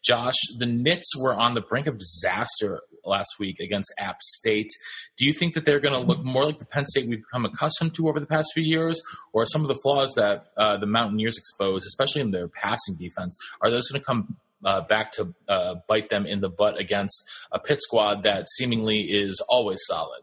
Josh, 0.02 0.36
the 0.58 0.66
Nits 0.66 1.12
were 1.18 1.34
on 1.34 1.54
the 1.54 1.60
brink 1.60 1.86
of 1.86 1.98
disaster 1.98 2.80
last 3.04 3.28
week 3.38 3.60
against 3.60 3.92
App 3.98 4.20
State. 4.22 4.70
Do 5.16 5.26
you 5.26 5.32
think 5.32 5.54
that 5.54 5.64
they're 5.64 5.80
going 5.80 5.94
to 5.94 6.06
look 6.06 6.24
more 6.24 6.44
like 6.44 6.58
the 6.58 6.66
Penn 6.66 6.86
State 6.86 7.08
we've 7.08 7.22
become 7.22 7.44
accustomed 7.44 7.94
to 7.94 8.08
over 8.08 8.20
the 8.20 8.26
past 8.26 8.48
few 8.54 8.64
years, 8.64 9.00
or 9.32 9.46
some 9.46 9.62
of 9.62 9.68
the 9.68 9.78
flaws 9.82 10.12
that 10.16 10.46
uh, 10.56 10.76
the 10.76 10.86
Mountaineers 10.86 11.38
exposed, 11.38 11.86
especially 11.86 12.20
in 12.20 12.30
their 12.30 12.48
passing 12.48 12.96
defense, 12.96 13.36
are 13.60 13.70
those 13.70 13.88
going 13.88 14.00
to 14.00 14.06
come 14.06 14.36
uh, 14.64 14.82
back 14.82 15.12
to 15.12 15.34
uh, 15.48 15.76
bite 15.88 16.10
them 16.10 16.26
in 16.26 16.40
the 16.40 16.50
butt 16.50 16.78
against 16.78 17.24
a 17.52 17.58
Pitt 17.58 17.82
squad 17.82 18.22
that 18.24 18.48
seemingly 18.50 19.00
is 19.00 19.42
always 19.48 19.80
solid? 19.86 20.22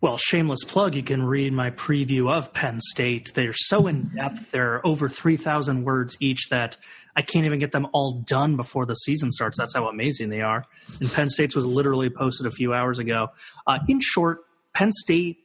Well, 0.00 0.18
shameless 0.18 0.64
plug, 0.64 0.94
you 0.94 1.02
can 1.02 1.22
read 1.22 1.54
my 1.54 1.70
preview 1.70 2.30
of 2.30 2.52
Penn 2.52 2.80
State. 2.82 3.32
They're 3.32 3.54
so 3.54 3.86
in 3.86 4.10
depth, 4.14 4.50
they're 4.50 4.86
over 4.86 5.08
3,000 5.08 5.82
words 5.82 6.16
each 6.20 6.50
that 6.50 6.76
I 7.16 7.22
can't 7.22 7.46
even 7.46 7.58
get 7.58 7.72
them 7.72 7.86
all 7.92 8.22
done 8.26 8.56
before 8.56 8.86
the 8.86 8.94
season 8.94 9.30
starts. 9.30 9.58
That's 9.58 9.74
how 9.74 9.88
amazing 9.88 10.30
they 10.30 10.40
are. 10.40 10.64
And 11.00 11.10
Penn 11.12 11.30
State's 11.30 11.54
was 11.54 11.64
literally 11.64 12.10
posted 12.10 12.46
a 12.46 12.50
few 12.50 12.74
hours 12.74 12.98
ago. 12.98 13.28
Uh, 13.66 13.78
in 13.88 14.00
short, 14.00 14.40
Penn 14.74 14.92
State 14.92 15.38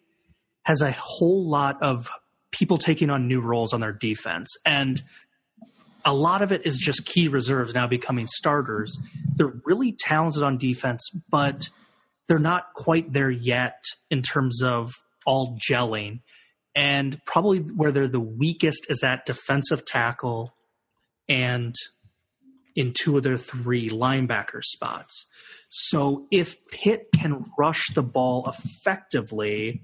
has 0.64 0.82
a 0.82 0.92
whole 0.92 1.48
lot 1.48 1.82
of 1.82 2.10
people 2.52 2.78
taking 2.78 3.10
on 3.10 3.28
new 3.28 3.42
roles 3.42 3.74
on 3.74 3.82
their 3.82 3.92
defense. 3.92 4.56
And 4.66 5.02
a 6.06 6.14
lot 6.14 6.42
of 6.42 6.52
it 6.52 6.66
is 6.66 6.78
just 6.78 7.06
key 7.06 7.28
reserves 7.28 7.74
now 7.74 7.88
becoming 7.88 8.28
starters. 8.28 8.98
They're 9.36 9.54
really 9.66 9.96
talented 10.00 10.44
on 10.44 10.58
defense, 10.58 11.08
but 11.30 11.70
they're 12.28 12.40
not 12.40 12.74
quite 12.76 13.14
there 13.14 13.30
yet 13.30 13.84
in 14.10 14.22
terms 14.22 14.64
of 14.64 14.92
all 15.26 15.58
gelling. 15.58 16.22
And 16.76 17.20
probably 17.26 17.60
where 17.60 17.92
they're 17.92 18.08
the 18.08 18.20
weakest 18.20 18.90
is 18.90 19.04
at 19.04 19.26
defensive 19.26 19.86
tackle 19.86 20.54
and 21.30 21.74
in 22.76 22.94
two 22.94 23.18
of 23.18 23.24
their 23.24 23.38
three 23.38 23.90
linebacker 23.90 24.64
spots. 24.64 25.28
So 25.70 26.28
if 26.32 26.58
Pitt 26.68 27.10
can 27.14 27.46
rush 27.58 27.94
the 27.94 28.04
ball 28.04 28.50
effectively, 28.50 29.84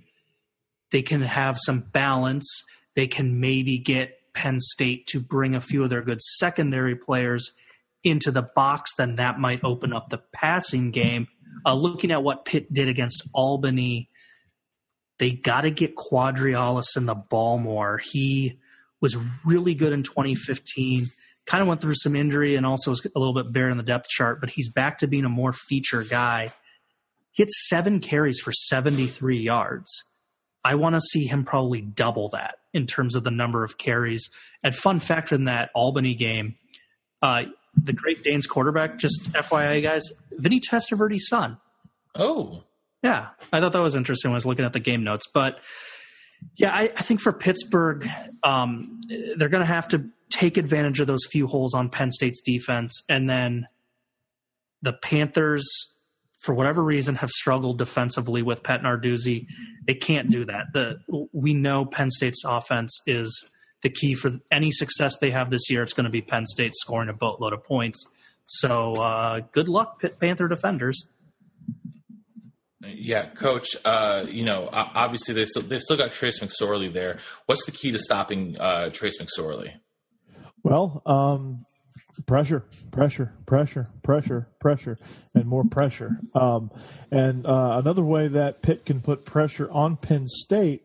they 0.91 1.03
can 1.03 1.21
have 1.21 1.57
some 1.59 1.81
balance. 1.81 2.47
They 2.95 3.07
can 3.07 3.39
maybe 3.39 3.77
get 3.77 4.17
Penn 4.33 4.59
State 4.59 5.07
to 5.07 5.19
bring 5.19 5.55
a 5.55 5.61
few 5.61 5.83
of 5.83 5.89
their 5.89 6.01
good 6.01 6.21
secondary 6.21 6.95
players 6.95 7.51
into 8.03 8.31
the 8.31 8.43
box, 8.43 8.91
then 8.97 9.15
that 9.15 9.39
might 9.39 9.63
open 9.63 9.91
up 9.91 10.09
the 10.09 10.21
passing 10.31 10.91
game. 10.91 11.27
Uh, 11.65 11.73
looking 11.73 12.11
at 12.11 12.23
what 12.23 12.45
Pitt 12.45 12.71
did 12.71 12.87
against 12.87 13.27
Albany, 13.33 14.09
they 15.17 15.31
got 15.31 15.61
to 15.61 15.71
get 15.71 15.95
Qadree 15.95 16.97
in 16.97 17.05
the 17.05 17.15
ball 17.15 17.57
more. 17.57 17.97
He 17.97 18.59
was 19.01 19.17
really 19.43 19.73
good 19.73 19.93
in 19.93 20.03
2015 20.03 21.07
kind 21.45 21.61
of 21.61 21.67
went 21.67 21.81
through 21.81 21.95
some 21.95 22.15
injury 22.15 22.55
and 22.55 22.65
also 22.65 22.91
was 22.91 23.05
a 23.05 23.19
little 23.19 23.33
bit 23.33 23.51
bare 23.51 23.69
in 23.69 23.77
the 23.77 23.83
depth 23.83 24.09
chart, 24.09 24.39
but 24.39 24.49
he's 24.49 24.69
back 24.71 24.97
to 24.99 25.07
being 25.07 25.25
a 25.25 25.29
more 25.29 25.53
feature 25.53 26.03
guy. 26.03 26.51
He 27.31 27.43
had 27.43 27.49
seven 27.49 27.99
carries 27.99 28.39
for 28.39 28.51
73 28.51 29.37
yards. 29.37 30.03
I 30.63 30.75
want 30.75 30.95
to 30.95 31.01
see 31.01 31.27
him 31.27 31.43
probably 31.43 31.81
double 31.81 32.29
that 32.29 32.55
in 32.73 32.87
terms 32.87 33.15
of 33.15 33.23
the 33.23 33.31
number 33.31 33.63
of 33.63 33.77
carries. 33.77 34.29
And 34.63 34.75
fun 34.75 34.99
fact 34.99 35.31
in 35.31 35.43
that 35.45 35.69
Albany 35.75 36.15
game, 36.15 36.55
uh, 37.21 37.43
the 37.75 37.93
Great 37.93 38.23
Danes 38.23 38.47
quarterback, 38.47 38.97
just 38.97 39.31
FYI, 39.33 39.83
guys, 39.83 40.03
Vinny 40.31 40.59
Testaverde's 40.59 41.27
son. 41.27 41.57
Oh. 42.15 42.63
Yeah, 43.03 43.27
I 43.53 43.59
thought 43.59 43.73
that 43.73 43.81
was 43.83 43.95
interesting 43.95 44.31
when 44.31 44.35
I 44.35 44.37
was 44.37 44.45
looking 44.47 44.65
at 44.65 44.73
the 44.73 44.79
game 44.79 45.03
notes. 45.03 45.27
But 45.31 45.59
yeah, 46.57 46.73
I, 46.73 46.83
I 46.83 47.01
think 47.01 47.19
for 47.19 47.31
Pittsburgh, 47.31 48.09
um, 48.43 49.01
they're 49.37 49.49
going 49.49 49.61
to 49.61 49.65
have 49.65 49.87
to 49.89 50.05
take 50.35 50.57
advantage 50.57 50.99
of 50.99 51.07
those 51.07 51.25
few 51.25 51.47
holes 51.47 51.73
on 51.73 51.89
Penn 51.89 52.11
State's 52.11 52.41
defense. 52.41 53.03
And 53.07 53.29
then 53.29 53.67
the 54.81 54.93
Panthers, 54.93 55.65
for 56.43 56.53
whatever 56.53 56.83
reason, 56.83 57.15
have 57.15 57.29
struggled 57.29 57.77
defensively 57.77 58.41
with 58.41 58.61
Pat 58.61 58.81
Narduzzi. 58.81 59.47
They 59.87 59.93
can't 59.93 60.29
do 60.29 60.45
that. 60.45 60.65
The 60.73 60.99
we 61.31 61.53
know 61.53 61.85
Penn 61.85 62.11
State's 62.11 62.43
offense 62.45 62.99
is 63.07 63.45
the 63.81 63.89
key 63.89 64.13
for 64.13 64.39
any 64.51 64.71
success 64.71 65.15
they 65.21 65.31
have 65.31 65.49
this 65.51 65.69
year. 65.69 65.83
It's 65.83 65.93
going 65.93 66.05
to 66.05 66.11
be 66.11 66.21
Penn 66.21 66.45
State 66.45 66.73
scoring 66.75 67.09
a 67.09 67.13
boatload 67.13 67.53
of 67.53 67.63
points. 67.63 68.05
So 68.45 68.93
uh, 68.95 69.39
good 69.51 69.69
luck, 69.69 69.99
Pitt 70.01 70.19
Panther 70.19 70.47
defenders. 70.47 71.07
Yeah, 72.87 73.25
coach. 73.25 73.75
Uh, 73.83 74.25
you 74.29 74.45
know, 74.45 74.69
obviously 74.71 75.33
they 75.33 75.45
still, 75.45 75.63
they've 75.63 75.81
still 75.81 75.97
got 75.97 76.11
Trace 76.11 76.39
McSorley 76.39 76.91
there. 76.91 77.17
What's 77.47 77.65
the 77.65 77.71
key 77.71 77.91
to 77.91 77.97
stopping 77.97 78.57
uh, 78.59 78.91
Trace 78.91 79.19
McSorley? 79.19 79.73
Well, 80.65 81.03
um, 81.05 81.63
pressure, 82.25 82.65
pressure, 82.89 83.35
pressure, 83.45 83.87
pressure, 84.01 84.47
pressure, 84.59 84.97
and 85.35 85.45
more 85.45 85.63
pressure. 85.63 86.19
Um, 86.33 86.71
and 87.11 87.45
uh, 87.45 87.79
another 87.83 88.03
way 88.03 88.29
that 88.29 88.63
Pitt 88.63 88.83
can 88.83 88.99
put 88.99 89.25
pressure 89.25 89.69
on 89.69 89.95
Penn 89.95 90.25
State 90.25 90.81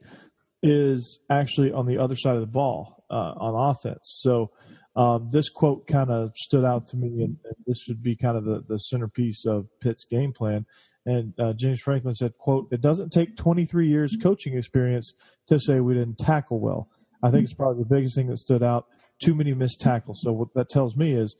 is 0.62 1.20
actually 1.30 1.72
on 1.72 1.86
the 1.86 1.96
other 1.96 2.14
side 2.14 2.34
of 2.34 2.42
the 2.42 2.46
ball 2.46 3.06
uh, 3.10 3.32
on 3.38 3.70
offense. 3.70 4.18
So 4.20 4.50
um, 4.96 5.30
this 5.32 5.48
quote 5.48 5.86
kind 5.86 6.10
of 6.10 6.32
stood 6.36 6.66
out 6.66 6.86
to 6.88 6.98
me, 6.98 7.22
and, 7.22 7.38
and, 7.42 7.56
this 7.66 7.80
should 7.80 8.02
be 8.02 8.16
kind 8.16 8.36
of 8.36 8.44
the, 8.44 8.62
the 8.68 8.76
centerpiece 8.76 9.46
of 9.46 9.66
Pitt's 9.80 10.04
game 10.04 10.34
plan. 10.34 10.66
And 11.06 11.32
uh, 11.40 11.54
James 11.54 11.80
Franklin 11.80 12.14
said, 12.14 12.36
"quote 12.36 12.68
It 12.70 12.82
doesn't 12.82 13.14
take 13.14 13.34
23 13.34 13.88
years 13.88 14.18
coaching 14.22 14.58
experience 14.58 15.14
to 15.48 15.58
say 15.58 15.80
we 15.80 15.94
didn't 15.94 16.18
tackle 16.18 16.60
well. 16.60 16.90
I 17.22 17.30
think 17.30 17.44
it's 17.44 17.54
probably 17.54 17.82
the 17.82 17.88
biggest 17.88 18.14
thing 18.14 18.26
that 18.26 18.40
stood 18.40 18.62
out." 18.62 18.84
Too 19.22 19.34
many 19.34 19.54
missed 19.54 19.80
tackles. 19.80 20.20
So 20.22 20.32
what 20.32 20.48
that 20.54 20.68
tells 20.68 20.96
me 20.96 21.12
is 21.12 21.36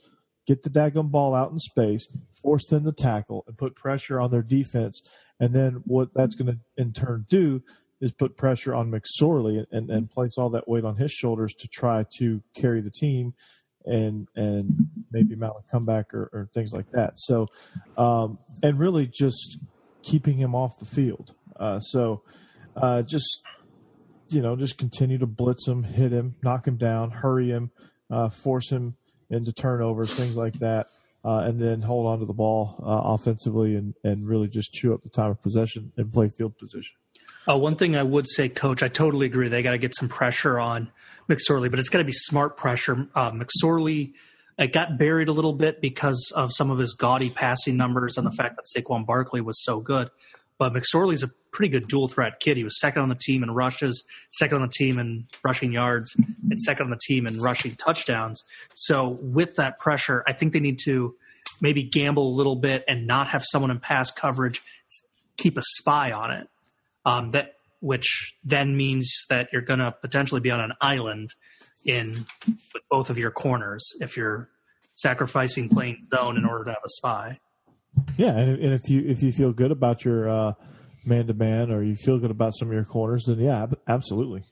get 0.46 0.62
the 0.62 0.70
daggum 0.70 1.10
ball 1.10 1.34
out 1.34 1.50
in 1.50 1.58
space, 1.58 2.06
force 2.42 2.66
them 2.66 2.84
to 2.84 2.92
tackle, 2.92 3.44
and 3.46 3.56
put 3.56 3.74
pressure 3.74 4.20
on 4.20 4.30
their 4.30 4.42
defense. 4.42 5.00
And 5.38 5.54
then 5.54 5.82
what 5.84 6.08
that's 6.14 6.34
going 6.34 6.52
to 6.52 6.58
in 6.76 6.92
turn 6.92 7.26
do 7.28 7.62
is 8.00 8.12
put 8.12 8.36
pressure 8.36 8.74
on 8.74 8.90
McSorley 8.90 9.64
and, 9.70 9.90
and 9.90 10.10
place 10.10 10.32
all 10.38 10.50
that 10.50 10.68
weight 10.68 10.84
on 10.84 10.96
his 10.96 11.12
shoulders 11.12 11.54
to 11.54 11.68
try 11.68 12.04
to 12.18 12.42
carry 12.54 12.80
the 12.80 12.90
team 12.90 13.34
and 13.86 14.28
and 14.36 14.88
maybe 15.10 15.34
mount 15.34 15.54
a 15.58 15.70
comeback 15.70 16.12
or, 16.12 16.28
or 16.32 16.48
things 16.52 16.72
like 16.72 16.90
that. 16.92 17.12
So 17.16 17.48
um, 17.96 18.38
and 18.62 18.78
really 18.78 19.06
just 19.06 19.58
keeping 20.02 20.38
him 20.38 20.54
off 20.54 20.78
the 20.78 20.86
field. 20.86 21.34
Uh, 21.58 21.80
so 21.80 22.22
uh, 22.76 23.02
just 23.02 23.42
you 24.32 24.42
know, 24.42 24.56
just 24.56 24.78
continue 24.78 25.18
to 25.18 25.26
blitz 25.26 25.66
him, 25.66 25.82
hit 25.82 26.12
him, 26.12 26.36
knock 26.42 26.66
him 26.66 26.76
down, 26.76 27.10
hurry 27.10 27.48
him, 27.48 27.70
uh, 28.10 28.28
force 28.28 28.70
him 28.70 28.96
into 29.30 29.52
turnovers, 29.52 30.12
things 30.12 30.36
like 30.36 30.54
that, 30.54 30.86
uh, 31.24 31.38
and 31.38 31.60
then 31.60 31.82
hold 31.82 32.06
on 32.06 32.18
to 32.18 32.26
the 32.26 32.32
ball 32.32 32.76
uh, 32.82 33.12
offensively 33.12 33.76
and, 33.76 33.94
and 34.04 34.28
really 34.28 34.48
just 34.48 34.72
chew 34.72 34.92
up 34.94 35.02
the 35.02 35.08
time 35.08 35.30
of 35.30 35.40
possession 35.40 35.92
and 35.96 36.12
play 36.12 36.28
field 36.28 36.56
position. 36.58 36.94
Uh, 37.48 37.56
one 37.56 37.76
thing 37.76 37.96
I 37.96 38.02
would 38.02 38.28
say, 38.28 38.48
Coach, 38.48 38.82
I 38.82 38.88
totally 38.88 39.26
agree. 39.26 39.48
They 39.48 39.62
got 39.62 39.70
to 39.70 39.78
get 39.78 39.94
some 39.94 40.08
pressure 40.08 40.58
on 40.58 40.90
McSorley, 41.28 41.70
but 41.70 41.78
it's 41.78 41.88
got 41.88 41.98
to 41.98 42.04
be 42.04 42.12
smart 42.12 42.56
pressure. 42.56 43.08
Uh, 43.14 43.30
McSorley 43.30 44.12
it 44.60 44.74
got 44.74 44.98
buried 44.98 45.28
a 45.28 45.32
little 45.32 45.54
bit 45.54 45.80
because 45.80 46.32
of 46.36 46.52
some 46.52 46.70
of 46.70 46.78
his 46.78 46.92
gaudy 46.92 47.30
passing 47.30 47.78
numbers 47.78 48.18
and 48.18 48.26
the 48.26 48.30
fact 48.30 48.56
that 48.56 48.66
Saquon 48.76 49.06
Barkley 49.06 49.40
was 49.40 49.64
so 49.64 49.80
good. 49.80 50.10
But 50.58 50.74
McSorley's 50.74 51.22
a 51.22 51.30
pretty 51.52 51.70
good 51.70 51.88
dual 51.88 52.08
threat 52.08 52.40
kid. 52.40 52.56
He 52.56 52.64
was 52.64 52.78
second 52.80 53.02
on 53.02 53.08
the 53.08 53.14
team 53.14 53.42
in 53.42 53.50
rushes, 53.50 54.02
second 54.32 54.56
on 54.56 54.62
the 54.62 54.72
team 54.72 54.98
in 54.98 55.26
rushing 55.44 55.72
yards, 55.72 56.14
and 56.50 56.60
second 56.60 56.84
on 56.84 56.90
the 56.90 57.00
team 57.06 57.26
in 57.26 57.38
rushing 57.38 57.74
touchdowns. 57.76 58.42
So 58.74 59.08
with 59.08 59.56
that 59.56 59.78
pressure, 59.78 60.24
I 60.26 60.32
think 60.32 60.52
they 60.52 60.60
need 60.60 60.78
to 60.84 61.14
maybe 61.60 61.82
gamble 61.82 62.28
a 62.28 62.34
little 62.34 62.56
bit 62.56 62.84
and 62.88 63.06
not 63.06 63.28
have 63.28 63.44
someone 63.44 63.70
in 63.70 63.80
pass 63.80 64.10
coverage 64.10 64.62
keep 65.36 65.56
a 65.56 65.62
spy 65.64 66.12
on 66.12 66.30
it. 66.30 66.48
Um, 67.04 67.30
that 67.30 67.54
which 67.80 68.34
then 68.44 68.76
means 68.76 69.24
that 69.30 69.48
you're 69.52 69.62
going 69.62 69.80
to 69.80 69.90
potentially 69.90 70.40
be 70.40 70.50
on 70.50 70.60
an 70.60 70.72
island 70.80 71.30
in 71.84 72.26
with 72.74 72.82
both 72.90 73.08
of 73.08 73.16
your 73.16 73.30
corners 73.30 73.82
if 74.00 74.16
you're 74.16 74.50
sacrificing 74.94 75.70
playing 75.70 76.06
zone 76.14 76.36
in 76.36 76.44
order 76.44 76.64
to 76.64 76.70
have 76.70 76.82
a 76.84 76.88
spy. 76.90 77.40
Yeah, 78.16 78.36
and, 78.36 78.58
if 78.58 78.88
you 78.88 79.02
if 79.06 79.22
you 79.22 79.32
feel 79.32 79.52
good 79.52 79.70
about 79.70 80.04
your 80.04 80.28
man 81.04 81.26
to 81.26 81.34
man, 81.34 81.70
or 81.70 81.82
you 81.82 81.94
feel 81.94 82.18
good 82.18 82.30
about 82.30 82.54
some 82.54 82.68
of 82.68 82.74
your 82.74 82.84
corners, 82.84 83.24
then 83.26 83.38
yeah, 83.38 83.66
absolutely, 83.88 84.44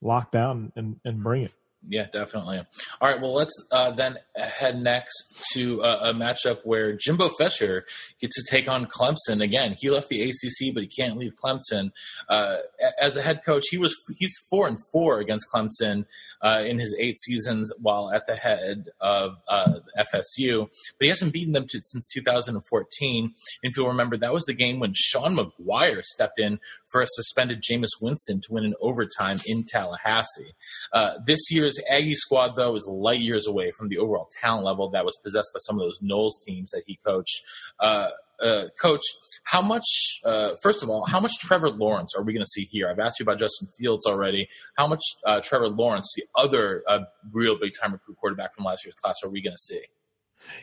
lock 0.00 0.30
down 0.32 0.72
and, 0.76 0.96
and 1.04 1.22
bring 1.22 1.42
it. 1.42 1.52
Yeah, 1.90 2.06
definitely. 2.12 2.58
All 3.00 3.08
right, 3.08 3.18
well, 3.18 3.32
let's 3.32 3.52
uh, 3.72 3.92
then 3.92 4.18
head 4.36 4.80
next 4.80 5.32
to 5.54 5.80
a, 5.80 6.10
a, 6.10 6.12
matchup 6.12 6.58
where 6.64 6.92
Jimbo 6.92 7.30
Fisher 7.30 7.86
gets 8.20 8.36
to 8.36 8.50
take 8.50 8.68
on 8.68 8.84
Clemson 8.84 9.42
again. 9.42 9.74
He 9.78 9.88
left 9.88 10.10
the 10.10 10.20
ACC, 10.20 10.74
but 10.74 10.82
he 10.82 10.86
can't 10.86 11.16
leave 11.16 11.32
Clemson. 11.42 11.92
Uh, 12.28 12.58
as 13.00 13.16
a 13.16 13.22
head 13.22 13.40
coach, 13.44 13.64
he 13.70 13.78
was 13.78 13.94
he's 14.18 14.36
four 14.50 14.66
and 14.66 14.78
four 14.92 15.18
against 15.18 15.46
Clemson 15.52 16.04
uh, 16.42 16.62
in 16.66 16.78
his 16.78 16.94
eight 16.98 17.18
seasons 17.20 17.72
while 17.80 18.10
at 18.10 18.26
the 18.26 18.36
head 18.36 18.90
of 19.00 19.36
uh, 19.48 19.78
FSU, 19.98 20.66
but 20.66 21.04
he 21.04 21.08
hasn't 21.08 21.32
beaten 21.32 21.54
them 21.54 21.66
to, 21.70 21.80
since 21.82 22.06
2014. 22.08 23.32
If 23.62 23.76
you'll 23.76 23.88
remember, 23.88 24.18
that 24.18 24.34
was 24.34 24.44
the 24.44 24.52
game 24.52 24.78
when 24.78 24.92
Sean 24.94 25.34
Maguire 25.36 26.02
stepped 26.02 26.38
in 26.38 26.60
for 26.86 27.00
a 27.00 27.06
suspended 27.08 27.62
Jameis 27.62 28.00
Winston 28.00 28.42
to 28.42 28.52
win 28.52 28.64
in 28.64 28.74
overtime 28.82 29.38
in 29.46 29.64
Tallahassee. 29.64 30.52
Uh, 30.92 31.14
this 31.24 31.50
year's 31.50 31.77
Aggie 31.88 32.14
squad, 32.14 32.54
though, 32.56 32.74
is 32.76 32.86
light 32.86 33.20
years 33.20 33.46
away 33.46 33.70
from 33.70 33.88
the 33.88 33.98
overall 33.98 34.28
talent 34.40 34.64
level 34.64 34.90
that 34.90 35.04
was 35.04 35.18
possessed 35.22 35.50
by 35.54 35.58
some 35.60 35.76
of 35.76 35.80
those 35.80 36.00
Noles 36.00 36.42
teams 36.44 36.70
that 36.70 36.82
he 36.86 36.98
coached. 37.04 37.42
Uh, 37.78 38.10
uh, 38.40 38.68
coach, 38.80 39.02
how 39.44 39.60
much, 39.60 39.84
uh, 40.24 40.54
first 40.62 40.82
of 40.82 40.90
all, 40.90 41.04
how 41.06 41.20
much 41.20 41.32
Trevor 41.40 41.70
Lawrence 41.70 42.14
are 42.16 42.22
we 42.22 42.32
going 42.32 42.44
to 42.44 42.50
see 42.50 42.68
here? 42.70 42.88
I've 42.88 42.98
asked 42.98 43.18
you 43.18 43.24
about 43.24 43.38
Justin 43.38 43.68
Fields 43.78 44.06
already. 44.06 44.48
How 44.76 44.86
much 44.86 45.02
uh, 45.26 45.40
Trevor 45.40 45.68
Lawrence, 45.68 46.12
the 46.16 46.24
other 46.36 46.82
uh, 46.86 47.00
real 47.32 47.58
big 47.58 47.72
time 47.80 47.92
recruit 47.92 48.16
quarterback 48.18 48.54
from 48.54 48.64
last 48.64 48.84
year's 48.84 48.94
class, 48.94 49.16
are 49.24 49.30
we 49.30 49.42
going 49.42 49.54
to 49.54 49.58
see? 49.58 49.80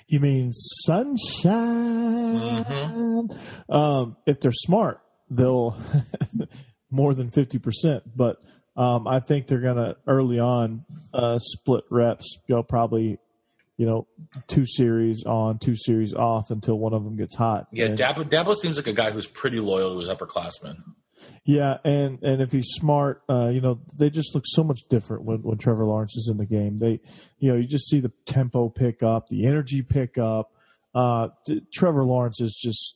You 0.07 0.19
mean 0.19 0.53
sunshine? 0.53 1.53
Mm-hmm. 2.63 3.73
Um, 3.73 4.17
if 4.25 4.39
they're 4.39 4.51
smart, 4.53 5.01
they'll 5.29 5.77
more 6.89 7.13
than 7.13 7.29
50%. 7.29 8.01
But 8.15 8.37
um, 8.75 9.07
I 9.07 9.19
think 9.19 9.47
they're 9.47 9.59
going 9.59 9.77
to 9.77 9.95
early 10.07 10.39
on 10.39 10.85
uh, 11.13 11.39
split 11.39 11.83
reps, 11.89 12.37
go 12.47 12.63
probably 12.63 13.19
you 13.77 13.85
know, 13.85 14.07
two 14.47 14.65
series 14.65 15.23
on, 15.25 15.59
two 15.59 15.75
series 15.75 16.13
off 16.13 16.49
until 16.49 16.79
one 16.79 16.93
of 16.93 17.03
them 17.03 17.17
gets 17.17 17.35
hot. 17.35 17.67
Yeah, 17.71 17.87
and, 17.87 17.97
Dabo, 17.97 18.23
Dabo 18.23 18.55
seems 18.55 18.77
like 18.77 18.87
a 18.87 18.93
guy 18.93 19.11
who's 19.11 19.27
pretty 19.27 19.59
loyal 19.59 19.93
to 19.93 19.99
his 19.99 20.09
upperclassmen. 20.09 20.81
Yeah, 21.43 21.77
and 21.83 22.21
and 22.23 22.41
if 22.41 22.51
he's 22.51 22.69
smart, 22.69 23.21
uh, 23.29 23.49
you 23.49 23.61
know, 23.61 23.79
they 23.95 24.09
just 24.09 24.33
look 24.33 24.45
so 24.47 24.63
much 24.63 24.81
different 24.89 25.23
when, 25.23 25.39
when 25.43 25.57
Trevor 25.57 25.85
Lawrence 25.85 26.15
is 26.15 26.29
in 26.29 26.37
the 26.37 26.45
game. 26.45 26.79
They, 26.79 27.01
you 27.39 27.51
know, 27.51 27.57
you 27.57 27.67
just 27.67 27.87
see 27.87 27.99
the 27.99 28.11
tempo 28.25 28.69
pick 28.69 29.03
up, 29.03 29.27
the 29.29 29.45
energy 29.45 29.81
pick 29.81 30.17
up. 30.17 30.51
Uh, 30.93 31.29
Trevor 31.73 32.03
Lawrence 32.03 32.39
is 32.41 32.57
just 32.59 32.95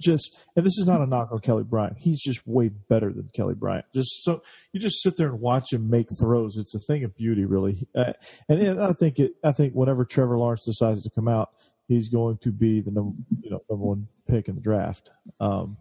just 0.00 0.36
and 0.54 0.64
this 0.64 0.78
is 0.78 0.86
not 0.86 1.00
a 1.00 1.06
knock 1.06 1.30
on 1.32 1.40
Kelly 1.40 1.64
Bryant. 1.64 1.98
He's 1.98 2.22
just 2.22 2.46
way 2.46 2.68
better 2.68 3.12
than 3.12 3.30
Kelly 3.34 3.54
Bryant. 3.54 3.86
Just 3.94 4.22
so 4.22 4.42
you 4.72 4.80
just 4.80 5.02
sit 5.02 5.16
there 5.16 5.28
and 5.28 5.40
watch 5.40 5.72
him 5.72 5.90
make 5.90 6.08
throws. 6.20 6.56
It's 6.56 6.74
a 6.74 6.78
thing 6.78 7.04
of 7.04 7.16
beauty, 7.16 7.44
really. 7.44 7.88
Uh, 7.94 8.12
and, 8.48 8.60
and, 8.60 8.82
I 8.82 8.92
think 8.92 9.18
it. 9.18 9.32
I 9.42 9.52
think 9.52 9.74
whenever 9.74 10.04
Trevor 10.04 10.38
Lawrence 10.38 10.64
decides 10.64 11.02
to 11.02 11.10
come 11.10 11.28
out, 11.28 11.50
he's 11.88 12.08
going 12.08 12.38
to 12.42 12.52
be 12.52 12.80
the 12.80 12.90
number 12.90 13.16
you 13.40 13.50
know 13.50 13.60
number 13.68 13.84
one 13.84 14.08
pick 14.28 14.48
in 14.48 14.54
the 14.54 14.60
draft. 14.60 15.10
Um, 15.40 15.78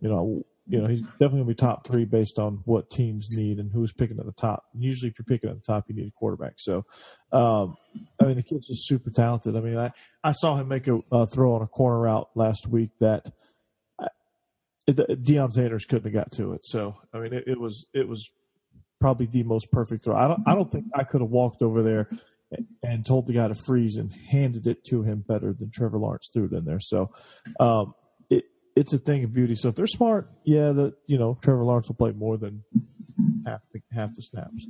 you 0.00 0.08
know. 0.08 0.44
You 0.68 0.80
know, 0.80 0.86
he's 0.86 1.02
definitely 1.02 1.28
going 1.28 1.44
to 1.44 1.48
be 1.48 1.54
top 1.56 1.86
three 1.86 2.04
based 2.04 2.38
on 2.38 2.62
what 2.66 2.88
teams 2.88 3.28
need 3.32 3.58
and 3.58 3.72
who's 3.72 3.92
picking 3.92 4.20
at 4.20 4.24
the 4.24 4.32
top. 4.32 4.64
Usually, 4.78 5.10
if 5.10 5.18
you're 5.18 5.24
picking 5.24 5.50
at 5.50 5.56
the 5.56 5.66
top, 5.66 5.86
you 5.88 5.94
need 5.94 6.06
a 6.06 6.12
quarterback. 6.12 6.54
So, 6.58 6.86
um, 7.32 7.76
I 8.20 8.26
mean, 8.26 8.36
the 8.36 8.44
kid's 8.44 8.68
just 8.68 8.86
super 8.86 9.10
talented. 9.10 9.56
I 9.56 9.60
mean, 9.60 9.76
I, 9.76 9.90
I 10.22 10.30
saw 10.30 10.54
him 10.56 10.68
make 10.68 10.86
a 10.86 11.00
uh, 11.10 11.26
throw 11.26 11.56
on 11.56 11.62
a 11.62 11.66
corner 11.66 11.98
route 11.98 12.30
last 12.36 12.68
week 12.68 12.90
that 13.00 13.32
Deion 14.88 15.52
Sanders 15.52 15.84
couldn't 15.84 16.12
have 16.12 16.12
got 16.12 16.32
to 16.32 16.52
it. 16.52 16.60
So 16.64 16.96
I 17.12 17.18
mean, 17.18 17.32
it, 17.32 17.44
it, 17.46 17.60
was 17.60 17.86
it 17.94 18.08
was 18.08 18.30
probably 19.00 19.26
the 19.26 19.42
most 19.42 19.70
perfect 19.70 20.04
throw. 20.04 20.16
I 20.16 20.28
don't 20.28 20.42
I 20.46 20.54
don't 20.54 20.70
think 20.70 20.86
I 20.94 21.04
could 21.04 21.20
have 21.20 21.30
walked 21.30 21.62
over 21.62 21.82
there 21.82 22.08
and 22.82 23.04
told 23.04 23.26
the 23.26 23.32
guy 23.32 23.48
to 23.48 23.54
freeze 23.54 23.96
and 23.96 24.12
handed 24.12 24.66
it 24.66 24.84
to 24.84 25.02
him 25.02 25.24
better 25.26 25.52
than 25.52 25.70
Trevor 25.70 25.98
Lawrence 25.98 26.30
threw 26.32 26.46
it 26.46 26.52
in 26.52 26.64
there. 26.64 26.80
So 26.80 27.10
um, 27.60 27.94
it 28.30 28.44
it's 28.76 28.92
a 28.92 28.98
thing 28.98 29.24
of 29.24 29.32
beauty. 29.32 29.54
So 29.54 29.68
if 29.68 29.74
they're 29.74 29.86
smart, 29.86 30.30
yeah, 30.44 30.72
that 30.72 30.94
you 31.06 31.18
know 31.18 31.38
Trevor 31.42 31.64
Lawrence 31.64 31.88
will 31.88 31.96
play 31.96 32.12
more 32.12 32.36
than 32.36 32.64
half 33.46 33.60
the 33.72 33.80
half 33.92 34.10
the 34.14 34.22
snaps. 34.22 34.66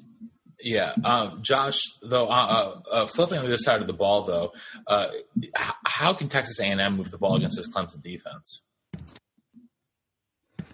Yeah, 0.60 0.92
um, 1.04 1.40
Josh. 1.42 1.80
Though, 2.02 2.28
uh, 2.28 2.30
uh, 2.30 2.90
uh, 2.90 3.06
flipping 3.06 3.38
on 3.38 3.44
the 3.44 3.48
other 3.48 3.58
side 3.58 3.80
of 3.80 3.88
the 3.88 3.92
ball, 3.92 4.24
though, 4.24 4.52
uh, 4.86 5.08
how 5.84 6.14
can 6.14 6.28
Texas 6.28 6.60
A&M 6.60 6.96
move 6.96 7.10
the 7.10 7.18
ball 7.18 7.34
against 7.34 7.56
this 7.56 7.72
Clemson 7.72 8.00
defense? 8.00 8.62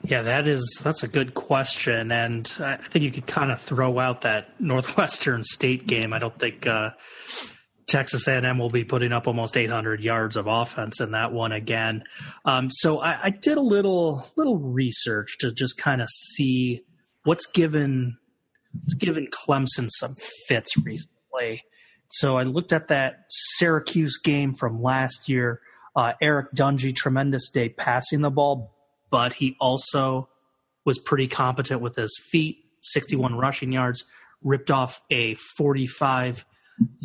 Yeah, 0.08 0.22
that 0.22 0.46
is 0.46 0.80
that's 0.82 1.02
a 1.02 1.08
good 1.08 1.34
question, 1.34 2.10
and 2.10 2.50
I 2.60 2.76
think 2.76 3.04
you 3.04 3.10
could 3.10 3.26
kind 3.26 3.52
of 3.52 3.60
throw 3.60 3.98
out 3.98 4.22
that 4.22 4.58
Northwestern 4.58 5.44
State 5.44 5.86
game. 5.86 6.14
I 6.14 6.18
don't 6.18 6.34
think 6.38 6.66
uh, 6.66 6.92
Texas 7.88 8.26
A&M 8.26 8.56
will 8.58 8.70
be 8.70 8.84
putting 8.84 9.12
up 9.12 9.26
almost 9.26 9.54
800 9.54 10.00
yards 10.00 10.38
of 10.38 10.46
offense 10.46 11.02
in 11.02 11.10
that 11.10 11.32
one 11.32 11.52
again. 11.52 12.04
Um, 12.46 12.70
so 12.70 13.00
I, 13.00 13.24
I, 13.24 13.30
did 13.30 13.58
a 13.58 13.62
little 13.62 14.26
little 14.34 14.58
research 14.58 15.36
to 15.40 15.52
just 15.52 15.76
kind 15.76 16.00
of 16.00 16.08
see 16.08 16.84
what's 17.24 17.44
given 17.44 18.16
what's 18.72 18.94
given 18.94 19.26
Clemson 19.26 19.90
some 19.90 20.14
fits 20.46 20.74
recently. 20.78 21.64
So 22.08 22.38
I 22.38 22.44
looked 22.44 22.72
at 22.72 22.88
that 22.88 23.24
Syracuse 23.28 24.16
game 24.24 24.54
from 24.54 24.80
last 24.80 25.28
year. 25.28 25.60
Uh, 25.94 26.14
Eric 26.22 26.54
Dungey, 26.54 26.96
tremendous 26.96 27.50
day 27.50 27.68
passing 27.68 28.22
the 28.22 28.30
ball, 28.30 28.72
but 29.10 29.34
he 29.34 29.56
also 29.60 30.28
was 30.84 30.98
pretty 30.98 31.28
competent 31.28 31.80
with 31.80 31.96
his 31.96 32.18
feet 32.30 32.64
61 32.80 33.36
rushing 33.36 33.72
yards, 33.72 34.04
ripped 34.42 34.70
off 34.70 35.00
a 35.10 35.34
45 35.34 36.44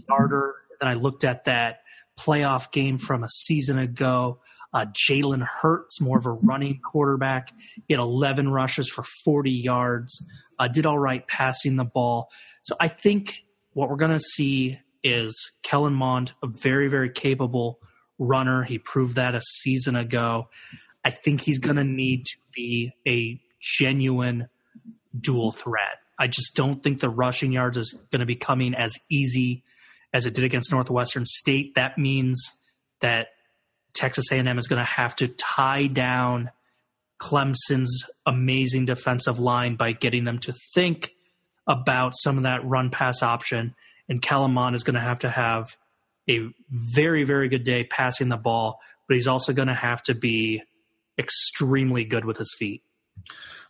yarder. 0.07 0.55
Then 0.79 0.89
I 0.89 0.93
looked 0.93 1.23
at 1.23 1.45
that 1.45 1.81
playoff 2.17 2.71
game 2.71 2.97
from 2.97 3.23
a 3.23 3.29
season 3.29 3.79
ago. 3.79 4.39
Uh, 4.73 4.85
Jalen 5.07 5.43
Hurts, 5.43 6.01
more 6.01 6.17
of 6.17 6.25
a 6.25 6.31
running 6.31 6.79
quarterback, 6.79 7.51
he 7.87 7.93
had 7.93 7.99
11 7.99 8.49
rushes 8.49 8.89
for 8.89 9.03
40 9.23 9.51
yards, 9.51 10.25
uh, 10.57 10.67
did 10.67 10.85
all 10.85 10.97
right 10.97 11.27
passing 11.27 11.75
the 11.75 11.85
ball. 11.85 12.29
So 12.63 12.75
I 12.79 12.87
think 12.87 13.35
what 13.73 13.89
we're 13.89 13.97
going 13.97 14.11
to 14.11 14.19
see 14.19 14.79
is 15.03 15.51
Kellen 15.61 15.93
Mond, 15.93 16.33
a 16.41 16.47
very, 16.47 16.87
very 16.87 17.09
capable 17.09 17.79
runner. 18.17 18.63
He 18.63 18.79
proved 18.79 19.15
that 19.15 19.35
a 19.35 19.41
season 19.41 19.95
ago. 19.95 20.49
I 21.03 21.09
think 21.09 21.41
he's 21.41 21.59
going 21.59 21.75
to 21.75 21.83
need 21.83 22.25
to 22.25 22.37
be 22.55 22.93
a 23.07 23.39
genuine 23.59 24.47
dual 25.19 25.51
threat. 25.51 25.99
I 26.17 26.27
just 26.27 26.55
don't 26.55 26.83
think 26.83 26.99
the 26.99 27.09
rushing 27.09 27.51
yards 27.51 27.77
is 27.77 27.93
going 28.11 28.19
to 28.19 28.25
be 28.25 28.35
coming 28.35 28.73
as 28.73 28.97
easy 29.09 29.63
as 30.13 30.25
it 30.25 30.33
did 30.33 30.43
against 30.43 30.71
Northwestern 30.71 31.25
State. 31.25 31.75
That 31.75 31.97
means 31.97 32.51
that 33.01 33.29
Texas 33.93 34.31
A&M 34.31 34.57
is 34.57 34.67
going 34.67 34.81
to 34.81 34.89
have 34.89 35.15
to 35.17 35.27
tie 35.27 35.87
down 35.87 36.51
Clemson's 37.19 38.09
amazing 38.25 38.85
defensive 38.85 39.39
line 39.39 39.75
by 39.75 39.91
getting 39.91 40.23
them 40.23 40.39
to 40.39 40.53
think 40.73 41.13
about 41.67 42.13
some 42.15 42.37
of 42.37 42.43
that 42.43 42.65
run 42.65 42.89
pass 42.89 43.23
option. 43.23 43.75
And 44.09 44.21
Kellen 44.21 44.73
is 44.73 44.83
going 44.83 44.95
to 44.95 44.99
have 44.99 45.19
to 45.19 45.29
have 45.29 45.77
a 46.29 46.49
very, 46.69 47.23
very 47.23 47.49
good 47.49 47.63
day 47.63 47.83
passing 47.83 48.29
the 48.29 48.37
ball, 48.37 48.79
but 49.07 49.15
he's 49.15 49.27
also 49.27 49.53
going 49.53 49.67
to 49.67 49.73
have 49.73 50.03
to 50.03 50.13
be 50.13 50.63
extremely 51.17 52.03
good 52.03 52.25
with 52.25 52.37
his 52.37 52.53
feet. 52.57 52.83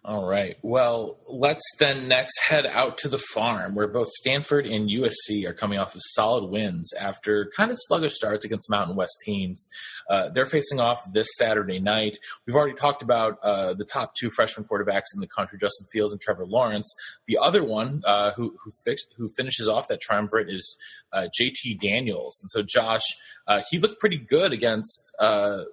All 0.06 0.28
right. 0.28 0.58
Well, 0.62 1.18
let's 1.30 1.64
then 1.80 2.10
next 2.10 2.38
head 2.41 2.66
out 2.66 2.98
to 3.00 3.08
the 3.08 3.18
farm 3.18 3.74
where 3.74 3.88
both 3.88 4.10
Stanford 4.10 4.66
and 4.66 4.89
USC 4.89 5.46
are 5.46 5.54
coming 5.54 5.80
off 5.80 5.96
of 5.96 6.02
solid 6.04 6.50
wins 6.50 6.91
after 7.00 7.50
kind 7.56 7.72
of 7.72 7.78
sluggish 7.80 8.14
starts 8.14 8.44
against 8.44 8.70
Mountain 8.70 8.98
West 8.98 9.18
teams. 9.24 9.66
Uh, 10.10 10.28
they're 10.28 10.46
facing 10.46 10.82
off 10.82 11.00
this 11.14 11.30
Saturday 11.38 11.80
night. 11.80 12.18
We've 12.46 12.56
already 12.56 12.76
talked 12.76 13.02
about 13.02 13.39
uh, 13.44 13.76
the 13.76 13.86
top 13.86 14.14
two 14.20 14.30
freshman 14.30 14.68
quarterbacks 14.68 15.14
in 15.16 15.22
the 15.22 15.28
country, 15.28 15.58
Justin 15.58 15.88
Fields 15.94 16.12
and 16.12 16.20
Trevor 16.20 16.46
Lawrence. 16.46 16.94
The 17.28 17.38
other 17.41 17.64
one 17.64 18.02
uh, 18.06 18.34
who 18.34 18.58
who, 18.62 18.72
who, 19.16 19.30
finishes 19.38 19.70
off 19.70 19.88
that 19.88 20.02
triumvirate 20.02 20.50
is 20.50 20.78
uh, 21.14 21.28
JT 21.39 21.80
Daniels. 21.80 22.41
And 22.41 22.50
so, 22.50 22.62
Josh, 22.62 23.06
uh, 23.48 23.62
he 23.72 23.80
looked 23.80 24.02
pretty 24.02 24.18
good 24.18 24.52
against 24.52 25.16
uh, 25.18 25.64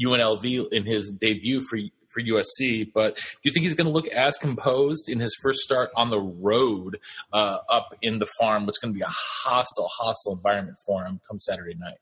UNLV 0.00 0.72
in 0.72 0.84
his 0.84 1.10
debut 1.10 1.62
for 1.62 1.78
for 2.14 2.22
USC. 2.22 2.90
But 2.94 3.16
do 3.16 3.22
you 3.42 3.52
think 3.52 3.64
he's 3.64 3.74
going 3.74 3.88
to 3.88 3.92
look 3.92 4.06
as 4.08 4.36
composed 4.36 5.08
in 5.08 5.20
his 5.20 5.36
first 5.42 5.60
start 5.60 5.90
on 5.96 6.10
the 6.10 6.20
road 6.20 6.98
uh, 7.32 7.58
up 7.68 7.94
in 8.00 8.20
the 8.20 8.28
farm? 8.38 8.64
What's 8.66 8.78
going 8.78 8.94
to 8.94 8.96
be 8.96 9.02
a 9.02 9.08
hostile, 9.08 9.88
hostile 9.92 10.34
environment 10.34 10.78
for 10.86 11.04
him 11.04 11.20
come 11.28 11.40
Saturday 11.40 11.74
night? 11.74 11.98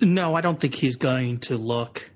No, 0.00 0.34
I 0.34 0.40
don't 0.40 0.60
think 0.60 0.74
he's 0.74 0.96
going 0.96 1.38
to 1.40 1.56
look 1.56 2.10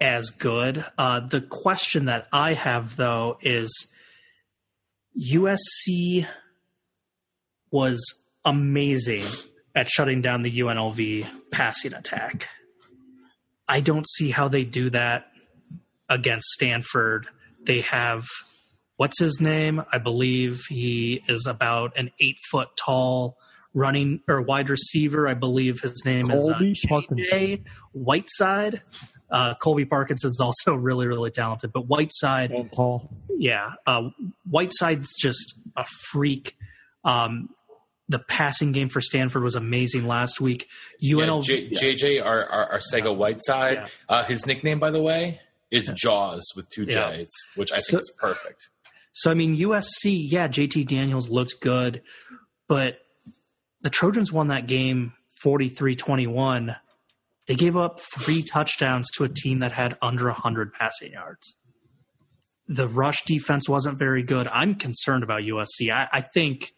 as 0.00 0.30
good. 0.30 0.84
Uh, 0.96 1.20
the 1.20 1.40
question 1.40 2.06
that 2.06 2.26
I 2.32 2.54
have 2.54 2.96
though 2.96 3.38
is 3.42 3.90
USC 5.20 6.26
was 7.70 8.00
amazing 8.44 9.22
at 9.74 9.88
shutting 9.88 10.22
down 10.22 10.42
the 10.42 10.60
UNLV 10.60 11.26
passing 11.50 11.92
attack. 11.92 12.48
I 13.68 13.80
don't 13.80 14.08
see 14.08 14.30
how 14.30 14.48
they 14.48 14.64
do 14.64 14.90
that 14.90 15.26
against 16.08 16.46
Stanford. 16.48 17.26
They 17.62 17.80
have 17.82 18.24
what's 18.96 19.18
his 19.18 19.40
name? 19.40 19.82
I 19.92 19.98
believe 19.98 20.62
he 20.68 21.22
is 21.28 21.46
about 21.46 21.96
an 21.96 22.10
eight 22.20 22.38
foot 22.50 22.68
tall 22.76 23.36
running 23.72 24.20
or 24.28 24.40
wide 24.40 24.70
receiver. 24.70 25.28
I 25.28 25.34
believe 25.34 25.80
his 25.80 26.04
name 26.04 26.28
Colby 26.28 26.72
is 26.72 26.84
uh, 26.84 26.88
Parkinson. 26.88 27.64
Whiteside. 27.92 28.82
Uh, 29.30 29.54
Colby 29.54 29.84
Parkinson's 29.84 30.40
also 30.40 30.74
really, 30.76 31.06
really 31.06 31.30
talented, 31.30 31.72
but 31.72 31.88
Whiteside, 31.88 32.52
and 32.52 32.70
Paul, 32.70 33.10
yeah, 33.36 33.72
uh, 33.86 34.10
Whiteside's 34.48 35.12
just 35.18 35.60
a 35.76 35.84
freak. 36.12 36.56
Um, 37.04 37.50
the 38.08 38.18
passing 38.18 38.72
game 38.72 38.88
for 38.88 39.00
Stanford 39.00 39.42
was 39.42 39.54
amazing 39.54 40.06
last 40.06 40.40
week. 40.40 40.68
UNLV, 41.02 41.48
yeah, 41.48 41.78
J, 41.80 41.94
JJ, 41.94 42.24
our, 42.24 42.44
our, 42.46 42.78
Arcega 42.78 43.14
Whiteside, 43.14 43.76
yeah. 43.76 43.86
uh, 44.08 44.24
his 44.24 44.46
nickname, 44.46 44.78
by 44.78 44.90
the 44.90 45.02
way, 45.02 45.40
is 45.70 45.86
Jaws 45.94 46.46
with 46.54 46.68
two 46.68 46.84
J's, 46.84 46.92
yeah. 46.96 47.24
which 47.56 47.72
I 47.72 47.76
think 47.76 47.86
so, 47.86 47.98
is 47.98 48.12
perfect. 48.18 48.68
So, 49.12 49.30
I 49.30 49.34
mean, 49.34 49.56
USC, 49.56 50.26
yeah, 50.28 50.48
JT 50.48 50.86
Daniels 50.86 51.30
looked 51.30 51.60
good, 51.60 52.02
but 52.68 52.98
the 53.80 53.90
Trojans 53.90 54.32
won 54.32 54.48
that 54.48 54.66
game 54.66 55.12
43 55.42 55.96
21. 55.96 56.76
They 57.46 57.54
gave 57.54 57.76
up 57.76 58.00
three 58.00 58.42
touchdowns 58.42 59.10
to 59.16 59.24
a 59.24 59.28
team 59.28 59.58
that 59.58 59.72
had 59.72 59.96
under 60.00 60.26
100 60.26 60.72
passing 60.72 61.12
yards. 61.12 61.56
The 62.66 62.88
rush 62.88 63.24
defense 63.24 63.68
wasn't 63.68 63.98
very 63.98 64.22
good. 64.22 64.48
I'm 64.48 64.74
concerned 64.74 65.22
about 65.22 65.42
USC. 65.42 65.92
I, 65.92 66.08
I 66.10 66.20
think, 66.22 66.72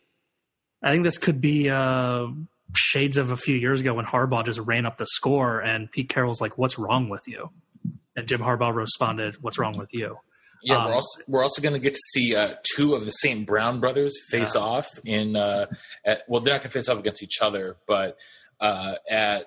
I 0.86 0.92
think 0.92 1.02
this 1.02 1.18
could 1.18 1.40
be 1.40 1.68
uh, 1.68 2.28
shades 2.72 3.16
of 3.16 3.32
a 3.32 3.36
few 3.36 3.56
years 3.56 3.80
ago 3.80 3.94
when 3.94 4.04
Harbaugh 4.04 4.44
just 4.44 4.60
ran 4.60 4.86
up 4.86 4.98
the 4.98 5.06
score, 5.06 5.60
and 5.60 5.90
Pete 5.90 6.08
Carroll's 6.08 6.40
like, 6.40 6.56
"What's 6.56 6.78
wrong 6.78 7.08
with 7.08 7.26
you?" 7.26 7.50
And 8.14 8.28
Jim 8.28 8.40
Harbaugh 8.40 8.72
responded, 8.72 9.42
"What's 9.42 9.58
wrong 9.58 9.76
with 9.76 9.92
you?" 9.92 10.18
Yeah, 10.62 10.76
um, 10.76 10.86
we're 10.86 10.94
also 10.94 11.20
we're 11.26 11.42
also 11.42 11.60
going 11.60 11.72
to 11.72 11.80
get 11.80 11.94
to 11.94 12.00
see 12.12 12.36
uh, 12.36 12.54
two 12.76 12.94
of 12.94 13.04
the 13.04 13.10
St. 13.10 13.44
Brown 13.44 13.80
brothers 13.80 14.16
face 14.30 14.54
yeah. 14.54 14.60
off 14.60 14.88
in. 15.04 15.34
Uh, 15.34 15.66
at, 16.04 16.22
well, 16.28 16.40
they're 16.40 16.54
not 16.54 16.60
going 16.60 16.70
to 16.70 16.78
face 16.78 16.88
off 16.88 17.00
against 17.00 17.20
each 17.20 17.42
other, 17.42 17.76
but 17.88 18.16
uh, 18.60 18.94
at 19.10 19.46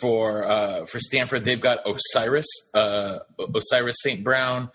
for 0.00 0.44
uh, 0.44 0.86
for 0.86 0.98
Stanford, 0.98 1.44
they've 1.44 1.60
got 1.60 1.78
Osiris 1.88 2.48
uh, 2.74 3.20
Osiris 3.54 3.96
St. 4.00 4.24
Brown, 4.24 4.70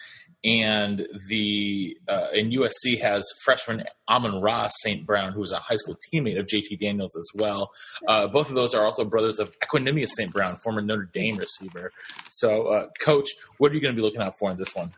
and 0.46 1.08
the 1.28 1.98
uh, 2.08 2.28
and 2.34 2.54
USC 2.54 3.02
has 3.02 3.26
freshman 3.44 3.84
Amon-Ra 4.08 4.70
St. 4.82 5.06
Brown, 5.06 5.34
who 5.34 5.42
is 5.42 5.52
a 5.52 5.58
high 5.58 5.76
school 5.76 5.98
teammate 6.14 6.40
of 6.40 6.46
JT 6.46 6.80
Daniels 6.80 7.16
as 7.16 7.28
well. 7.34 7.72
Uh, 8.08 8.28
both 8.28 8.50
of 8.50 8.56
those 8.56 8.76
are 8.76 8.86
also 8.86 9.04
brothers 9.04 9.40
of 9.40 9.54
Equanimeous 9.60 10.10
St. 10.10 10.32
Brown, 10.32 10.58
former 10.58 10.82
Notre 10.82 11.10
Dame 11.12 11.38
receiver. 11.38 11.92
So, 12.30 12.68
uh, 12.68 12.88
Coach, 13.02 13.28
what 13.58 13.72
are 13.72 13.76
you 13.76 13.82
going 13.82 13.96
to 13.96 14.00
be 14.00 14.04
looking 14.04 14.22
out 14.22 14.38
for 14.38 14.52
in 14.52 14.58
this 14.58 14.76
one? 14.76 14.92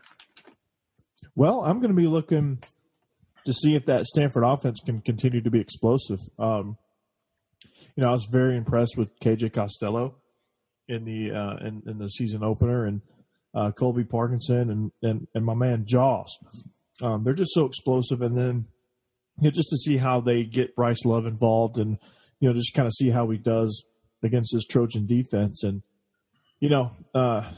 Well, 1.34 1.64
I'm 1.64 1.80
going 1.80 1.94
to 1.94 1.96
be 1.96 2.08
looking 2.08 2.58
to 3.46 3.52
see 3.54 3.74
if 3.74 3.86
that 3.86 4.04
Stanford 4.04 4.44
offense 4.44 4.80
can 4.84 5.00
continue 5.00 5.40
to 5.40 5.50
be 5.50 5.60
explosive. 5.60 6.20
Um, 6.38 6.76
you 7.96 8.02
know, 8.02 8.10
I 8.10 8.12
was 8.12 8.28
very 8.30 8.56
impressed 8.56 8.98
with 8.98 9.18
KJ 9.20 9.54
Costello 9.54 10.16
in 10.88 11.04
the 11.04 11.32
uh, 11.32 11.56
in, 11.66 11.82
in 11.86 11.98
the 11.98 12.08
season 12.08 12.44
opener 12.44 12.84
and 12.84 13.00
uh, 13.54 13.70
Colby 13.72 14.04
Parkinson 14.04 14.70
and, 14.70 14.92
and 15.02 15.26
and 15.34 15.44
my 15.44 15.54
man 15.54 15.84
Jaws. 15.86 16.38
Um, 17.02 17.24
they're 17.24 17.34
just 17.34 17.54
so 17.54 17.64
explosive, 17.64 18.22
and 18.22 18.36
then 18.36 18.66
you 19.40 19.44
know, 19.44 19.50
just 19.50 19.70
to 19.70 19.76
see 19.76 19.96
how 19.98 20.20
they 20.20 20.44
get 20.44 20.74
Bryce 20.74 21.04
Love 21.04 21.26
involved, 21.26 21.78
and 21.78 21.98
you 22.40 22.48
know, 22.48 22.54
just 22.54 22.74
kind 22.74 22.86
of 22.86 22.92
see 22.92 23.10
how 23.10 23.28
he 23.30 23.38
does 23.38 23.84
against 24.22 24.52
this 24.52 24.66
Trojan 24.66 25.06
defense, 25.06 25.62
and 25.62 25.82
you 26.60 26.68
know, 26.68 26.92
uh, 27.14 27.50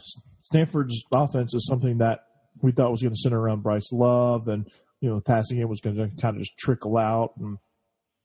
Stanford's 0.42 1.02
offense 1.10 1.54
is 1.54 1.66
something 1.66 1.98
that 1.98 2.20
we 2.60 2.72
thought 2.72 2.90
was 2.90 3.02
going 3.02 3.14
to 3.14 3.20
center 3.20 3.40
around 3.40 3.62
Bryce 3.62 3.90
Love, 3.92 4.48
and 4.48 4.66
you 5.00 5.08
know, 5.08 5.16
the 5.16 5.22
passing 5.22 5.58
game 5.58 5.68
was 5.68 5.80
going 5.80 5.96
to 5.96 6.10
kind 6.20 6.36
of 6.36 6.42
just 6.42 6.58
trickle 6.58 6.98
out 6.98 7.32
and 7.38 7.58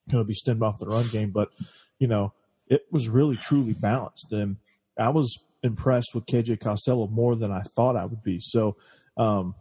kind 0.10 0.22
of 0.22 0.28
be 0.28 0.34
stemmed 0.34 0.62
off 0.62 0.80
the 0.80 0.86
run 0.86 1.08
game, 1.08 1.32
but 1.32 1.50
you 1.98 2.08
know, 2.08 2.34
it 2.68 2.86
was 2.92 3.08
really 3.08 3.38
truly 3.38 3.74
balanced, 3.74 4.32
and 4.32 4.58
I 5.00 5.10
was 5.10 5.40
impressed 5.66 6.10
with 6.14 6.26
KJ 6.26 6.60
Costello 6.60 7.08
more 7.08 7.36
than 7.36 7.52
I 7.52 7.62
thought 7.76 7.96
I 7.96 8.06
would 8.06 8.24
be. 8.24 8.40
So, 8.40 8.78
um, 9.18 9.56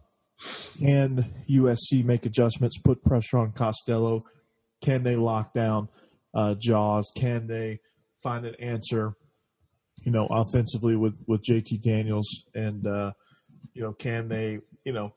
can 0.77 1.33
USC 1.49 2.03
make 2.03 2.25
adjustments, 2.25 2.77
put 2.77 3.03
pressure 3.03 3.37
on 3.37 3.51
Costello? 3.53 4.25
Can 4.81 5.03
they 5.03 5.15
lock 5.15 5.53
down 5.53 5.89
uh, 6.33 6.55
Jaws? 6.59 7.09
Can 7.15 7.47
they 7.47 7.79
find 8.21 8.45
an 8.45 8.55
answer? 8.55 9.15
You 10.03 10.11
know, 10.11 10.27
offensively 10.29 10.95
with 10.95 11.17
with 11.25 11.41
JT 11.43 11.81
Daniels, 11.81 12.27
and 12.53 12.85
uh, 12.85 13.11
you 13.73 13.81
know, 13.81 13.93
can 13.93 14.27
they, 14.27 14.59
you 14.83 14.93
know, 14.93 15.13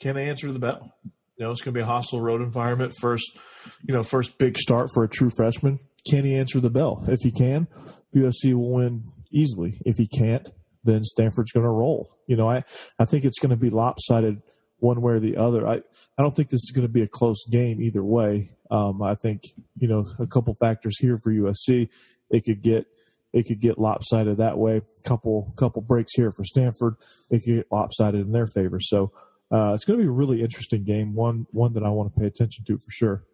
can 0.00 0.14
they 0.14 0.28
answer 0.28 0.52
the 0.52 0.58
bell? 0.58 0.94
You 1.36 1.46
know, 1.46 1.52
it's 1.52 1.62
going 1.62 1.74
to 1.74 1.78
be 1.78 1.82
a 1.82 1.86
hostile 1.86 2.20
road 2.20 2.42
environment. 2.42 2.94
First, 3.00 3.38
you 3.82 3.94
know, 3.94 4.02
first 4.02 4.38
big 4.38 4.58
start 4.58 4.88
for 4.92 5.04
a 5.04 5.08
true 5.08 5.30
freshman. 5.36 5.78
Can 6.08 6.24
he 6.24 6.36
answer 6.36 6.60
the 6.60 6.70
bell? 6.70 7.04
If 7.08 7.20
he 7.22 7.30
can, 7.30 7.66
USC 8.14 8.54
will 8.54 8.72
win 8.72 9.04
easily. 9.30 9.80
If 9.84 9.96
he 9.96 10.06
can't, 10.06 10.48
then 10.84 11.04
Stanford's 11.04 11.52
going 11.52 11.64
to 11.64 11.70
roll. 11.70 12.16
You 12.26 12.36
know, 12.36 12.48
I, 12.48 12.64
I 12.98 13.04
think 13.04 13.24
it's 13.24 13.38
going 13.38 13.50
to 13.50 13.56
be 13.56 13.70
lopsided 13.70 14.42
one 14.78 15.02
way 15.02 15.14
or 15.14 15.20
the 15.20 15.36
other. 15.36 15.66
I, 15.66 15.76
I 16.18 16.22
don't 16.22 16.34
think 16.34 16.50
this 16.50 16.62
is 16.62 16.72
going 16.74 16.86
to 16.86 16.92
be 16.92 17.02
a 17.02 17.08
close 17.08 17.44
game 17.50 17.80
either 17.80 18.02
way. 18.02 18.50
Um, 18.70 19.02
I 19.02 19.14
think, 19.14 19.42
you 19.76 19.88
know, 19.88 20.06
a 20.18 20.26
couple 20.26 20.54
factors 20.54 20.98
here 20.98 21.18
for 21.18 21.32
USC. 21.32 21.88
It 22.30 22.44
could 22.44 22.62
get, 22.62 22.86
it 23.32 23.46
could 23.46 23.60
get 23.60 23.78
lopsided 23.78 24.38
that 24.38 24.58
way. 24.58 24.82
Couple, 25.04 25.52
couple 25.58 25.82
breaks 25.82 26.12
here 26.14 26.32
for 26.32 26.44
Stanford. 26.44 26.94
It 27.30 27.42
could 27.44 27.56
get 27.56 27.66
lopsided 27.70 28.20
in 28.20 28.32
their 28.32 28.46
favor. 28.46 28.80
So, 28.80 29.12
uh, 29.52 29.72
it's 29.74 29.84
going 29.84 29.98
to 29.98 30.04
be 30.04 30.08
a 30.08 30.12
really 30.12 30.42
interesting 30.42 30.84
game. 30.84 31.14
One, 31.14 31.46
one 31.50 31.72
that 31.72 31.82
I 31.82 31.88
want 31.88 32.14
to 32.14 32.20
pay 32.20 32.26
attention 32.26 32.64
to 32.66 32.78
for 32.78 32.90
sure. 32.90 33.24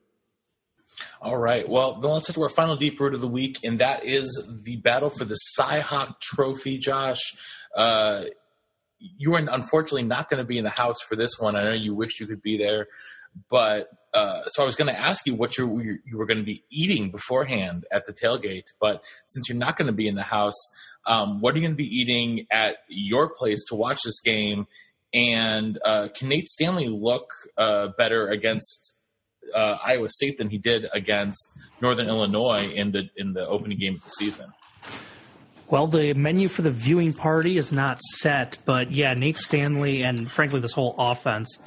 All 1.21 1.37
right. 1.37 1.69
Well, 1.69 2.01
then 2.01 2.11
let's 2.11 2.27
head 2.27 2.35
to 2.35 2.43
our 2.43 2.49
final 2.49 2.77
deep 2.77 2.99
root 3.01 3.15
of 3.15 3.21
the 3.21 3.29
week, 3.29 3.59
and 3.65 3.79
that 3.81 4.05
is 4.05 4.47
the 4.49 4.77
battle 4.77 5.11
for 5.11 5.25
the 5.25 5.35
Cy-Hawk 5.35 6.21
Trophy. 6.21 6.79
Josh, 6.79 7.21
uh, 7.75 8.25
you 8.99 9.35
are 9.35 9.39
unfortunately 9.39 10.05
not 10.05 10.31
going 10.31 10.39
to 10.39 10.47
be 10.47 10.59
in 10.59 10.65
the 10.65 10.71
house 10.71 11.01
for 11.09 11.17
this 11.17 11.39
one. 11.39 11.57
I 11.57 11.65
know 11.65 11.73
you 11.73 11.95
wish 11.95 12.21
you 12.21 12.27
could 12.27 12.43
be 12.43 12.57
there, 12.57 12.87
but 13.51 13.91
uh, 14.15 14.45
so 14.45 14.63
I 14.63 14.67
was 14.67 14.77
going 14.77 14.93
to 14.93 14.99
ask 14.99 15.27
you 15.27 15.35
what 15.35 15.59
you 15.59 15.99
you 16.07 16.17
were 16.17 16.25
going 16.25 16.39
to 16.39 16.45
be 16.45 16.65
eating 16.71 17.11
beforehand 17.11 17.85
at 17.93 18.07
the 18.07 18.13
tailgate. 18.13 18.69
But 18.81 19.03
since 19.27 19.49
you're 19.49 19.59
not 19.59 19.77
going 19.77 19.89
to 19.89 19.93
be 19.93 20.09
in 20.09 20.15
the 20.15 20.23
house, 20.23 20.59
um, 21.07 21.41
what 21.41 21.55
are 21.55 21.59
you 21.59 21.65
going 21.65 21.77
to 21.77 21.83
be 21.83 21.85
eating 21.85 22.47
at 22.51 22.77
your 22.89 23.29
place 23.29 23.65
to 23.69 23.75
watch 23.75 23.99
this 24.05 24.21
game? 24.21 24.67
And 25.13 25.79
uh, 25.85 26.09
can 26.15 26.29
Nate 26.29 26.49
Stanley 26.49 26.89
look 26.89 27.31
uh, 27.57 27.89
better 27.99 28.29
against 28.29 28.97
uh, 29.55 29.79
Iowa 29.85 30.09
State 30.09 30.39
than 30.39 30.51
he 30.51 30.59
did 30.59 30.87
against 30.93 31.57
Northern 31.81 32.09
Illinois 32.09 32.69
in 32.69 32.93
the 32.93 33.09
in 33.17 33.33
the 33.33 33.47
opening 33.49 33.79
game 33.79 33.95
of 33.95 34.05
the 34.05 34.11
season. 34.11 34.53
Well, 35.69 35.89
the 35.89 36.15
menu 36.15 36.49
for 36.49 36.63
the 36.63 36.71
viewing 36.71 37.13
party 37.13 37.59
is 37.59 37.73
not 37.73 38.01
set, 38.01 38.59
but 38.65 38.93
yeah, 38.93 39.15
Nate 39.15 39.39
Stanley 39.39 40.03
and 40.03 40.31
frankly 40.31 40.61
this 40.61 40.73
whole 40.73 40.95
offense 40.99 41.59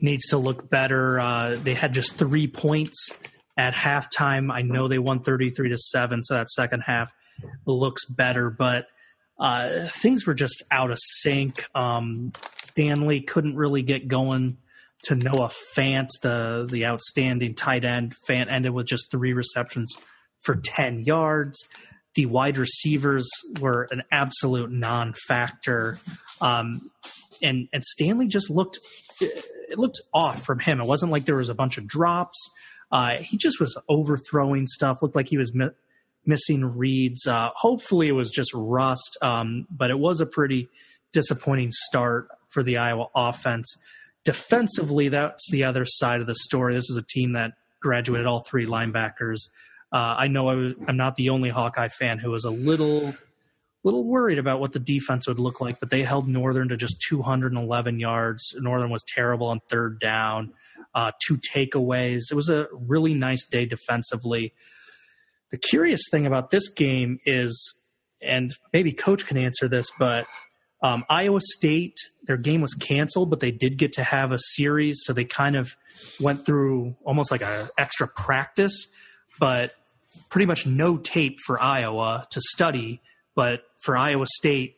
needs 0.00 0.26
to 0.26 0.38
look 0.38 0.68
better. 0.68 1.18
Uh, 1.18 1.56
they 1.62 1.74
had 1.74 1.94
just 1.94 2.16
three 2.16 2.46
points 2.46 3.10
at 3.56 3.74
halftime. 3.74 4.52
I 4.52 4.62
know 4.62 4.88
they 4.88 4.98
won 4.98 5.20
thirty 5.20 5.50
three 5.50 5.70
to 5.70 5.78
seven, 5.78 6.22
so 6.22 6.34
that 6.34 6.50
second 6.50 6.80
half 6.82 7.12
looks 7.66 8.04
better, 8.06 8.50
but. 8.50 8.86
Uh, 9.40 9.86
things 9.86 10.26
were 10.26 10.34
just 10.34 10.64
out 10.72 10.90
of 10.90 10.98
sync. 11.00 11.64
Um, 11.72 12.32
Stanley 12.64 13.20
couldn't 13.20 13.54
really 13.54 13.82
get 13.82 14.08
going 14.08 14.56
to 15.04 15.14
Noah 15.14 15.50
Fant, 15.76 16.08
the 16.22 16.66
the 16.70 16.86
outstanding 16.86 17.54
tight 17.54 17.84
end. 17.84 18.14
Fant 18.28 18.50
ended 18.50 18.72
with 18.72 18.86
just 18.86 19.10
three 19.10 19.32
receptions 19.32 19.94
for 20.40 20.56
ten 20.56 21.00
yards. 21.04 21.58
The 22.14 22.26
wide 22.26 22.58
receivers 22.58 23.28
were 23.60 23.86
an 23.90 24.02
absolute 24.10 24.72
non-factor, 24.72 25.98
um, 26.40 26.90
and 27.42 27.68
and 27.72 27.84
Stanley 27.84 28.26
just 28.26 28.50
looked 28.50 28.78
it 29.20 29.78
looked 29.78 30.00
off 30.12 30.44
from 30.44 30.58
him. 30.58 30.80
It 30.80 30.86
wasn't 30.86 31.12
like 31.12 31.26
there 31.26 31.36
was 31.36 31.50
a 31.50 31.54
bunch 31.54 31.78
of 31.78 31.86
drops. 31.86 32.38
Uh, 32.90 33.16
he 33.16 33.36
just 33.36 33.60
was 33.60 33.76
overthrowing 33.88 34.66
stuff. 34.66 35.02
Looked 35.02 35.14
like 35.14 35.28
he 35.28 35.36
was 35.36 35.54
mi- 35.54 35.70
missing 36.24 36.64
reads. 36.64 37.26
Uh, 37.26 37.50
hopefully, 37.54 38.08
it 38.08 38.12
was 38.12 38.30
just 38.30 38.50
rust, 38.54 39.16
um, 39.22 39.66
but 39.70 39.90
it 39.90 39.98
was 39.98 40.20
a 40.20 40.26
pretty 40.26 40.68
disappointing 41.12 41.70
start 41.70 42.28
for 42.48 42.62
the 42.62 42.78
Iowa 42.78 43.06
offense 43.14 43.76
defensively, 44.28 45.08
that's 45.08 45.50
the 45.50 45.64
other 45.64 45.86
side 45.86 46.20
of 46.20 46.26
the 46.26 46.34
story. 46.34 46.74
This 46.74 46.90
is 46.90 46.98
a 46.98 47.02
team 47.02 47.32
that 47.32 47.52
graduated 47.80 48.26
all 48.26 48.40
three 48.40 48.66
linebackers. 48.66 49.48
Uh, 49.90 50.16
I 50.18 50.28
know 50.28 50.50
I 50.50 50.54
was, 50.54 50.74
I'm 50.86 50.98
not 50.98 51.16
the 51.16 51.30
only 51.30 51.48
Hawkeye 51.48 51.88
fan 51.88 52.18
who 52.18 52.30
was 52.30 52.44
a 52.44 52.50
little 52.50 53.14
little 53.84 54.04
worried 54.04 54.38
about 54.38 54.60
what 54.60 54.72
the 54.72 54.80
defense 54.80 55.26
would 55.26 55.38
look 55.38 55.62
like, 55.62 55.80
but 55.80 55.88
they 55.88 56.02
held 56.02 56.28
Northern 56.28 56.68
to 56.68 56.76
just 56.76 57.00
211 57.08 57.98
yards. 57.98 58.54
Northern 58.58 58.90
was 58.90 59.02
terrible 59.08 59.46
on 59.46 59.60
third 59.70 59.98
down, 59.98 60.52
uh, 60.94 61.12
two 61.26 61.38
takeaways. 61.38 62.24
It 62.30 62.34
was 62.34 62.50
a 62.50 62.66
really 62.70 63.14
nice 63.14 63.46
day 63.46 63.64
defensively. 63.64 64.52
The 65.52 65.56
curious 65.56 66.02
thing 66.10 66.26
about 66.26 66.50
this 66.50 66.68
game 66.68 67.18
is, 67.24 67.80
and 68.20 68.54
maybe 68.74 68.92
Coach 68.92 69.24
can 69.24 69.38
answer 69.38 69.68
this, 69.68 69.90
but 69.98 70.26
Um, 70.80 71.04
Iowa 71.08 71.40
State, 71.42 71.96
their 72.24 72.36
game 72.36 72.60
was 72.60 72.74
canceled, 72.74 73.30
but 73.30 73.40
they 73.40 73.50
did 73.50 73.78
get 73.78 73.92
to 73.94 74.04
have 74.04 74.30
a 74.30 74.38
series, 74.38 75.00
so 75.04 75.12
they 75.12 75.24
kind 75.24 75.56
of 75.56 75.76
went 76.20 76.46
through 76.46 76.94
almost 77.04 77.30
like 77.30 77.42
a 77.42 77.68
extra 77.76 78.06
practice, 78.06 78.88
but 79.40 79.72
pretty 80.28 80.46
much 80.46 80.66
no 80.66 80.96
tape 80.96 81.38
for 81.44 81.60
Iowa 81.60 82.26
to 82.30 82.40
study. 82.40 83.00
But 83.34 83.62
for 83.78 83.96
Iowa 83.96 84.26
State, 84.26 84.76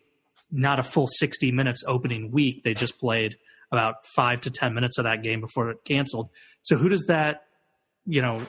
not 0.51 0.79
a 0.79 0.83
full 0.83 1.07
60 1.07 1.53
minutes 1.53 1.85
opening 1.87 2.31
week. 2.31 2.65
They 2.65 2.75
just 2.75 2.99
played 2.99 3.37
about 3.71 4.05
five 4.07 4.41
to 4.43 4.51
10 4.51 4.75
minutes 4.75 4.99
of 4.99 5.05
that 5.05 5.23
game 5.23 5.41
before 5.41 5.71
it 5.71 5.85
canceled. 5.85 6.29
So 6.63 6.77
who 6.77 6.89
does 6.89 7.05
that, 7.07 7.45
you 8.07 8.21
know, 8.21 8.43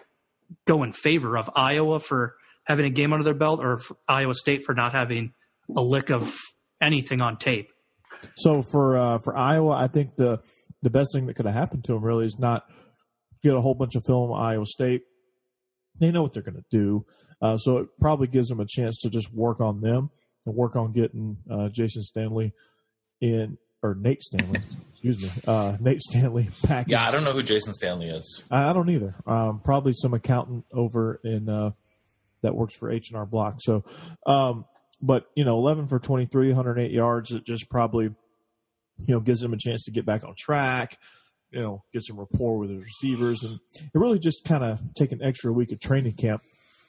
go 0.66 0.84
in 0.84 0.92
favor 0.92 1.38
of 1.38 1.50
Iowa 1.56 2.00
for 2.00 2.36
having 2.64 2.86
a 2.86 2.90
game 2.90 3.14
under 3.14 3.24
their 3.24 3.34
belt 3.34 3.60
or 3.62 3.82
Iowa 4.08 4.34
State 4.34 4.64
for 4.64 4.74
not 4.74 4.94
having 4.94 5.34
a 5.76 5.82
lick 5.82 6.10
of 6.10 6.36
anything 6.82 7.22
on 7.22 7.38
tape? 7.38 7.70
So 8.36 8.62
for 8.62 8.98
uh, 8.98 9.18
for 9.20 9.36
Iowa, 9.36 9.74
I 9.74 9.88
think 9.88 10.16
the 10.16 10.40
the 10.82 10.90
best 10.90 11.10
thing 11.14 11.28
that 11.28 11.36
could 11.36 11.46
have 11.46 11.56
happened 11.56 11.84
to 11.86 11.94
them 11.94 12.04
really 12.04 12.26
is 12.26 12.38
not 12.40 12.64
get 13.44 13.54
a 13.54 13.62
whole 13.62 13.76
bunch 13.76 13.96
of 13.96 14.04
film 14.06 14.34
Iowa 14.34 14.66
State. 14.66 15.04
They 16.00 16.12
know 16.12 16.24
what 16.24 16.34
they're 16.34 16.44
going 16.44 16.56
to 16.56 16.66
do, 16.72 17.06
uh, 17.42 17.58
so 17.58 17.78
it 17.78 17.88
probably 18.00 18.28
gives 18.28 18.48
them 18.48 18.60
a 18.60 18.66
chance 18.68 19.00
to 19.02 19.10
just 19.10 19.34
work 19.34 19.60
on 19.60 19.82
them 19.82 20.10
and 20.46 20.56
work 20.56 20.76
on 20.76 20.94
getting 20.94 21.38
uh, 21.50 21.70
Jason 21.70 22.02
Stanley 22.02 22.54
in 23.20 23.58
or 23.84 23.96
Nate 23.96 24.22
Stanley, 24.22 24.60
excuse 24.92 25.24
me, 25.24 25.30
uh, 25.48 25.76
Nate 25.80 26.02
Stanley 26.02 26.50
back. 26.68 26.88
Yeah, 26.88 27.04
I 27.04 27.12
don't 27.12 27.24
know 27.24 27.34
who 27.34 27.44
Jason 27.44 27.74
Stanley 27.74 28.10
is. 28.10 28.44
I, 28.52 28.70
I 28.70 28.74
don't 28.74 28.90
either. 28.90 29.16
Um, 29.26 29.60
probably 29.64 29.94
some 29.94 30.14
accountant 30.14 30.66
over 30.72 31.20
in 31.24 31.50
uh, 31.50 31.72
that 32.44 32.56
works 32.56 32.76
for 32.78 32.92
H 32.92 33.08
and 33.10 33.18
R 33.18 33.26
Block. 33.26 33.56
So, 33.60 33.84
um, 34.26 34.66
but 35.02 35.26
you 35.36 35.44
know, 35.44 35.58
11 35.58 35.88
for 35.88 36.00
23, 36.00 36.48
108 36.48 36.92
yards. 36.92 37.32
It 37.32 37.46
just 37.46 37.70
probably, 37.70 38.06
you 38.06 39.16
know, 39.16 39.20
gives 39.20 39.44
him 39.44 39.54
a 39.54 39.58
chance 39.58 39.84
to 39.86 39.92
get 39.92 40.06
back 40.06 40.24
on 40.24 40.36
track. 40.38 40.98
You 41.52 41.60
know, 41.60 41.84
get 41.92 42.06
some 42.06 42.18
rapport 42.18 42.60
with 42.60 42.70
his 42.70 42.82
receivers, 42.82 43.44
and 43.44 43.60
it 43.76 43.92
really 43.94 44.20
just 44.20 44.46
kind 44.46 44.64
of 44.64 44.80
take 44.96 45.12
an 45.12 45.22
extra 45.22 45.52
week 45.52 45.72
of 45.74 45.82
training 45.82 46.14
camp 46.14 46.42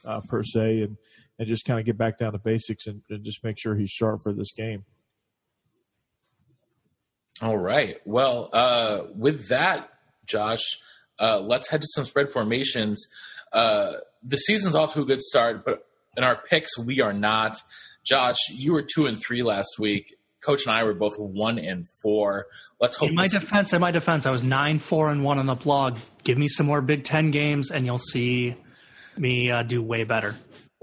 uh, 0.04 0.20
per 0.28 0.44
se, 0.44 0.82
and 0.82 0.96
and 1.38 1.48
just 1.48 1.64
kind 1.64 1.80
of 1.80 1.86
get 1.86 1.98
back 1.98 2.18
down 2.18 2.32
to 2.32 2.38
basics 2.38 2.86
and, 2.86 3.02
and 3.10 3.24
just 3.24 3.42
make 3.42 3.58
sure 3.58 3.74
he's 3.74 3.90
sharp 3.90 4.20
for 4.22 4.32
this 4.32 4.52
game. 4.52 4.84
All 7.40 7.56
right. 7.56 7.96
Well, 8.04 8.50
uh, 8.52 9.04
with 9.16 9.48
that, 9.48 9.88
Josh, 10.26 10.62
uh, 11.18 11.40
let's 11.40 11.68
head 11.68 11.80
to 11.80 11.88
some 11.94 12.04
spread 12.04 12.30
formations. 12.30 13.04
Uh, 13.52 13.94
the 14.22 14.36
season's 14.36 14.76
off 14.76 14.94
to 14.94 15.02
a 15.02 15.04
good 15.04 15.22
start, 15.22 15.64
but 15.64 15.86
in 16.16 16.22
our 16.22 16.36
picks, 16.36 16.78
we 16.78 17.00
are 17.00 17.12
not. 17.12 17.56
Josh, 18.04 18.38
you 18.50 18.72
were 18.72 18.82
two 18.82 19.06
and 19.06 19.20
three 19.20 19.42
last 19.42 19.78
week. 19.78 20.16
Coach 20.42 20.66
and 20.66 20.74
I 20.74 20.82
were 20.82 20.94
both 20.94 21.14
one 21.18 21.58
and 21.58 21.86
four. 22.02 22.46
Let's 22.80 22.96
hope. 22.96 23.10
In 23.10 23.14
my 23.14 23.28
defense, 23.28 23.72
in 23.72 23.80
my 23.80 23.92
defense, 23.92 24.26
I 24.26 24.32
was 24.32 24.42
nine, 24.42 24.80
four, 24.80 25.08
and 25.08 25.22
one 25.22 25.38
on 25.38 25.46
the 25.46 25.54
blog. 25.54 25.98
Give 26.24 26.36
me 26.36 26.48
some 26.48 26.66
more 26.66 26.82
Big 26.82 27.04
Ten 27.04 27.30
games, 27.30 27.70
and 27.70 27.86
you'll 27.86 27.98
see 27.98 28.56
me 29.16 29.50
uh, 29.52 29.62
do 29.62 29.80
way 29.80 30.02
better. 30.02 30.34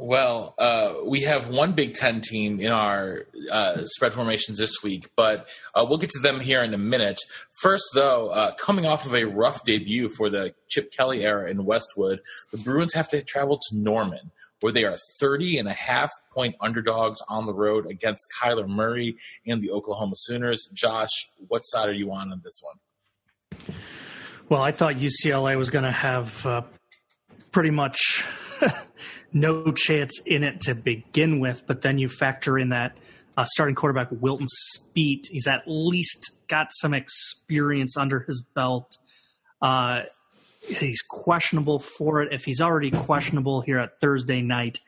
Well, 0.02 0.56
uh, 0.58 0.94
we 1.06 1.24
have 1.24 1.50
one 1.50 1.74
Big 1.74 1.94
Ten 1.94 2.22
team 2.22 2.62
in 2.62 2.72
our 2.72 3.26
uh, 3.52 3.84
spread 3.84 4.14
formations 4.14 4.58
this 4.58 4.82
week, 4.82 5.10
but 5.18 5.50
uh, 5.76 5.86
we'll 5.88 5.98
get 5.98 6.12
to 6.12 6.20
them 6.20 6.40
here 6.40 6.64
in 6.64 6.74
a 6.74 6.78
minute. 6.78 7.20
First, 7.62 7.84
though, 7.94 8.30
uh, 8.30 8.54
coming 8.54 8.86
off 8.86 9.06
of 9.06 9.14
a 9.14 9.26
rough 9.26 9.66
debut 9.66 10.08
for 10.08 10.30
the 10.30 10.56
Chip 10.70 10.94
Kelly 10.94 11.26
era 11.26 11.50
in 11.50 11.66
Westwood, 11.66 12.22
the 12.52 12.58
Bruins 12.58 12.94
have 12.94 13.10
to 13.10 13.22
travel 13.22 13.58
to 13.58 13.78
Norman, 13.78 14.32
where 14.62 14.74
they 14.74 14.84
are 14.84 14.96
30 15.20 15.58
and 15.58 15.68
a 15.68 15.74
half 15.74 16.12
point 16.34 16.56
underdogs 16.62 17.20
on 17.30 17.46
the 17.46 17.54
road 17.54 17.86
against 17.86 18.28
Kyler 18.42 18.68
Murray 18.68 19.18
and 19.46 19.62
the 19.62 19.72
Oklahoma 19.72 20.16
Sooners. 20.18 20.68
Josh, 20.74 21.12
what 21.48 21.62
side 21.62 21.90
are 21.90 21.94
you 21.94 22.12
on 22.12 22.32
on 22.32 22.42
this 22.44 22.62
one? 22.62 23.76
Well, 24.50 24.62
I 24.62 24.72
thought 24.72 24.96
UCLA 24.96 25.58
was 25.58 25.70
going 25.70 25.86
to 25.86 25.92
have 25.92 26.46
uh, 26.46 26.62
pretty 27.52 27.70
much. 27.70 28.26
no 29.34 29.72
chance 29.72 30.20
in 30.26 30.44
it 30.44 30.62
to 30.62 30.76
begin 30.76 31.40
with. 31.40 31.64
But 31.68 31.82
then 31.82 31.98
you 31.98 32.10
factor 32.10 32.58
in 32.58 32.70
that 32.70 32.98
uh, 33.38 33.46
starting 33.46 33.76
quarterback 33.76 34.08
Wilton 34.12 34.48
Speight. 34.50 35.28
He's 35.30 35.48
at 35.48 35.64
least 35.66 36.32
got 36.48 36.68
some 36.72 36.94
experience 36.94 37.96
under 37.98 38.22
his 38.22 38.44
belt. 38.56 38.98
Uh, 39.62 40.04
he's 40.78 41.02
questionable 41.02 41.80
for 41.80 42.22
it. 42.22 42.34
If 42.34 42.46
he's 42.46 42.62
already 42.62 42.92
questionable 42.92 43.62
here 43.62 43.80
at 43.80 44.00
Thursday 44.00 44.42
night, 44.42 44.80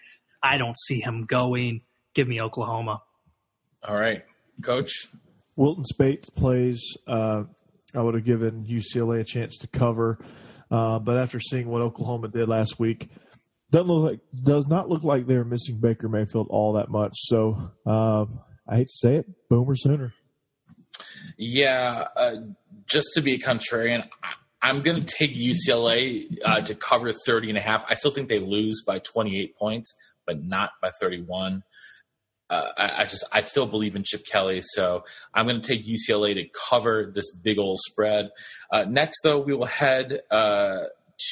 I 0.42 0.58
don't 0.58 0.78
see 0.78 1.02
him 1.02 1.26
going. 1.26 1.82
Give 2.14 2.28
me 2.28 2.42
Oklahoma. 2.42 3.02
All 3.84 4.00
right, 4.00 4.24
Coach. 4.62 5.08
Wilton 5.56 5.86
Speight 5.86 6.34
plays. 6.36 6.82
Uh, 7.08 7.44
I 7.96 8.02
would 8.02 8.16
have 8.16 8.26
given 8.26 8.66
UCLA 8.66 9.22
a 9.22 9.24
chance 9.24 9.58
to 9.60 9.68
cover, 9.68 10.20
uh, 10.70 11.00
but 11.00 11.18
after 11.18 11.40
seeing 11.40 11.68
what 11.68 11.82
Oklahoma 11.82 12.30
did 12.30 12.48
last 12.48 12.80
week, 12.80 13.10
doesn't 13.72 13.88
look 13.88 14.12
like 14.12 14.20
does 14.44 14.68
not 14.68 14.90
look 14.90 15.04
like 15.04 15.28
they're 15.28 15.44
missing 15.44 15.80
Baker 15.80 16.10
Mayfield 16.10 16.48
all 16.50 16.74
that 16.74 16.90
much. 16.90 17.14
So 17.16 17.72
um, 17.86 18.40
I 18.68 18.78
hate 18.78 18.88
to 18.88 18.98
say 18.98 19.16
it, 19.18 19.26
Boomer 19.50 19.76
Sooner. 19.76 20.14
Yeah, 21.38 22.08
uh, 22.16 22.36
just 22.88 23.10
to 23.16 23.22
be 23.22 23.34
a 23.34 23.40
contrarian, 23.40 24.08
I'm 24.62 24.82
going 24.82 25.03
to 25.03 25.16
take 25.18 25.36
UCLA 25.36 26.38
uh, 26.43 26.62
to 26.62 26.76
cover 26.76 27.12
30 27.12 27.49
and 27.49 27.57
a 27.57 27.62
half. 27.62 27.86
I 27.89 27.95
still 27.95 28.12
think 28.12 28.30
they 28.30 28.39
lose 28.39 28.84
by 28.86 28.99
28 28.99 29.55
points, 29.55 29.93
but 30.26 30.43
not 30.43 30.72
by 30.82 30.91
31. 31.01 31.64
Uh, 32.49 32.68
I, 32.78 33.03
I, 33.03 33.05
just 33.05 33.24
I 33.32 33.41
still 33.41 33.66
believe 33.66 33.95
in 33.95 34.03
Chip 34.03 34.26
Kelly, 34.26 34.62
so 34.62 35.05
I'm 35.34 35.47
going 35.47 35.62
to 35.62 35.68
take 35.68 35.86
UCLA 35.86 36.34
to 36.36 36.45
cover 36.70 37.09
this 37.16 37.34
big 37.34 37.57
old 37.57 37.80
spread. 37.80 38.30
Uh, 38.70 38.86
next, 38.88 39.22
though, 39.24 39.39
we 39.39 39.53
will 39.55 39.66
head 39.66 40.22
uh, 40.30 40.84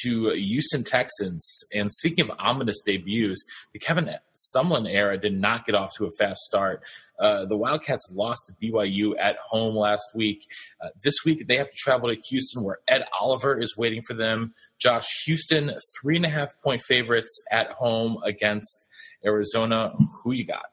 to 0.02 0.30
Houston, 0.30 0.84
Texas. 0.84 1.62
And 1.74 1.92
speaking 1.92 2.28
of 2.28 2.36
ominous 2.38 2.80
debuts, 2.84 3.44
the 3.72 3.78
Kevin 3.78 4.10
Sumlin 4.36 4.88
era 4.88 5.18
did 5.18 5.38
not 5.38 5.66
get 5.66 5.74
off 5.74 5.94
to 5.96 6.06
a 6.06 6.10
fast 6.12 6.40
start. 6.40 6.82
Uh, 7.18 7.44
the 7.46 7.56
Wildcats 7.56 8.10
lost 8.12 8.42
to 8.46 8.54
BYU 8.54 9.14
at 9.18 9.36
home 9.36 9.74
last 9.74 10.04
week. 10.14 10.46
Uh, 10.80 10.88
this 11.02 11.16
week, 11.24 11.46
they 11.46 11.56
have 11.56 11.70
to 11.70 11.76
travel 11.76 12.08
to 12.08 12.20
Houston, 12.30 12.62
where 12.62 12.78
Ed 12.88 13.04
Oliver 13.18 13.60
is 13.60 13.76
waiting 13.76 14.02
for 14.02 14.14
them. 14.14 14.54
Josh, 14.78 15.06
Houston, 15.26 15.72
three 16.00 16.16
and 16.16 16.24
a 16.24 16.30
half 16.30 16.58
point 16.62 16.82
favorites 16.82 17.42
at 17.50 17.70
home 17.72 18.18
against 18.24 18.86
Arizona. 19.24 19.94
Who 20.22 20.32
you 20.32 20.44
got? 20.44 20.66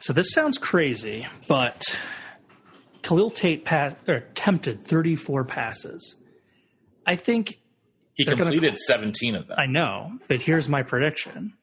So 0.00 0.12
this 0.12 0.30
sounds 0.32 0.58
crazy, 0.58 1.26
but 1.48 1.82
Khalil 3.02 3.30
Tate 3.30 3.64
pass, 3.64 3.94
attempted 4.06 4.84
34 4.84 5.44
passes. 5.44 6.16
I 7.06 7.16
think 7.16 7.58
he 8.18 8.24
completed 8.24 8.70
gonna, 8.70 8.76
17 8.76 9.36
of 9.36 9.46
them. 9.46 9.56
I 9.58 9.66
know, 9.66 10.18
but 10.26 10.40
here's 10.40 10.68
my 10.68 10.82
prediction. 10.82 11.54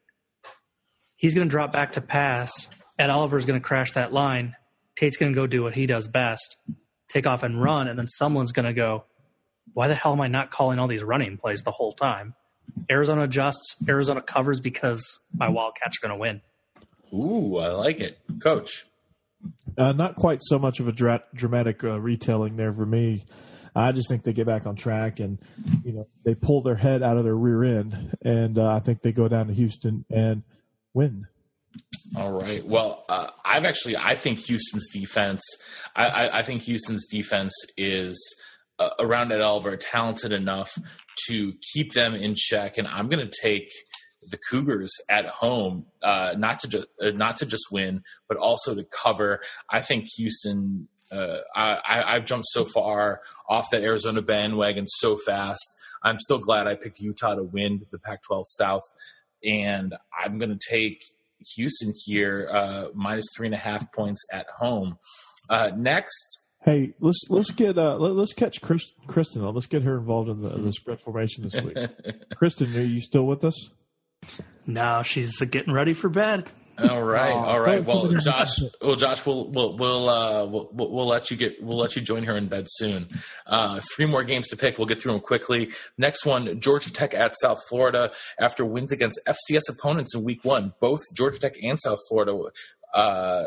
He's 1.17 1.35
going 1.35 1.47
to 1.47 1.51
drop 1.51 1.73
back 1.73 1.91
to 1.93 2.01
pass. 2.01 2.69
Ed 2.97 3.09
Oliver's 3.09 3.45
going 3.45 3.59
to 3.59 3.63
crash 3.63 3.91
that 3.91 4.13
line. 4.13 4.55
Tate's 4.95 5.17
going 5.17 5.33
to 5.33 5.35
go 5.35 5.47
do 5.47 5.63
what 5.63 5.75
he 5.75 5.85
does 5.85 6.07
best, 6.07 6.55
take 7.09 7.27
off 7.27 7.43
and 7.43 7.61
run, 7.61 7.89
and 7.89 7.99
then 7.99 8.07
someone's 8.07 8.53
going 8.53 8.65
to 8.65 8.73
go, 8.73 9.03
why 9.73 9.89
the 9.89 9.95
hell 9.95 10.13
am 10.13 10.21
I 10.21 10.27
not 10.27 10.49
calling 10.49 10.79
all 10.79 10.87
these 10.87 11.03
running 11.03 11.37
plays 11.37 11.61
the 11.63 11.71
whole 11.71 11.91
time? 11.91 12.35
Arizona 12.89 13.23
adjusts, 13.23 13.75
Arizona 13.87 14.21
covers 14.21 14.61
because 14.61 15.19
my 15.33 15.49
Wildcats 15.49 15.97
are 15.97 16.07
going 16.07 16.17
to 16.17 16.21
win. 16.21 16.41
Ooh, 17.13 17.57
I 17.57 17.67
like 17.71 17.99
it. 17.99 18.17
Coach. 18.39 18.85
Uh, 19.77 19.91
not 19.91 20.15
quite 20.15 20.39
so 20.41 20.57
much 20.57 20.79
of 20.79 20.87
a 20.87 20.93
dra- 20.93 21.23
dramatic 21.33 21.83
uh, 21.83 21.99
retelling 21.99 22.55
there 22.55 22.71
for 22.71 22.85
me. 22.85 23.25
I 23.75 23.91
just 23.91 24.09
think 24.09 24.23
they 24.23 24.33
get 24.33 24.47
back 24.47 24.65
on 24.65 24.75
track 24.75 25.19
and 25.19 25.37
you 25.83 25.93
know 25.93 26.07
they 26.23 26.33
pull 26.33 26.61
their 26.61 26.75
head 26.75 27.03
out 27.03 27.17
of 27.17 27.23
their 27.23 27.35
rear 27.35 27.63
end, 27.63 28.17
and 28.23 28.57
uh, 28.57 28.73
I 28.73 28.79
think 28.79 29.01
they 29.01 29.11
go 29.11 29.27
down 29.27 29.47
to 29.47 29.53
Houston 29.53 30.05
and 30.09 30.43
win. 30.93 31.27
All 32.15 32.31
right. 32.31 32.65
Well, 32.65 33.03
uh, 33.09 33.29
I've 33.43 33.65
actually 33.65 33.97
I 33.97 34.15
think 34.15 34.39
Houston's 34.39 34.89
defense. 34.93 35.41
I, 35.95 36.07
I, 36.07 36.39
I 36.39 36.41
think 36.43 36.61
Houston's 36.63 37.07
defense 37.07 37.53
is 37.77 38.17
uh, 38.79 38.91
around 38.99 39.31
Ed 39.31 39.41
Oliver 39.41 39.75
talented 39.75 40.31
enough 40.31 40.77
to 41.27 41.53
keep 41.73 41.93
them 41.93 42.15
in 42.15 42.35
check, 42.35 42.77
and 42.77 42.87
I'm 42.87 43.09
going 43.09 43.27
to 43.27 43.33
take 43.41 43.69
the 44.27 44.37
Cougars 44.49 44.93
at 45.09 45.25
home, 45.27 45.85
uh, 46.01 46.35
not 46.37 46.59
to 46.59 46.67
just 46.67 46.87
uh, 47.01 47.11
not 47.11 47.37
to 47.37 47.45
just 47.45 47.65
win, 47.71 48.03
but 48.27 48.37
also 48.37 48.75
to 48.75 48.85
cover. 48.85 49.41
I 49.69 49.81
think 49.81 50.05
Houston 50.15 50.87
uh, 51.11 51.39
I, 51.55 52.13
have 52.13 52.25
jumped 52.25 52.47
so 52.49 52.65
far 52.65 53.21
off 53.47 53.69
that 53.71 53.83
Arizona 53.83 54.21
bandwagon 54.21 54.85
so 54.87 55.17
fast. 55.17 55.63
I'm 56.03 56.19
still 56.19 56.39
glad 56.39 56.67
I 56.67 56.75
picked 56.75 56.99
Utah 56.99 57.35
to 57.35 57.43
win 57.43 57.85
the 57.91 57.99
Pac 57.99 58.23
12 58.23 58.45
South. 58.47 58.83
And 59.43 59.95
I'm 60.23 60.37
going 60.39 60.57
to 60.57 60.69
take 60.69 61.03
Houston 61.55 61.93
here, 62.05 62.47
uh, 62.51 62.87
minus 62.93 63.25
three 63.35 63.47
and 63.47 63.55
a 63.55 63.59
half 63.59 63.91
points 63.91 64.25
at 64.33 64.47
home. 64.57 64.97
Uh, 65.49 65.71
next. 65.75 66.47
Hey, 66.63 66.93
let's 66.99 67.21
let's 67.29 67.51
get 67.51 67.77
uh, 67.77 67.97
let, 67.97 68.17
us 68.17 68.33
catch 68.33 68.59
Chris, 68.59 68.83
Kristen. 69.05 69.43
Let's 69.53 69.67
get 69.67 69.83
her 69.83 69.99
involved 69.99 70.29
in 70.29 70.41
the, 70.41 70.49
the 70.49 70.73
spread 70.73 70.99
formation 70.99 71.43
this 71.43 71.61
week. 71.61 71.77
Kristen, 72.35 72.75
are 72.75 72.81
you 72.81 73.01
still 73.01 73.27
with 73.27 73.43
us? 73.43 73.69
No, 74.65 75.03
she's 75.03 75.39
getting 75.41 75.73
ready 75.73 75.93
for 75.93 76.09
bed. 76.09 76.45
All 76.77 77.03
right, 77.03 77.31
oh, 77.31 77.37
all 77.37 77.59
right. 77.59 77.85
Well, 77.85 78.11
Josh, 78.11 78.59
well, 78.81 78.95
Josh, 78.95 79.25
we'll 79.25 79.49
we'll 79.49 79.77
we'll, 79.77 80.09
uh, 80.09 80.45
we'll 80.45 80.69
we'll 80.73 81.07
let 81.07 81.31
you 81.31 81.37
get 81.37 81.61
we'll 81.63 81.77
let 81.77 81.95
you 81.95 82.01
join 82.01 82.23
her 82.23 82.35
in 82.35 82.47
bed 82.47 82.65
soon. 82.67 83.07
Uh, 83.47 83.79
three 83.95 84.05
more 84.05 84.23
games 84.23 84.49
to 84.49 84.57
pick. 84.57 84.77
We'll 84.77 84.87
get 84.87 85.01
through 85.01 85.13
them 85.13 85.21
quickly. 85.21 85.71
Next 85.97 86.25
one, 86.25 86.59
Georgia 86.59 86.91
Tech 86.91 87.13
at 87.13 87.35
South 87.39 87.59
Florida. 87.69 88.11
After 88.39 88.65
wins 88.65 88.91
against 88.91 89.19
FCS 89.27 89.69
opponents 89.69 90.13
in 90.13 90.23
Week 90.23 90.43
One, 90.43 90.73
both 90.81 91.01
Georgia 91.15 91.39
Tech 91.39 91.53
and 91.63 91.79
South 91.79 91.99
Florida 92.09 92.37
uh, 92.93 93.45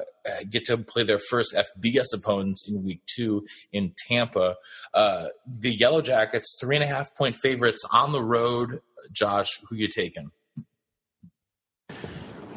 get 0.51 0.65
to 0.67 0.79
play 0.79 1.05
their 1.05 1.19
first 1.19 1.55
FBS 1.55 2.07
opponents 2.15 2.67
in 2.69 2.83
Week 2.83 3.03
Two 3.07 3.45
in 3.73 3.93
Tampa. 4.09 4.57
Uh, 4.95 5.29
the 5.47 5.75
Yellow 5.75 6.01
Jackets, 6.03 6.57
three 6.61 6.77
and 6.77 6.85
a 6.85 6.89
half 6.89 7.15
point 7.17 7.37
favorites 7.43 7.85
on 7.93 8.13
the 8.13 8.23
road. 8.23 8.81
Josh, 9.13 9.49
who 9.69 9.77
you 9.77 9.89
taking? 9.89 10.31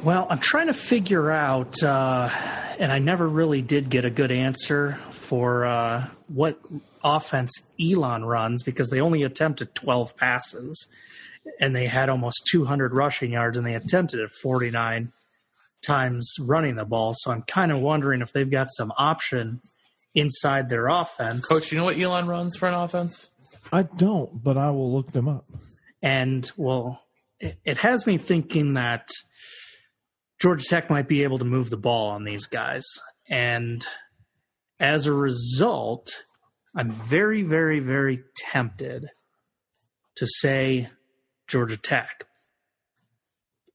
Well, 0.03 0.25
I'm 0.31 0.39
trying 0.39 0.65
to 0.65 0.73
figure 0.73 1.29
out, 1.29 1.81
uh, 1.83 2.27
and 2.79 2.91
I 2.91 2.97
never 2.97 3.27
really 3.27 3.61
did 3.61 3.91
get 3.91 4.03
a 4.03 4.09
good 4.09 4.31
answer 4.31 4.93
for 5.11 5.63
uh, 5.65 6.07
what 6.27 6.59
offense 7.03 7.51
Elon 7.79 8.25
runs 8.25 8.63
because 8.63 8.89
they 8.89 8.99
only 8.99 9.21
attempted 9.21 9.75
12 9.75 10.17
passes 10.17 10.89
and 11.59 11.75
they 11.75 11.85
had 11.85 12.09
almost 12.09 12.47
200 12.49 12.95
rushing 12.95 13.33
yards 13.33 13.57
and 13.57 13.65
they 13.65 13.75
attempted 13.75 14.21
it 14.21 14.31
49 14.31 15.11
times 15.83 16.33
running 16.39 16.75
the 16.75 16.85
ball. 16.85 17.13
So 17.15 17.31
I'm 17.31 17.43
kind 17.43 17.71
of 17.71 17.79
wondering 17.79 18.21
if 18.21 18.33
they've 18.33 18.49
got 18.49 18.69
some 18.71 18.91
option 18.97 19.61
inside 20.15 20.69
their 20.69 20.87
offense. 20.87 21.45
Coach, 21.45 21.71
you 21.71 21.77
know 21.77 21.85
what 21.85 21.99
Elon 21.99 22.27
runs 22.27 22.55
for 22.55 22.67
an 22.67 22.73
offense? 22.73 23.29
I 23.71 23.83
don't, 23.83 24.43
but 24.43 24.57
I 24.57 24.71
will 24.71 24.91
look 24.91 25.11
them 25.11 25.27
up. 25.27 25.45
And 26.01 26.49
well, 26.57 27.03
it, 27.39 27.57
it 27.63 27.77
has 27.77 28.07
me 28.07 28.17
thinking 28.17 28.73
that 28.73 29.07
Georgia 30.41 30.65
Tech 30.67 30.89
might 30.89 31.07
be 31.07 31.21
able 31.21 31.37
to 31.37 31.45
move 31.45 31.69
the 31.69 31.77
ball 31.77 32.09
on 32.09 32.23
these 32.23 32.47
guys. 32.47 32.83
And 33.29 33.85
as 34.79 35.05
a 35.05 35.13
result, 35.13 36.23
I'm 36.75 36.91
very, 36.91 37.43
very, 37.43 37.79
very 37.79 38.23
tempted 38.35 39.07
to 40.15 40.27
say 40.27 40.89
Georgia 41.47 41.77
Tech. 41.77 42.25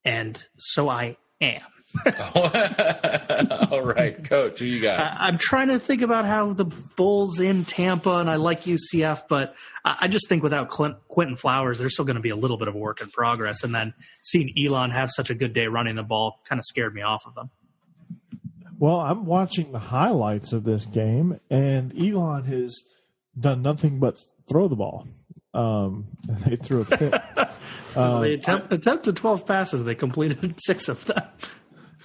And 0.04 0.42
so 0.58 0.88
I 0.88 1.18
am. 1.40 1.62
All 3.70 3.82
right, 3.82 4.22
coach, 4.24 4.58
who 4.58 4.64
you 4.66 4.80
got? 4.80 5.00
I, 5.00 5.28
am 5.28 5.38
trying 5.38 5.68
to 5.68 5.78
think 5.78 6.02
about 6.02 6.24
how 6.24 6.52
the 6.52 6.64
Bulls 6.64 7.40
in 7.40 7.64
Tampa, 7.64 8.16
and 8.16 8.30
I 8.30 8.36
like 8.36 8.64
UCF, 8.64 9.22
but 9.28 9.54
I, 9.84 9.96
I 10.02 10.08
just 10.08 10.28
think 10.28 10.42
without 10.42 10.68
Clint, 10.68 10.96
Quinton 11.08 11.36
Flowers, 11.36 11.78
there's 11.78 11.94
still 11.94 12.04
going 12.04 12.16
to 12.16 12.22
be 12.22 12.30
a 12.30 12.36
little 12.36 12.58
bit 12.58 12.68
of 12.68 12.74
work 12.74 13.00
in 13.00 13.10
progress. 13.10 13.64
And 13.64 13.74
then 13.74 13.94
seeing 14.22 14.52
Elon 14.58 14.90
have 14.90 15.10
such 15.10 15.30
a 15.30 15.34
good 15.34 15.52
day 15.52 15.66
running 15.66 15.94
the 15.94 16.02
ball 16.02 16.40
kind 16.44 16.58
of 16.58 16.64
scared 16.64 16.94
me 16.94 17.02
off 17.02 17.26
of 17.26 17.34
them. 17.34 17.50
Well, 18.78 19.00
I'm 19.00 19.24
watching 19.24 19.72
the 19.72 19.78
highlights 19.78 20.52
of 20.52 20.64
this 20.64 20.84
game, 20.86 21.40
and 21.50 21.98
Elon 21.98 22.44
has 22.44 22.82
done 23.38 23.62
nothing 23.62 23.98
but 23.98 24.18
throw 24.48 24.68
the 24.68 24.76
ball. 24.76 25.06
Um, 25.54 26.06
they 26.46 26.56
threw 26.56 26.82
a 26.82 26.84
pick. 26.84 27.14
um, 27.96 28.22
they 28.22 28.34
attempt, 28.34 28.72
attempted 28.72 29.16
12 29.16 29.46
passes. 29.46 29.84
They 29.84 29.94
completed 29.94 30.56
six 30.58 30.88
of 30.88 31.04
them. 31.06 31.22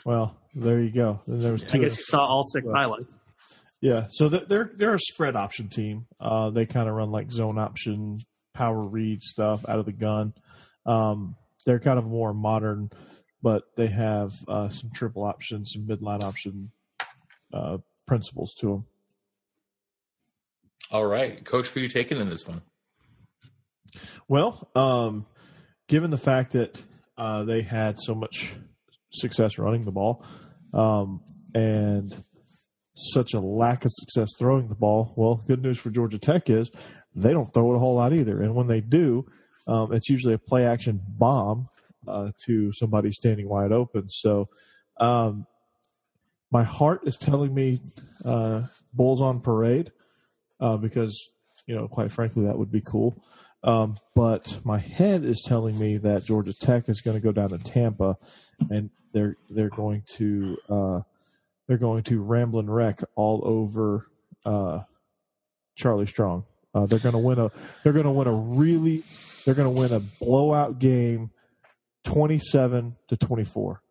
Well, 0.06 0.36
there 0.56 0.82
you 0.82 0.92
go. 0.92 1.22
There 1.28 1.52
was 1.52 1.64
two. 1.64 1.80
I 1.80 1.82
guess 1.82 1.98
you 1.98 2.04
saw 2.04 2.24
all 2.26 2.44
six 2.44 2.66
well, 2.72 2.82
highlights. 2.82 3.14
Yeah, 3.82 4.08
so 4.10 4.30
they're 4.30 4.72
they're 4.76 4.96
a 4.96 5.00
spread 5.00 5.36
option 5.36 5.70
team. 5.70 6.06
Uh, 6.20 6.50
they 6.52 6.66
kind 6.66 6.88
of 6.88 6.96
run 6.96 7.12
like 7.12 7.32
zone 7.32 7.58
option, 7.58 8.20
power 8.54 8.82
read 8.82 9.24
stuff 9.24 9.68
out 9.68 9.80
of 9.80 9.86
the 9.86 9.92
gun. 9.92 10.34
Um, 10.86 11.36
they're 11.66 11.80
kind 11.80 11.98
of 11.98 12.06
more 12.06 12.34
modern, 12.34 12.92
but 13.42 13.64
they 13.76 13.88
have 13.88 14.34
uh, 14.48 14.70
some 14.70 14.92
triple 14.94 15.24
option, 15.24 15.66
some 15.66 15.88
midline 15.88 16.24
option 16.24 16.72
uh, 17.54 17.78
principles 18.08 18.54
to 18.60 18.68
them. 18.68 18.86
All 20.92 21.06
right, 21.06 21.44
Coach, 21.44 21.70
who 21.70 21.80
are 21.80 21.84
you 21.84 21.90
taking 21.90 22.20
in 22.20 22.30
this 22.30 22.48
one? 22.48 22.62
Well, 24.28 24.70
um, 24.76 25.26
given 25.88 26.12
the 26.12 26.18
fact 26.18 26.54
that 26.54 26.84
uh, 27.18 27.44
they 27.46 27.62
had 27.62 28.00
so 28.00 28.14
much 28.14 28.54
success 29.12 29.58
running 29.58 29.86
the 29.86 29.92
ball, 29.92 30.26
um, 30.74 31.22
and 31.54 32.24
such 32.96 33.34
a 33.34 33.40
lack 33.40 33.86
of 33.86 33.92
success 33.94 34.30
throwing 34.38 34.68
the 34.68 34.76
ball. 34.76 35.14
Well, 35.16 35.42
good 35.48 35.62
news 35.62 35.78
for 35.78 35.90
Georgia 35.90 36.20
Tech 36.20 36.50
is 36.50 36.72
they 37.16 37.32
don't 37.32 37.54
throw 37.54 37.74
it 37.74 37.76
a 37.76 37.80
whole 37.80 37.96
lot 37.96 38.14
either, 38.14 38.42
and 38.42 38.56
when 38.56 38.68
they 38.68 38.82
do, 38.82 39.26
um, 39.68 39.94
it's 39.94 40.10
usually 40.10 40.34
a 40.34 40.40
play 40.40 40.66
action 40.66 41.00
bomb 41.20 41.68
uh, 42.08 42.32
to 42.46 42.72
somebody 42.74 43.12
standing 43.12 43.48
wide 43.48 43.72
open. 43.72 44.10
So, 44.10 44.50
um, 45.00 45.46
my 46.52 46.64
heart 46.64 47.02
is 47.06 47.18
telling 47.18 47.54
me 47.54 47.80
uh, 48.26 48.64
Bulls 48.94 49.22
on 49.22 49.40
parade 49.40 49.92
uh, 50.60 50.78
because 50.78 51.30
you 51.68 51.76
know, 51.76 51.88
quite 51.88 52.12
frankly, 52.12 52.46
that 52.46 52.58
would 52.58 52.72
be 52.72 52.82
cool. 52.82 53.16
Um, 53.64 53.98
but 54.16 54.60
my 54.66 54.80
head 54.80 55.24
is 55.24 55.44
telling 55.46 55.78
me 55.78 55.98
that 55.98 56.26
Georgia 56.26 56.54
Tech 56.54 56.90
is 56.90 57.02
going 57.02 57.16
to 57.16 57.24
go 57.24 57.32
down 57.32 57.50
to 57.50 57.60
Tampa 57.60 58.18
and 58.70 58.90
they're 59.14 59.38
they're 59.50 59.70
going 59.70 60.04
to 60.18 60.58
uh, 60.70 61.00
they're 61.68 61.78
going 61.78 62.04
to 62.04 62.22
ramble 62.22 62.60
and 62.60 62.74
wreck 62.74 63.02
all 63.16 63.42
over 63.44 64.08
uh, 64.46 64.80
Charlie 65.76 66.08
Strong. 66.08 66.46
Uh, 66.74 66.86
they're 66.86 67.00
going 67.00 67.14
to 67.14 67.20
win 67.20 67.40
a 67.40 67.52
they're 67.84 67.94
going 67.94 68.06
to 68.06 68.12
win 68.12 68.28
a 68.28 68.34
really 68.34 69.04
they're 69.46 69.56
going 69.56 69.74
to 69.74 69.82
win 69.82 69.92
a 69.92 70.00
blowout 70.24 70.80
game, 70.80 71.32
twenty 72.04 72.40
seven 72.40 72.96
to 73.10 73.18
twenty 73.18 73.44
four. 73.44 73.82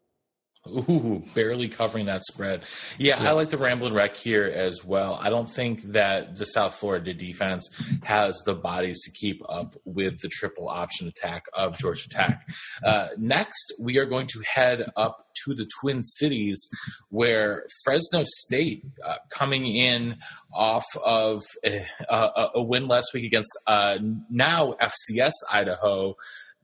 Ooh, 0.68 1.24
barely 1.34 1.68
covering 1.68 2.06
that 2.06 2.22
spread. 2.24 2.64
Yeah, 2.98 3.22
yeah, 3.22 3.30
I 3.30 3.32
like 3.32 3.48
the 3.48 3.56
Ramblin' 3.56 3.94
Wreck 3.94 4.14
here 4.14 4.44
as 4.44 4.84
well. 4.84 5.18
I 5.20 5.30
don't 5.30 5.50
think 5.50 5.82
that 5.92 6.36
the 6.36 6.44
South 6.44 6.74
Florida 6.74 7.14
defense 7.14 7.66
has 8.02 8.38
the 8.44 8.54
bodies 8.54 9.00
to 9.04 9.10
keep 9.10 9.40
up 9.48 9.74
with 9.86 10.20
the 10.20 10.28
triple 10.28 10.68
option 10.68 11.08
attack 11.08 11.46
of 11.54 11.78
Georgia 11.78 12.10
Tech. 12.10 12.46
Uh, 12.84 13.08
next, 13.16 13.72
we 13.80 13.96
are 13.96 14.04
going 14.04 14.26
to 14.26 14.40
head 14.40 14.84
up 14.96 15.28
to 15.44 15.54
the 15.54 15.66
Twin 15.80 16.04
Cities, 16.04 16.68
where 17.08 17.66
Fresno 17.82 18.24
State, 18.26 18.84
uh, 19.02 19.16
coming 19.30 19.66
in 19.66 20.18
off 20.52 20.86
of 21.02 21.42
a, 21.64 21.86
a, 22.10 22.50
a 22.56 22.62
win 22.62 22.86
last 22.86 23.14
week 23.14 23.24
against 23.24 23.50
uh, 23.66 23.96
now 24.28 24.74
FCS 24.74 25.32
Idaho, 25.50 26.16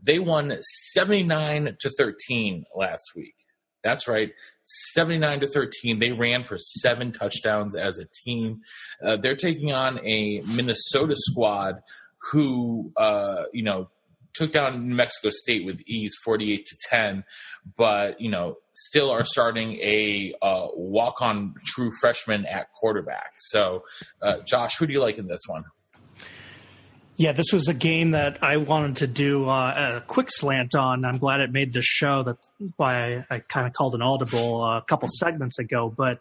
they 0.03 0.18
won 0.18 0.59
79 0.92 1.76
to 1.80 1.90
13 1.90 2.64
last 2.74 3.12
week. 3.16 3.36
That's 3.87 4.09
right, 4.09 4.32
79 4.64 5.41
to 5.41 5.47
13. 5.47 6.01
They 6.01 6.11
ran 6.11 6.43
for 6.43 6.59
seven 6.59 7.12
touchdowns 7.12 7.76
as 7.76 7.99
a 7.99 8.07
team. 8.24 8.62
Uh, 9.01 9.16
they're 9.16 9.37
taking 9.37 9.72
on 9.72 10.05
a 10.05 10.41
Minnesota 10.57 11.14
squad 11.16 11.76
who, 12.32 12.91
uh, 12.97 13.45
you 13.53 13.62
know, 13.62 13.89
took 14.34 14.51
down 14.51 14.89
New 14.89 14.95
Mexico 14.97 15.30
State 15.30 15.64
with 15.64 15.80
ease, 15.87 16.16
48 16.24 16.66
to 16.66 16.76
10, 16.91 17.24
but, 17.76 18.20
you 18.20 18.28
know, 18.28 18.57
still 18.74 19.09
are 19.09 19.24
starting 19.24 19.74
a 19.74 20.34
uh, 20.43 20.66
walk 20.74 21.22
on 21.22 21.55
true 21.64 21.93
freshman 22.01 22.45
at 22.47 22.66
quarterback. 22.72 23.34
So, 23.39 23.84
uh, 24.20 24.39
Josh, 24.41 24.78
who 24.78 24.89
do 24.89 24.93
you 24.93 25.01
like 25.01 25.18
in 25.18 25.28
this 25.28 25.43
one? 25.47 25.62
Yeah, 27.18 27.32
this 27.32 27.46
was 27.50 27.68
a 27.68 27.74
game 27.74 28.10
that 28.10 28.42
I 28.42 28.58
wanted 28.58 28.96
to 28.96 29.06
do 29.06 29.48
uh, 29.48 29.96
a 29.96 30.00
quick 30.02 30.28
slant 30.30 30.74
on. 30.74 31.06
I'm 31.06 31.16
glad 31.16 31.40
it 31.40 31.50
made 31.50 31.72
the 31.72 31.80
show. 31.80 32.22
That's 32.22 32.50
why 32.76 33.24
I, 33.30 33.36
I 33.36 33.38
kind 33.38 33.66
of 33.66 33.72
called 33.72 33.94
an 33.94 34.02
audible 34.02 34.62
a 34.62 34.82
couple 34.82 35.08
segments 35.10 35.58
ago. 35.58 35.92
But 35.94 36.20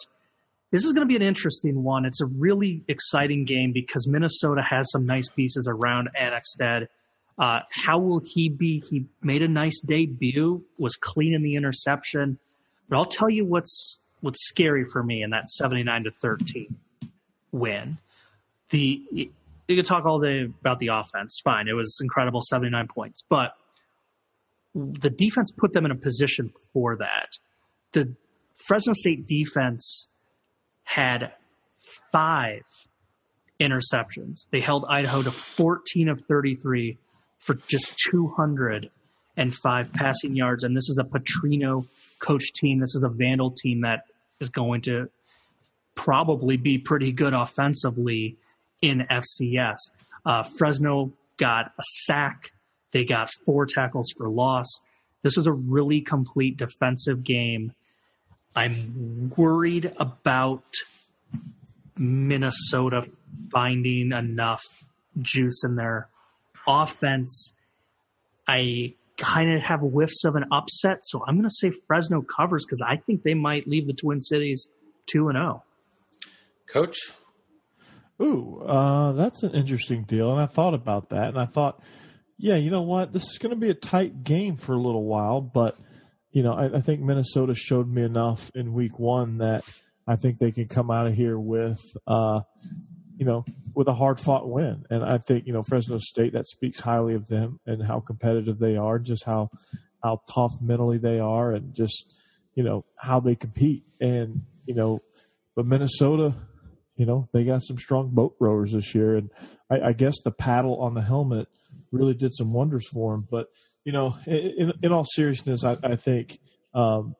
this 0.71 0.85
is 0.85 0.93
going 0.93 1.05
to 1.05 1.07
be 1.07 1.17
an 1.17 1.21
interesting 1.21 1.83
one. 1.83 2.05
It's 2.05 2.21
a 2.21 2.25
really 2.25 2.81
exciting 2.87 3.43
game 3.43 3.73
because 3.73 4.07
Minnesota 4.07 4.61
has 4.61 4.89
some 4.89 5.05
nice 5.05 5.27
pieces 5.27 5.67
around 5.67 6.09
Annexstad. 6.17 6.87
Uh, 7.37 7.59
how 7.71 7.99
will 7.99 8.19
he 8.19 8.47
be? 8.47 8.81
He 8.89 9.05
made 9.21 9.41
a 9.41 9.49
nice 9.49 9.81
debut, 9.81 10.63
was 10.77 10.95
clean 10.95 11.33
in 11.33 11.43
the 11.43 11.57
interception. 11.57 12.39
But 12.87 12.97
I'll 12.97 13.05
tell 13.05 13.29
you 13.29 13.43
what's 13.43 13.99
what's 14.21 14.47
scary 14.47 14.85
for 14.85 15.03
me 15.03 15.23
in 15.23 15.31
that 15.31 15.49
79 15.49 16.05
to 16.05 16.11
13 16.11 16.77
win. 17.51 17.97
The 18.69 19.29
you 19.67 19.75
could 19.75 19.85
talk 19.85 20.05
all 20.05 20.19
day 20.19 20.43
about 20.61 20.79
the 20.79 20.87
offense. 20.87 21.39
Fine, 21.43 21.67
it 21.67 21.73
was 21.73 21.97
incredible, 22.01 22.41
seventy 22.41 22.69
nine 22.69 22.87
points, 22.87 23.23
but 23.29 23.53
the 24.75 25.09
defense 25.09 25.51
put 25.57 25.73
them 25.73 25.85
in 25.85 25.91
a 25.91 25.95
position 25.95 26.51
for 26.73 26.97
that. 26.97 27.29
The 27.93 28.13
Fresno 28.55 28.93
State 28.93 29.25
defense 29.25 30.07
had 30.83 31.31
five 32.11 32.61
interceptions. 33.59 34.47
They 34.51 34.59
held 34.59 34.85
Idaho 34.89 35.23
to 35.23 35.31
14 35.31 36.09
of 36.09 36.21
33 36.27 36.97
for 37.39 37.53
just 37.53 37.97
205 38.11 39.93
passing 39.93 40.35
yards. 40.35 40.63
And 40.63 40.75
this 40.75 40.89
is 40.89 40.99
a 40.99 41.03
Petrino 41.03 41.85
coach 42.19 42.51
team. 42.53 42.79
This 42.79 42.95
is 42.95 43.03
a 43.03 43.09
Vandal 43.09 43.51
team 43.51 43.81
that 43.81 44.05
is 44.39 44.49
going 44.49 44.81
to 44.81 45.09
probably 45.95 46.57
be 46.57 46.77
pretty 46.77 47.11
good 47.13 47.33
offensively 47.33 48.37
in 48.81 49.05
FCS. 49.09 49.77
Uh, 50.25 50.43
Fresno 50.57 51.11
got 51.37 51.71
a 51.77 51.83
sack. 52.03 52.51
They 52.91 53.05
got 53.05 53.29
four 53.45 53.65
tackles 53.65 54.13
for 54.17 54.29
loss. 54.29 54.67
This 55.21 55.37
was 55.37 55.47
a 55.47 55.51
really 55.51 56.01
complete 56.01 56.57
defensive 56.57 57.23
game. 57.23 57.73
I'm 58.55 59.31
worried 59.35 59.91
about 59.97 60.63
Minnesota 61.97 63.05
finding 63.51 64.11
enough 64.11 64.63
juice 65.21 65.63
in 65.63 65.75
their 65.75 66.07
offense. 66.67 67.53
I 68.47 68.93
kind 69.17 69.53
of 69.53 69.61
have 69.61 69.79
whiffs 69.79 70.23
of 70.25 70.35
an 70.35 70.45
upset, 70.51 70.99
so 71.03 71.23
I'm 71.25 71.35
going 71.35 71.49
to 71.49 71.55
say 71.55 71.71
Fresno 71.87 72.21
covers 72.21 72.65
because 72.65 72.81
I 72.81 72.97
think 72.97 73.23
they 73.23 73.33
might 73.33 73.67
leave 73.67 73.87
the 73.87 73.93
Twin 73.93 74.21
Cities 74.21 74.69
two 75.05 75.29
and 75.29 75.37
zero. 75.37 75.63
Oh. 75.63 76.29
Coach, 76.71 76.97
ooh, 78.21 78.61
uh, 78.61 79.13
that's 79.13 79.43
an 79.43 79.53
interesting 79.53 80.03
deal, 80.03 80.31
and 80.31 80.41
I 80.41 80.45
thought 80.45 80.73
about 80.73 81.09
that, 81.09 81.29
and 81.29 81.39
I 81.39 81.45
thought, 81.45 81.81
yeah, 82.37 82.55
you 82.55 82.69
know 82.69 82.81
what, 82.81 83.13
this 83.13 83.23
is 83.23 83.37
going 83.37 83.53
to 83.53 83.59
be 83.59 83.69
a 83.69 83.75
tight 83.75 84.23
game 84.23 84.57
for 84.57 84.73
a 84.73 84.81
little 84.81 85.05
while, 85.05 85.41
but 85.41 85.77
you 86.35 86.43
know, 86.43 86.51
I, 86.51 86.79
I 86.79 86.81
think 86.81 86.99
Minnesota 86.99 87.55
showed 87.55 87.87
me 87.87 88.03
enough 88.03 88.51
in 88.53 88.73
Week 88.73 88.99
One 88.99 89.37
that 89.37 89.63
I 90.05 90.17
think 90.17 90.37
they 90.37 90.51
can 90.51 90.67
come 90.67 90.91
out 90.91 91.07
of 91.07 91.13
here 91.13 91.39
with, 91.39 91.79
uh, 92.05 92.41
you 93.15 93.25
know, 93.25 93.45
with 93.73 93.87
a 93.87 93.93
hard 93.93 94.19
fought 94.19 94.47
win. 94.49 94.83
And 94.89 95.01
I 95.01 95.17
think, 95.17 95.47
you 95.47 95.53
know, 95.53 95.63
Fresno 95.63 95.97
State, 95.97 96.33
that 96.33 96.45
speaks 96.47 96.81
highly 96.81 97.13
of 97.15 97.29
them 97.29 97.61
and 97.65 97.81
how 97.81 98.01
competitive 98.01 98.59
they 98.59 98.75
are, 98.75 98.99
just 98.99 99.23
how, 99.23 99.49
how 100.03 100.19
tough 100.29 100.51
mentally 100.61 100.97
they 100.97 101.19
are 101.19 101.53
and 101.53 101.73
just, 101.73 102.13
you 102.53 102.63
know, 102.63 102.83
how 102.99 103.21
they 103.21 103.35
compete. 103.35 103.85
And, 104.01 104.41
you 104.65 104.75
know, 104.75 104.99
but 105.55 105.65
Minnesota, 105.65 106.35
you 106.95 107.05
know, 107.05 107.27
they 107.33 107.43
got 107.43 107.63
some 107.63 107.77
strong 107.77 108.09
boat 108.09 108.35
rowers 108.39 108.71
this 108.71 108.95
year. 108.95 109.15
And 109.15 109.29
I, 109.69 109.89
I 109.89 109.93
guess 109.93 110.15
the 110.23 110.31
paddle 110.31 110.81
on 110.81 110.93
the 110.93 111.01
helmet 111.01 111.47
really 111.91 112.13
did 112.13 112.33
some 112.33 112.53
wonders 112.53 112.87
for 112.91 113.13
him. 113.13 113.27
But, 113.29 113.47
you 113.83 113.91
know, 113.91 114.17
in, 114.25 114.73
in 114.81 114.91
all 114.91 115.05
seriousness, 115.05 115.63
I, 115.63 115.77
I 115.83 115.95
think, 115.95 116.39
um, 116.73 117.15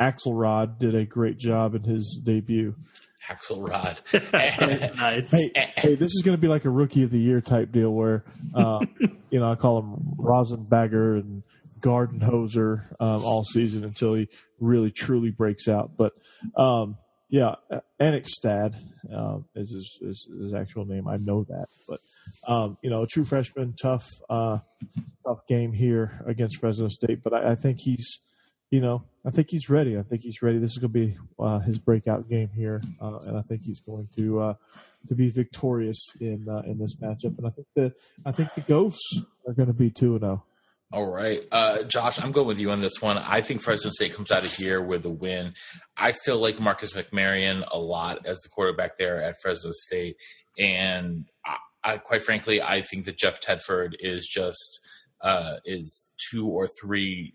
Axelrod 0.00 0.78
did 0.78 0.94
a 0.94 1.04
great 1.04 1.38
job 1.38 1.74
in 1.74 1.82
his 1.82 2.20
debut. 2.24 2.74
Axelrod. 3.28 3.96
nice. 4.96 5.30
Hey, 5.30 5.72
hey, 5.76 5.94
this 5.94 6.12
is 6.12 6.22
going 6.24 6.36
to 6.36 6.40
be 6.40 6.48
like 6.48 6.64
a 6.64 6.70
rookie 6.70 7.02
of 7.04 7.10
the 7.10 7.18
year 7.18 7.40
type 7.40 7.72
deal 7.72 7.90
where, 7.90 8.24
uh, 8.54 8.84
you 9.30 9.40
know, 9.40 9.50
I 9.50 9.54
call 9.54 9.80
him 9.80 10.16
Rosenbagger 10.18 11.20
and 11.20 11.42
Gardenhoser 11.80 12.86
um, 13.00 13.24
all 13.24 13.44
season 13.44 13.84
until 13.84 14.14
he 14.14 14.28
really 14.60 14.90
truly 14.90 15.30
breaks 15.30 15.68
out. 15.68 15.92
But 15.96 16.12
um, 16.56 16.96
yeah, 17.34 17.56
Annexstad 18.00 18.76
um, 19.12 19.46
is, 19.56 19.72
his, 19.72 19.98
is 20.02 20.28
his 20.40 20.54
actual 20.54 20.84
name. 20.84 21.08
I 21.08 21.16
know 21.16 21.42
that, 21.48 21.66
but 21.88 22.00
um, 22.46 22.78
you 22.80 22.90
know, 22.90 23.02
a 23.02 23.08
true 23.08 23.24
freshman, 23.24 23.74
tough, 23.74 24.06
uh, 24.30 24.58
tough 25.26 25.44
game 25.48 25.72
here 25.72 26.22
against 26.28 26.58
Fresno 26.58 26.86
State. 26.86 27.24
But 27.24 27.34
I, 27.34 27.50
I 27.50 27.54
think 27.56 27.78
he's 27.80 28.20
you 28.70 28.80
know, 28.80 29.02
I 29.26 29.30
think 29.30 29.48
he's 29.50 29.68
ready. 29.68 29.98
I 29.98 30.02
think 30.02 30.22
he's 30.22 30.42
ready. 30.42 30.58
This 30.58 30.70
is 30.70 30.78
going 30.78 30.92
to 30.92 31.06
be 31.06 31.18
uh, 31.36 31.58
his 31.58 31.80
breakout 31.80 32.28
game 32.28 32.50
here, 32.54 32.80
uh, 33.02 33.18
and 33.26 33.36
I 33.36 33.42
think 33.42 33.62
he's 33.64 33.80
going 33.80 34.08
to 34.16 34.40
uh, 34.40 34.54
to 35.08 35.16
be 35.16 35.28
victorious 35.28 35.98
in 36.20 36.46
uh, 36.48 36.62
in 36.66 36.78
this 36.78 36.94
matchup. 37.02 37.36
And 37.36 37.48
I 37.48 37.50
think 37.50 37.66
the 37.74 37.92
I 38.24 38.30
think 38.30 38.54
the 38.54 38.60
Ghosts 38.60 39.22
are 39.48 39.54
going 39.54 39.68
to 39.68 39.74
be 39.74 39.90
two 39.90 40.12
and 40.12 40.20
zero. 40.20 40.44
Oh. 40.92 40.98
All 40.98 41.10
right, 41.10 41.40
uh, 41.50 41.82
Josh, 41.84 42.22
I'm 42.22 42.32
going 42.32 42.46
with 42.46 42.58
you 42.58 42.70
on 42.70 42.80
this 42.80 43.00
one. 43.00 43.18
I 43.18 43.40
think 43.40 43.60
Fresno 43.62 43.90
State 43.90 44.14
comes 44.14 44.30
out 44.30 44.44
of 44.44 44.54
here 44.54 44.80
with 44.80 45.04
a 45.04 45.10
win. 45.10 45.54
I 45.96 46.12
still 46.12 46.38
like 46.38 46.60
Marcus 46.60 46.92
McMaryion 46.92 47.66
a 47.72 47.78
lot 47.78 48.26
as 48.26 48.38
the 48.40 48.48
quarterback 48.48 48.96
there 48.98 49.20
at 49.20 49.40
Fresno 49.42 49.70
State, 49.72 50.16
and 50.58 51.26
I, 51.44 51.56
I 51.82 51.96
quite 51.96 52.22
frankly, 52.22 52.62
I 52.62 52.82
think 52.82 53.06
that 53.06 53.18
Jeff 53.18 53.40
Tedford 53.40 53.94
is 53.98 54.26
just 54.26 54.80
uh, 55.20 55.56
is 55.64 56.12
two 56.30 56.46
or 56.46 56.68
three 56.80 57.34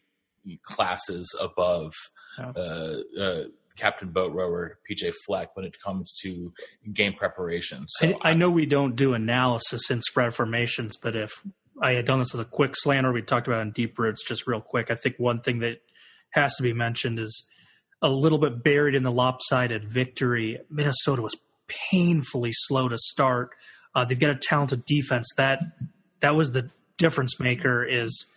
classes 0.63 1.27
above 1.41 1.93
uh, 2.37 2.95
uh, 3.19 3.43
Captain 3.75 4.09
Boat 4.09 4.33
Rower 4.33 4.77
PJ 4.89 5.13
Fleck 5.25 5.55
when 5.55 5.65
it 5.65 5.75
comes 5.83 6.13
to 6.21 6.53
game 6.93 7.13
preparation. 7.13 7.85
So 7.87 8.17
I, 8.21 8.31
I, 8.31 8.33
know 8.33 8.49
we 8.51 8.65
don't 8.65 8.95
do 8.95 9.13
analysis 9.13 9.89
in 9.89 10.01
spread 10.01 10.33
formations, 10.33 10.97
but 10.97 11.15
if 11.15 11.43
I 11.81 11.91
had 11.91 12.05
done 12.05 12.19
this 12.19 12.33
as 12.33 12.39
a 12.39 12.45
quick 12.45 12.73
slanter, 12.73 13.13
we 13.13 13.21
talked 13.21 13.47
about 13.47 13.61
in 13.61 13.71
deep 13.71 13.97
roots 13.97 14.23
just 14.27 14.47
real 14.47 14.61
quick. 14.61 14.91
I 14.91 14.95
think 14.95 15.15
one 15.17 15.41
thing 15.41 15.59
that 15.59 15.81
has 16.31 16.55
to 16.55 16.63
be 16.63 16.73
mentioned 16.73 17.19
is 17.19 17.45
a 18.01 18.09
little 18.09 18.37
bit 18.37 18.63
buried 18.63 18.95
in 18.95 19.03
the 19.03 19.11
lopsided 19.11 19.89
victory. 19.89 20.59
Minnesota 20.69 21.21
was 21.21 21.35
painfully 21.91 22.51
slow 22.53 22.89
to 22.89 22.97
start. 22.97 23.51
Uh, 23.95 24.05
they've 24.05 24.19
got 24.19 24.29
a 24.29 24.35
talented 24.35 24.85
defense. 24.85 25.27
That 25.37 25.61
that 26.21 26.35
was 26.35 26.51
the 26.51 26.69
difference 26.97 27.39
maker. 27.39 27.83
Is 27.83 28.27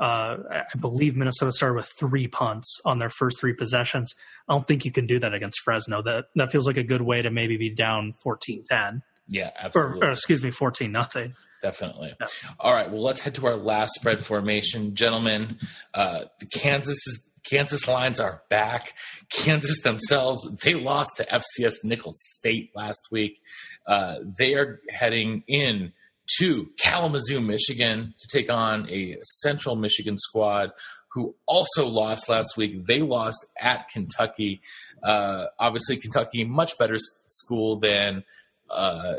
uh, 0.00 0.36
I 0.50 0.78
believe 0.78 1.16
Minnesota 1.16 1.52
started 1.52 1.74
with 1.74 1.88
three 1.98 2.26
punts 2.26 2.80
on 2.84 2.98
their 2.98 3.10
first 3.10 3.38
three 3.38 3.52
possessions. 3.52 4.12
I 4.48 4.54
don't 4.54 4.66
think 4.66 4.84
you 4.84 4.92
can 4.92 5.06
do 5.06 5.20
that 5.20 5.34
against 5.34 5.60
Fresno. 5.60 6.02
That 6.02 6.26
that 6.34 6.50
feels 6.50 6.66
like 6.66 6.76
a 6.76 6.82
good 6.82 7.02
way 7.02 7.22
to 7.22 7.30
maybe 7.30 7.56
be 7.56 7.70
down 7.70 8.14
14-10. 8.24 9.02
Yeah, 9.28 9.50
absolutely. 9.58 10.02
Or, 10.02 10.08
or 10.08 10.12
excuse 10.12 10.42
me, 10.42 10.50
14 10.50 10.90
nothing. 10.90 11.34
Definitely. 11.62 12.14
Yeah. 12.20 12.26
All 12.58 12.74
right. 12.74 12.90
Well, 12.90 13.02
let's 13.02 13.20
head 13.20 13.36
to 13.36 13.46
our 13.46 13.56
last 13.56 13.92
spread 13.94 14.24
formation, 14.24 14.94
gentlemen. 14.94 15.58
Uh, 15.94 16.24
the 16.40 16.46
Kansas 16.46 16.96
is, 17.06 17.30
Kansas 17.44 17.86
lines 17.86 18.18
are 18.18 18.42
back. 18.50 18.94
Kansas 19.30 19.80
themselves, 19.82 20.48
they 20.64 20.74
lost 20.74 21.16
to 21.18 21.24
FCS 21.24 21.76
Nicholls 21.84 22.18
State 22.20 22.70
last 22.74 23.00
week. 23.12 23.40
Uh, 23.86 24.16
they 24.38 24.54
are 24.54 24.80
heading 24.90 25.44
in 25.46 25.92
to 26.38 26.68
Kalamazoo, 26.78 27.40
Michigan, 27.40 28.14
to 28.18 28.28
take 28.36 28.50
on 28.50 28.88
a 28.90 29.16
Central 29.22 29.76
Michigan 29.76 30.18
squad 30.18 30.72
who 31.12 31.34
also 31.46 31.86
lost 31.86 32.28
last 32.28 32.56
week. 32.56 32.86
They 32.86 33.02
lost 33.02 33.44
at 33.60 33.88
Kentucky. 33.90 34.60
Uh, 35.02 35.46
obviously, 35.58 35.96
Kentucky 35.96 36.44
much 36.44 36.76
better 36.78 36.96
school 37.28 37.78
than 37.78 38.24
uh, 38.70 39.16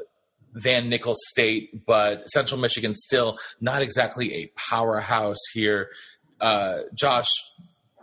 than 0.54 0.90
Nicholls 0.90 1.20
State, 1.28 1.86
but 1.86 2.30
Central 2.30 2.60
Michigan 2.60 2.96
still 2.96 3.38
not 3.60 3.82
exactly 3.82 4.34
a 4.34 4.52
powerhouse 4.56 5.40
here. 5.54 5.90
Uh, 6.40 6.80
Josh, 6.94 7.28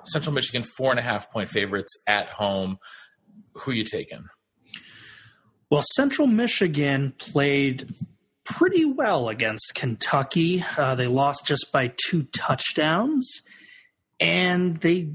Central 0.04 0.34
Michigan 0.34 0.62
four 0.62 0.90
and 0.90 0.98
a 0.98 1.02
half 1.02 1.30
point 1.30 1.50
favorites 1.50 1.92
at 2.06 2.28
home. 2.28 2.78
Who 3.54 3.72
you 3.72 3.84
taking? 3.84 4.24
Well, 5.70 5.84
Central 5.94 6.26
Michigan 6.26 7.14
played 7.18 7.94
pretty 8.44 8.84
well 8.84 9.28
against 9.28 9.74
Kentucky. 9.74 10.64
Uh, 10.76 10.96
they 10.96 11.06
lost 11.06 11.46
just 11.46 11.70
by 11.72 11.92
two 12.08 12.24
touchdowns, 12.24 13.42
and 14.18 14.78
they 14.78 15.12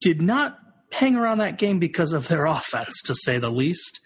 did 0.00 0.22
not 0.22 0.58
hang 0.92 1.14
around 1.14 1.38
that 1.38 1.58
game 1.58 1.78
because 1.78 2.12
of 2.12 2.28
their 2.28 2.46
offense, 2.46 3.02
to 3.02 3.14
say 3.14 3.38
the 3.38 3.50
least. 3.50 4.00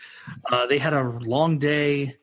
Uh, 0.50 0.66
they 0.66 0.78
had 0.78 0.92
a 0.94 1.02
long 1.02 1.58
day 1.58 2.16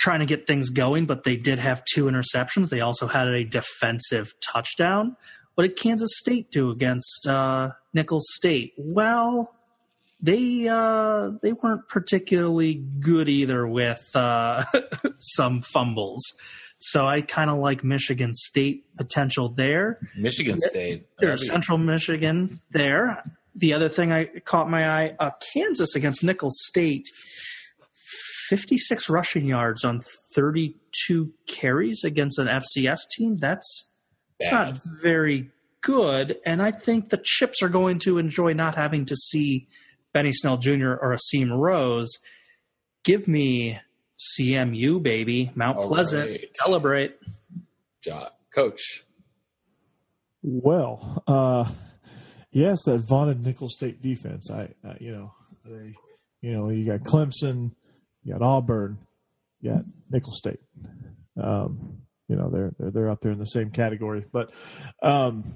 trying 0.00 0.20
to 0.20 0.26
get 0.26 0.46
things 0.46 0.70
going, 0.70 1.06
but 1.06 1.24
they 1.24 1.36
did 1.36 1.58
have 1.58 1.84
two 1.84 2.06
interceptions. 2.06 2.70
They 2.70 2.80
also 2.80 3.06
had 3.06 3.28
a 3.28 3.44
defensive 3.44 4.32
touchdown. 4.40 5.16
What 5.54 5.66
did 5.66 5.76
Kansas 5.76 6.10
State 6.14 6.50
do 6.50 6.70
against 6.70 7.26
uh, 7.26 7.70
Nicholls 7.92 8.26
State? 8.30 8.72
Well, 8.78 9.54
they 10.22 10.68
uh, 10.68 11.32
they 11.42 11.52
weren't 11.52 11.88
particularly 11.88 12.74
good 12.74 13.28
either 13.28 13.66
with 13.66 14.10
uh, 14.14 14.64
some 15.18 15.62
fumbles. 15.62 16.22
So 16.78 17.06
I 17.06 17.20
kind 17.20 17.50
of 17.50 17.58
like 17.58 17.84
Michigan 17.84 18.32
State 18.32 18.86
potential 18.96 19.50
there. 19.50 19.98
Michigan 20.16 20.58
State, 20.60 21.06
or 21.20 21.36
Central 21.36 21.76
Michigan 21.76 22.60
there. 22.70 23.22
The 23.54 23.74
other 23.74 23.90
thing 23.90 24.12
I 24.12 24.26
caught 24.44 24.70
my 24.70 24.88
eye: 24.88 25.16
uh, 25.18 25.30
Kansas 25.52 25.94
against 25.94 26.22
Nicholls 26.24 26.58
State, 26.62 27.06
fifty-six 28.50 29.08
rushing 29.08 29.46
yards 29.46 29.84
on 29.84 30.02
thirty-two 30.34 31.32
carries 31.46 32.04
against 32.04 32.38
an 32.38 32.48
FCS 32.48 32.98
team. 33.16 33.38
That's 33.38 33.88
that's 34.38 34.52
not 34.52 34.74
very 35.00 35.50
good, 35.82 36.36
and 36.44 36.60
I 36.60 36.72
think 36.72 37.08
the 37.08 37.20
Chips 37.22 37.62
are 37.62 37.68
going 37.68 37.98
to 38.00 38.18
enjoy 38.18 38.52
not 38.52 38.74
having 38.74 39.06
to 39.06 39.16
see 39.16 39.68
Benny 40.12 40.32
Snell 40.32 40.58
Jr. 40.58 40.92
or 41.00 41.16
Asim 41.16 41.56
Rose. 41.56 42.10
Give 43.04 43.26
me 43.26 43.78
CMU, 44.18 45.02
baby. 45.02 45.50
Mount 45.54 45.78
All 45.78 45.88
Pleasant. 45.88 46.28
Right. 46.30 46.50
Celebrate. 46.54 47.16
Coach. 48.54 49.04
Well, 50.42 51.22
uh, 51.26 51.70
yes, 52.50 52.82
that 52.84 52.98
vaunted 52.98 53.44
Nicholls 53.44 53.74
State 53.74 54.02
defense. 54.02 54.50
I, 54.50 54.74
uh, 54.86 54.94
you 54.98 55.12
know, 55.12 55.34
they, 55.64 55.94
you 56.40 56.52
know, 56.52 56.70
you 56.70 56.84
got 56.86 57.00
Clemson, 57.00 57.72
you 58.24 58.32
got 58.32 58.42
Auburn, 58.42 58.98
you 59.60 59.72
got 59.72 59.84
Nicholls 60.10 60.38
State. 60.38 60.60
Um, 61.42 62.02
you 62.28 62.36
know, 62.36 62.50
they're, 62.50 62.72
they're, 62.78 62.90
they're 62.90 63.10
up 63.10 63.20
there 63.20 63.32
in 63.32 63.38
the 63.38 63.46
same 63.46 63.70
category, 63.70 64.24
but, 64.32 64.50
um, 65.02 65.54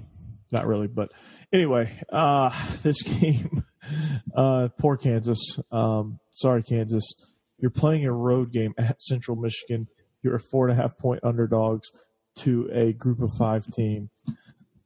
not 0.51 0.67
really, 0.67 0.87
but 0.87 1.09
anyway, 1.53 1.99
uh, 2.11 2.51
this 2.83 3.01
game, 3.01 3.63
uh, 4.35 4.69
poor 4.79 4.97
Kansas. 4.97 5.57
Um, 5.71 6.19
sorry, 6.33 6.63
Kansas. 6.63 7.13
You're 7.57 7.71
playing 7.71 8.05
a 8.05 8.11
road 8.11 8.51
game 8.51 8.73
at 8.77 9.01
Central 9.01 9.37
Michigan. 9.37 9.87
You're 10.21 10.35
a 10.35 10.39
four 10.51 10.67
and 10.67 10.77
a 10.77 10.81
half 10.81 10.97
point 10.97 11.21
underdogs 11.23 11.87
to 12.39 12.69
a 12.73 12.91
group 12.93 13.21
of 13.21 13.29
five 13.39 13.65
team. 13.67 14.09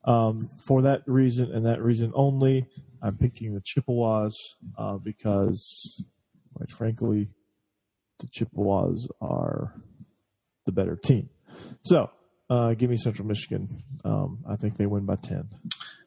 Um, 0.06 0.40
for 0.68 0.84
that 0.84 1.02
reason 1.08 1.52
and 1.52 1.66
that 1.66 1.82
reason 1.82 2.12
only, 2.16 2.68
I'm 3.02 3.18
picking 3.18 3.54
the 3.54 3.62
Chippewas 3.64 4.36
uh, 4.78 4.98
because, 4.98 6.04
quite 6.54 6.72
frankly, 6.72 7.30
the 8.20 8.28
Chippewas 8.28 9.08
are 9.22 9.74
the 10.66 10.72
better 10.72 10.96
team. 10.96 11.30
So, 11.82 12.10
uh, 12.50 12.74
give 12.74 12.90
me 12.90 12.98
Central 12.98 13.28
Michigan. 13.28 13.84
Um, 14.04 14.40
I 14.48 14.56
think 14.56 14.78
they 14.78 14.86
win 14.86 15.06
by 15.06 15.16
10. 15.16 15.50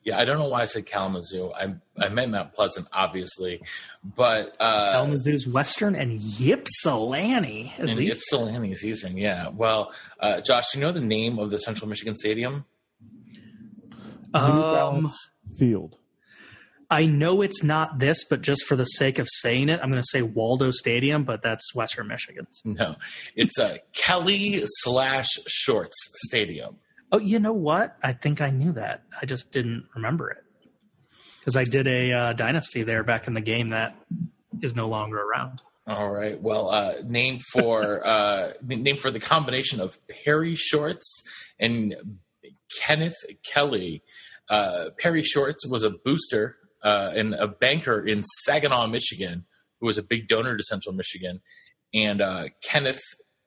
Yeah, 0.04 0.18
I 0.18 0.24
don't 0.24 0.38
know 0.38 0.48
why 0.48 0.62
I 0.62 0.64
said 0.64 0.86
Kalamazoo. 0.86 1.52
I 1.52 1.74
I 1.96 2.08
meant 2.08 2.32
Mount 2.32 2.54
Pleasant, 2.54 2.88
obviously, 2.92 3.62
but 4.02 4.56
uh, 4.58 4.92
Kalamazoo's 4.92 5.46
Western 5.46 5.94
and 5.94 6.18
Ypsilanti. 6.20 7.72
And 7.78 7.90
Ypsilanti 7.90 8.72
is 8.72 8.84
Eastern. 8.84 9.16
Yeah. 9.16 9.50
Well, 9.50 9.92
uh, 10.18 10.40
Josh, 10.40 10.72
do 10.72 10.80
you 10.80 10.84
know 10.84 10.90
the 10.90 11.00
name 11.00 11.38
of 11.38 11.52
the 11.52 11.58
Central 11.58 11.88
Michigan 11.88 12.16
Stadium? 12.16 12.64
Um, 14.34 15.12
Field. 15.56 15.96
I 16.93 17.07
know 17.07 17.40
it's 17.40 17.62
not 17.62 17.99
this, 17.99 18.22
but 18.28 18.43
just 18.43 18.64
for 18.64 18.76
the 18.76 18.84
sake 18.84 19.18
of 19.18 19.26
saying 19.30 19.70
it, 19.70 19.80
I'm 19.82 19.90
going 19.90 20.03
to 20.03 20.09
say 20.11 20.20
Waldo 20.20 20.70
Stadium, 20.70 21.24
but 21.24 21.43
that's 21.43 21.74
Western 21.74 22.09
Michigan. 22.09 22.47
No, 22.64 22.97
it's 23.34 23.59
a 23.59 23.80
Kelly 23.95 24.62
slash 24.64 25.28
Shorts 25.47 25.97
Stadium. 26.26 26.76
Oh, 27.11 27.18
you 27.18 27.38
know 27.38 27.53
what? 27.53 27.97
I 28.03 28.12
think 28.12 28.40
I 28.40 28.51
knew 28.51 28.72
that. 28.72 29.05
I 29.20 29.26
just 29.26 29.53
didn't 29.53 29.86
remember 29.95 30.30
it 30.30 30.45
because 31.40 31.57
I 31.57 31.64
did 31.64 31.86
a 31.86 32.12
uh, 32.12 32.32
dynasty 32.34 32.82
there 32.82 33.05
back 33.05 33.26
in 33.26 33.34
the 33.34 33.40
game 33.40 33.70
that 33.70 33.97
is 34.62 34.74
no 34.74 34.88
longer 34.88 35.20
around. 35.20 35.61
All 35.86 36.11
right. 36.11 36.40
Well, 36.40 36.70
uh, 36.70 36.97
name 37.05 37.40
for 37.53 38.07
uh, 38.07 38.53
name 38.62 38.97
for 38.97 39.11
the 39.11 39.20
combination 39.20 39.80
of 39.80 39.99
Perry 40.09 40.55
Shorts 40.55 41.22
and 41.59 41.97
Kenneth 42.80 43.16
Kelly. 43.43 44.03
Uh, 44.49 44.90
Perry 44.99 45.22
Shorts 45.22 45.66
was 45.66 45.82
a 45.82 45.90
booster 45.90 46.57
uh, 46.83 47.12
and 47.14 47.35
a 47.35 47.49
banker 47.49 48.07
in 48.07 48.24
Saginaw, 48.24 48.87
Michigan, 48.87 49.47
who 49.80 49.87
was 49.87 49.99
a 49.99 50.03
big 50.03 50.28
donor 50.28 50.57
to 50.57 50.62
Central 50.62 50.95
Michigan, 50.95 51.41
and 51.95 52.20
uh, 52.20 52.47
Kenneth 52.62 53.03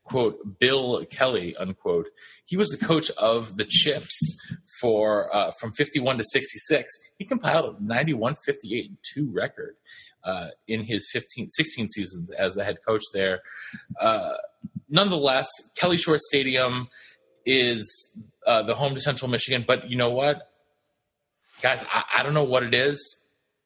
quote 0.06 0.60
Bill 0.60 1.06
Kelly 1.10 1.56
unquote. 1.58 2.08
He 2.46 2.56
was 2.58 2.70
the 2.70 2.84
coach 2.84 3.10
of 3.18 3.58
the 3.58 3.66
Chips 3.66 4.38
for 4.80 5.36
uh, 5.36 5.52
from 5.60 5.74
51 5.74 6.18
to 6.18 6.24
66. 6.24 6.94
He 7.18 7.26
compiled 7.26 7.76
a 7.76 7.84
91 7.84 8.36
58 8.46 8.92
2 9.16 9.32
record 9.34 9.76
uh, 10.24 10.50
in 10.68 10.84
his 10.84 11.08
15 11.12 11.50
16 11.52 11.90
seasons 11.90 12.32
as 12.32 12.54
the 12.56 12.64
head 12.64 12.78
coach 12.88 13.04
there. 13.14 13.42
Uh, 14.00 14.34
nonetheless, 14.90 15.50
Kelly 15.76 15.98
Shorts 15.98 16.28
Stadium 16.28 16.88
is 17.46 18.18
uh, 18.46 18.64
the 18.64 18.76
home 18.76 18.96
to 18.96 19.02
Central 19.02 19.30
Michigan, 19.30 19.66
but 19.68 19.90
you 19.90 19.98
know 19.98 20.12
what? 20.12 20.52
Guys, 21.62 21.84
I, 21.92 22.04
I 22.18 22.24
don't 22.24 22.34
know 22.34 22.44
what 22.44 22.64
it 22.64 22.74
is. 22.74 23.22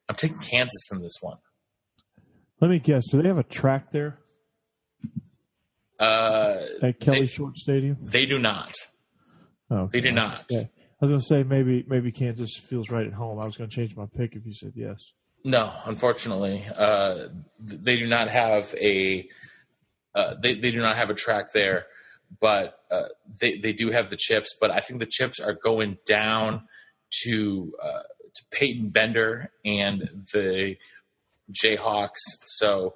I'm 0.10 0.16
taking 0.16 0.39
Kansas 0.39 0.89
in 0.91 1.01
this 1.01 1.18
one. 1.22 1.38
Let 2.60 2.72
me 2.72 2.80
guess. 2.80 3.07
Do 3.10 3.22
they 3.22 3.28
have 3.28 3.38
a 3.38 3.43
track 3.43 3.91
there? 3.91 4.20
Uh, 5.99 6.57
At 6.82 6.99
Kelly 6.99 7.22
they, 7.22 7.28
Shorts 7.28 7.62
Stadium? 7.62 7.97
They 8.01 8.26
do 8.26 8.39
not. 8.39 8.76
Oh, 9.70 9.88
they 9.91 10.01
do 10.01 10.12
not. 10.12 10.45
I 10.51 11.05
was 11.05 11.10
going 11.12 11.20
to 11.20 11.26
say 11.26 11.43
maybe 11.43 11.86
maybe 11.88 12.12
Kansas 12.12 12.57
feels 12.57 12.89
right 12.89 13.05
at 13.05 13.14
home. 13.14 13.39
I 13.39 13.45
was 13.45 13.55
going 13.55 13.70
to 13.70 13.76
change 13.76 13.95
my 13.95 14.05
pick 14.18 14.36
if 14.36 14.45
you 14.45 14.53
said 14.53 14.74
yes. 14.76 14.99
No, 15.45 15.72
unfortunately, 15.86 16.66
uh, 16.76 17.28
they 17.60 17.97
do 17.97 18.07
not 18.07 18.30
have 18.30 18.74
a 18.76 19.30
uh, 20.16 20.36
they 20.41 20.55
they 20.55 20.72
do 20.72 20.80
not 20.80 20.97
have 20.97 21.10
a 21.10 21.14
track 21.14 21.53
there, 21.53 21.86
but 22.41 22.80
uh, 22.91 23.07
they 23.39 23.57
they 23.57 23.72
do 23.72 23.91
have 23.91 24.10
the 24.10 24.18
chips. 24.18 24.57
But 24.60 24.72
I 24.72 24.80
think 24.80 24.99
the 24.99 25.05
chips 25.05 25.39
are 25.39 25.53
going 25.53 25.97
down 26.05 26.64
to 27.24 27.74
uh, 27.82 28.01
to 28.36 28.44
Peyton 28.52 28.90
Bender 28.90 29.52
and 29.66 30.26
the 30.34 30.78
Jayhawks. 31.52 32.18
So 32.46 32.96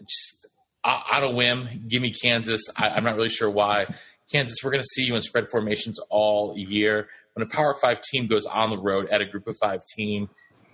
just 0.00 0.46
on 0.84 1.22
a 1.22 1.30
whim, 1.30 1.86
give 1.88 2.02
me 2.02 2.12
Kansas. 2.12 2.62
I, 2.76 2.96
am 2.96 3.04
not 3.04 3.16
really 3.16 3.30
sure 3.30 3.50
why. 3.50 3.86
Kansas, 4.30 4.58
we're 4.62 4.70
going 4.70 4.82
to 4.82 4.88
see 4.94 5.04
you 5.04 5.14
in 5.14 5.22
spread 5.22 5.48
formations 5.50 5.98
all 6.10 6.54
year. 6.56 7.08
When 7.34 7.46
a 7.46 7.48
Power 7.48 7.74
Five 7.74 8.02
team 8.02 8.26
goes 8.26 8.46
on 8.46 8.70
the 8.70 8.78
road 8.78 9.08
at 9.10 9.20
a 9.20 9.24
Group 9.24 9.46
of 9.46 9.56
Five 9.60 9.80
team 9.96 10.28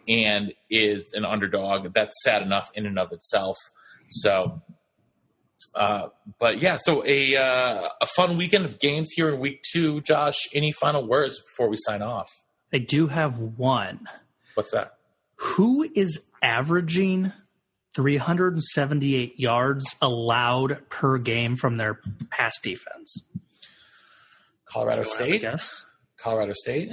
and 0.08 0.52
is 0.70 1.12
an 1.14 1.24
underdog, 1.24 1.92
that's 1.92 2.14
sad 2.22 2.42
enough 2.42 2.70
in 2.74 2.86
and 2.86 2.98
of 2.98 3.12
itself. 3.12 3.56
So, 4.10 4.62
uh, 5.74 6.08
but 6.40 6.60
yeah, 6.60 6.78
so 6.80 7.04
a 7.06 7.36
uh, 7.36 7.88
a 8.00 8.06
fun 8.16 8.36
weekend 8.36 8.64
of 8.64 8.80
games 8.80 9.10
here 9.14 9.28
in 9.28 9.38
Week 9.38 9.62
Two. 9.72 10.00
Josh, 10.00 10.48
any 10.54 10.72
final 10.72 11.06
words 11.06 11.40
before 11.42 11.68
we 11.68 11.76
sign 11.76 12.02
off? 12.02 12.30
I 12.72 12.78
do 12.78 13.06
have 13.06 13.38
one. 13.38 14.08
What's 14.54 14.70
that? 14.72 14.94
Who 15.36 15.88
is 15.94 16.24
averaging 16.42 17.32
378 17.98 19.40
yards 19.40 19.96
allowed 20.00 20.88
per 20.88 21.18
game 21.18 21.56
from 21.56 21.78
their 21.78 22.00
pass 22.30 22.54
defense. 22.62 23.24
Colorado 24.66 25.02
State? 25.02 25.42
Yes. 25.42 25.84
Colorado 26.16 26.52
State? 26.54 26.92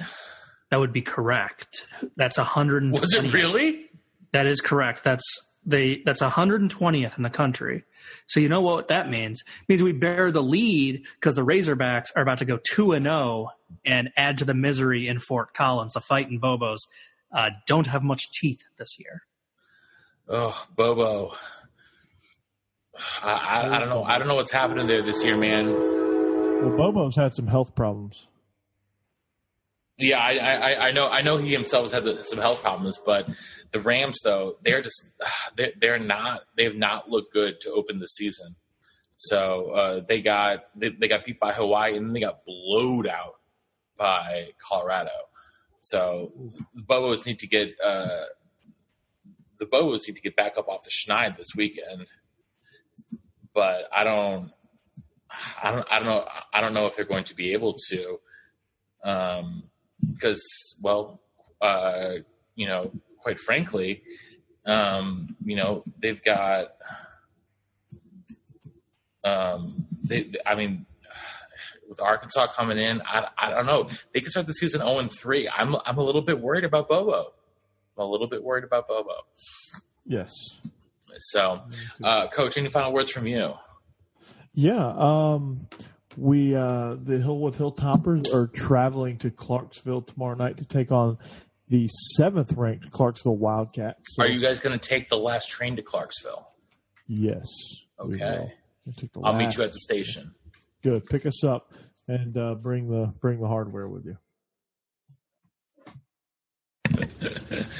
That 0.71 0.79
would 0.79 0.91
be 0.93 1.03
correct. 1.03 1.85
That's 2.15 2.39
100. 2.39 2.91
Was 2.91 3.13
it 3.13 3.31
really? 3.33 3.91
That 4.31 4.47
is 4.47 4.61
correct. 4.61 5.03
That's 5.03 5.23
they 5.65 6.01
that's 6.05 6.21
120th 6.21 7.17
in 7.17 7.23
the 7.23 7.29
country. 7.29 7.83
So 8.27 8.39
you 8.39 8.49
know 8.49 8.61
what 8.61 8.87
that 8.89 9.09
means? 9.09 9.41
It 9.41 9.69
means 9.69 9.81
we 9.81 9.91
bear 9.91 10.31
the 10.31 10.43
lead 10.43 11.03
because 11.19 11.35
the 11.35 11.45
Razorbacks 11.45 12.09
are 12.15 12.21
about 12.21 12.37
to 12.39 12.45
go 12.45 12.59
2 12.71 12.93
and 12.93 13.05
0 13.05 13.49
and 13.85 14.09
add 14.15 14.37
to 14.39 14.45
the 14.45 14.53
misery 14.53 15.07
in 15.07 15.19
Fort 15.19 15.53
Collins. 15.53 15.93
The 15.93 16.01
fighting 16.01 16.39
Bobos 16.39 16.79
uh, 17.31 17.49
don't 17.67 17.87
have 17.87 18.03
much 18.03 18.31
teeth 18.31 18.63
this 18.77 18.97
year. 18.99 19.23
Oh, 20.27 20.65
Bobo. 20.75 21.33
I, 23.23 23.33
I, 23.33 23.75
I, 23.75 23.79
don't 23.79 23.89
know. 23.89 24.03
I 24.03 24.17
don't 24.17 24.27
know 24.27 24.35
what's 24.35 24.51
happening 24.51 24.87
there 24.87 25.01
this 25.01 25.23
year, 25.23 25.37
man. 25.37 25.71
Well, 25.71 26.77
Bobo's 26.77 27.15
had 27.15 27.35
some 27.35 27.47
health 27.47 27.75
problems. 27.75 28.27
Yeah, 29.97 30.19
I, 30.19 30.33
I, 30.33 30.87
I 30.87 30.91
know. 30.91 31.07
I 31.07 31.21
know 31.21 31.37
he 31.37 31.53
himself 31.53 31.91
has 31.91 31.91
had 31.93 32.25
some 32.25 32.39
health 32.39 32.61
problems, 32.61 32.99
but 33.05 33.29
the 33.71 33.79
Rams, 33.79 34.19
though, 34.23 34.57
they're 34.63 34.81
just 34.81 35.11
they're, 35.57 35.71
they're 35.79 35.99
not. 35.99 36.41
They 36.57 36.65
have 36.65 36.75
not 36.75 37.09
looked 37.09 37.33
good 37.33 37.61
to 37.61 37.71
open 37.71 37.99
the 37.99 38.07
season. 38.07 38.55
So 39.17 39.69
uh, 39.71 40.01
they 40.07 40.21
got 40.21 40.65
they, 40.75 40.89
they 40.89 41.07
got 41.07 41.25
beat 41.25 41.39
by 41.39 41.53
Hawaii, 41.53 41.95
and 41.95 42.07
then 42.07 42.13
they 42.13 42.19
got 42.19 42.43
blowed 42.45 43.07
out 43.07 43.35
by 43.97 44.49
Colorado. 44.61 45.11
So 45.81 46.33
the 46.73 46.81
Bobos 46.81 47.25
need 47.25 47.39
to 47.39 47.47
get. 47.47 47.75
Uh, 47.83 48.25
the 49.59 49.65
Bobos 49.65 50.07
need 50.07 50.15
to 50.15 50.21
get 50.21 50.35
back 50.35 50.57
up 50.57 50.67
off 50.67 50.83
the 50.83 50.91
schneid 50.91 51.37
this 51.37 51.55
weekend. 51.55 52.07
But 53.53 53.87
I 53.93 54.03
don't, 54.03 54.51
I 55.63 55.71
don't, 55.71 55.87
I 55.89 55.99
don't 55.99 56.07
know. 56.07 56.27
I 56.53 56.61
don't 56.61 56.73
know 56.73 56.87
if 56.87 56.95
they're 56.97 57.05
going 57.05 57.23
to 57.25 57.35
be 57.35 57.53
able 57.53 57.77
to, 57.89 58.19
um, 59.05 59.63
because 60.13 60.43
well, 60.81 61.21
uh, 61.61 62.15
you 62.55 62.67
know, 62.67 62.91
quite 63.19 63.39
frankly, 63.39 64.03
um, 64.65 65.35
you 65.43 65.55
know, 65.55 65.83
they've 66.01 66.23
got, 66.23 66.75
um, 69.23 69.85
they, 70.03 70.31
I 70.45 70.55
mean, 70.55 70.85
with 71.87 71.99
Arkansas 72.01 72.47
coming 72.53 72.77
in, 72.77 73.01
I, 73.05 73.27
I 73.37 73.51
don't 73.51 73.65
know. 73.65 73.87
They 74.13 74.21
could 74.21 74.31
start 74.31 74.47
the 74.47 74.53
season 74.53 74.81
0 74.81 74.99
and 74.99 75.11
3. 75.11 75.49
I'm 75.49 75.75
I'm 75.85 75.97
a 75.97 76.03
little 76.03 76.21
bit 76.21 76.39
worried 76.39 76.63
about 76.63 76.89
Bobo. 76.89 77.33
I'm 77.97 78.03
a 78.03 78.07
little 78.07 78.27
bit 78.27 78.43
worried 78.43 78.63
about 78.63 78.87
Bobo. 78.87 79.13
Yes. 80.05 80.31
So, 81.17 81.61
uh, 82.03 82.27
Coach, 82.27 82.57
any 82.57 82.69
final 82.69 82.91
words 82.91 83.11
from 83.11 83.27
you? 83.27 83.53
Yeah. 84.53 84.93
Um, 84.97 85.67
we 86.17 86.55
uh, 86.55 86.95
the 87.01 87.17
Hillwood 87.17 87.55
Hilltoppers 87.55 88.33
are 88.33 88.47
traveling 88.47 89.17
to 89.19 89.31
Clarksville 89.31 90.01
tomorrow 90.01 90.35
night 90.35 90.57
to 90.57 90.65
take 90.65 90.91
on 90.91 91.17
the 91.67 91.87
seventh 92.15 92.53
ranked 92.53 92.91
Clarksville 92.91 93.37
Wildcats. 93.37 94.15
So, 94.15 94.23
are 94.23 94.27
you 94.27 94.41
guys 94.41 94.59
going 94.59 94.77
to 94.77 94.89
take 94.89 95.09
the 95.09 95.17
last 95.17 95.49
train 95.49 95.75
to 95.77 95.81
Clarksville? 95.81 96.47
Yes. 97.07 97.47
Okay. 97.99 98.53
I'll 99.15 99.33
last. 99.33 99.37
meet 99.37 99.57
you 99.57 99.63
at 99.63 99.73
the 99.73 99.79
station. 99.79 100.35
Good. 100.83 101.05
Pick 101.07 101.25
us 101.25 101.43
up 101.43 101.73
and 102.07 102.37
uh, 102.37 102.55
bring 102.55 102.89
the 102.89 103.13
bring 103.19 103.39
the 103.41 103.47
hardware 103.47 103.87
with 103.87 104.05
you. 104.05 104.17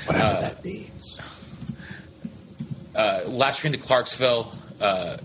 Whatever 0.05 0.25
uh, 0.25 0.41
that 0.41 0.65
means. 0.65 1.19
Uh, 2.95 3.21
Last 3.27 3.59
Train 3.59 3.73
to 3.73 3.77
Clarksville, 3.77 4.53
uh, 4.79 5.17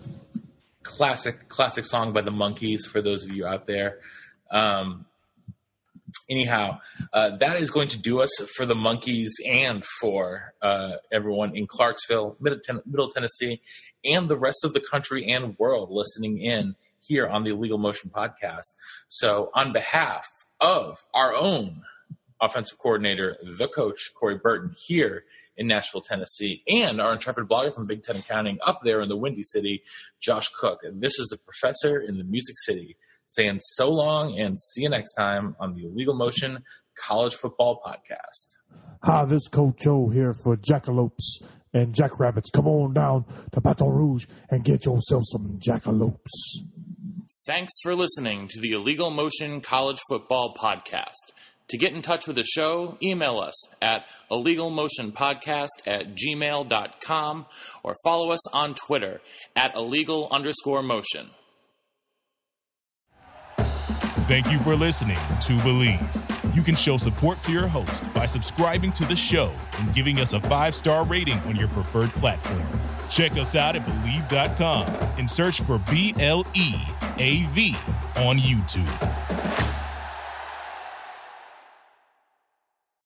classic, 1.01 1.48
classic 1.48 1.86
song 1.86 2.12
by 2.12 2.20
the 2.20 2.30
Monkees. 2.30 2.86
For 2.86 3.01
those 3.01 3.24
of 3.24 3.32
you 3.32 3.46
out 3.46 3.66
there, 3.66 4.01
um, 4.51 5.07
anyhow, 6.28 6.80
uh, 7.14 7.38
that 7.38 7.57
is 7.57 7.70
going 7.70 7.88
to 7.88 7.98
do 7.98 8.20
us 8.20 8.30
for 8.55 8.66
the 8.66 8.74
Monkees 8.74 9.30
and 9.48 9.82
for 9.82 10.53
uh, 10.61 10.96
everyone 11.11 11.57
in 11.57 11.66
Clarksville, 11.66 12.36
Middle, 12.38 12.61
Ten- 12.62 12.82
Middle 12.84 13.11
Tennessee, 13.11 13.62
and 14.05 14.28
the 14.28 14.36
rest 14.36 14.62
of 14.62 14.74
the 14.74 14.80
country 14.80 15.32
and 15.32 15.59
world 15.59 15.88
listening 15.90 16.36
in 16.36 16.76
here 17.01 17.26
on 17.26 17.44
the 17.44 17.51
Illegal 17.53 17.78
Motion 17.78 18.11
podcast. 18.11 18.68
So, 19.09 19.51
on 19.55 19.72
behalf 19.72 20.28
of 20.61 21.03
our 21.14 21.34
own 21.34 21.80
offensive 22.42 22.76
coordinator, 22.76 23.38
the 23.42 23.68
coach, 23.68 24.11
Corey 24.14 24.36
Burton, 24.36 24.76
here 24.86 25.24
in 25.61 25.66
Nashville, 25.66 26.00
Tennessee, 26.00 26.62
and 26.66 27.02
our 27.02 27.12
intrepid 27.12 27.44
blogger 27.44 27.74
from 27.74 27.86
Big 27.86 28.02
Ten 28.02 28.16
Accounting 28.16 28.58
up 28.62 28.80
there 28.82 29.02
in 29.02 29.11
the 29.11 29.16
Windy 29.16 29.42
City, 29.42 29.82
Josh 30.18 30.48
Cook. 30.58 30.80
And 30.82 31.02
this 31.02 31.18
is 31.18 31.28
the 31.28 31.36
professor 31.36 32.00
in 32.00 32.16
the 32.16 32.24
Music 32.24 32.56
City 32.64 32.96
saying 33.28 33.61
so 33.61 33.90
long 33.90 34.36
and 34.40 34.58
see 34.58 34.82
you 34.82 34.88
next 34.88 35.12
time 35.12 35.54
on 35.61 35.74
the 35.74 35.84
Illegal 35.84 36.14
Motion 36.14 36.64
College 36.98 37.34
Football 37.34 37.80
Podcast. 37.86 38.56
Hi, 39.04 39.26
this 39.26 39.42
is 39.42 39.48
Coach 39.48 39.80
Joe 39.80 40.08
here 40.08 40.32
for 40.32 40.56
Jackalopes 40.56 41.42
and 41.74 41.94
Jackrabbits. 41.94 42.48
Come 42.50 42.66
on 42.66 42.94
down 42.94 43.26
to 43.52 43.61
Baton 43.61 43.90
Rouge 43.90 44.26
and 44.48 44.64
get 44.64 44.86
yourself 44.86 45.24
some 45.26 45.58
jackalopes. 45.61 46.64
Thanks 47.46 47.72
for 47.82 47.94
listening 47.94 48.48
to 48.48 48.61
the 48.61 48.72
Illegal 48.72 49.11
Motion 49.11 49.61
College 49.61 50.00
Football 50.08 50.54
Podcast. 50.58 51.32
To 51.71 51.79
get 51.79 51.93
in 51.93 52.03
touch 52.03 52.27
with 52.27 52.35
the 52.35 52.43
show, 52.43 52.99
email 53.01 53.39
us 53.39 53.55
at 53.81 54.09
illegalmotionpodcast 54.29 55.68
at 55.87 56.16
gmail.com 56.16 57.47
or 57.85 57.97
follow 58.05 58.33
us 58.33 58.53
on 58.53 58.75
Twitter 58.75 59.21
at 59.55 59.77
illegal 59.77 60.27
underscore 60.33 60.83
motion. 60.83 61.31
Thank 64.27 64.51
you 64.51 64.59
for 64.59 64.75
listening 64.75 65.16
to 65.16 65.53
Bleav. 65.59 66.57
You 66.57 66.62
can 66.62 66.75
show 66.75 66.97
support 66.97 67.41
to 67.43 67.53
your 67.53 67.68
host 67.68 68.12
by 68.14 68.27
subscribing 68.27 68.91
to 68.93 69.05
the 69.05 69.14
show 69.14 69.55
and 69.79 69.95
giving 69.95 70.18
us 70.18 70.33
a 70.33 70.41
five 70.41 70.75
star 70.75 71.05
rating 71.05 71.39
on 71.41 71.55
your 71.55 71.68
preferred 71.68 72.11
platform. 72.11 72.66
Check 73.09 73.33
us 73.33 73.55
out 73.55 73.77
at 73.77 73.87
Bleav.com 73.87 74.87
and 75.18 75.31
search 75.31 75.61
for 75.62 75.79
B 75.91 76.14
L 76.18 76.45
E 76.55 76.75
A 77.18 77.43
V 77.51 77.77
on 78.16 78.39
YouTube. 78.39 79.30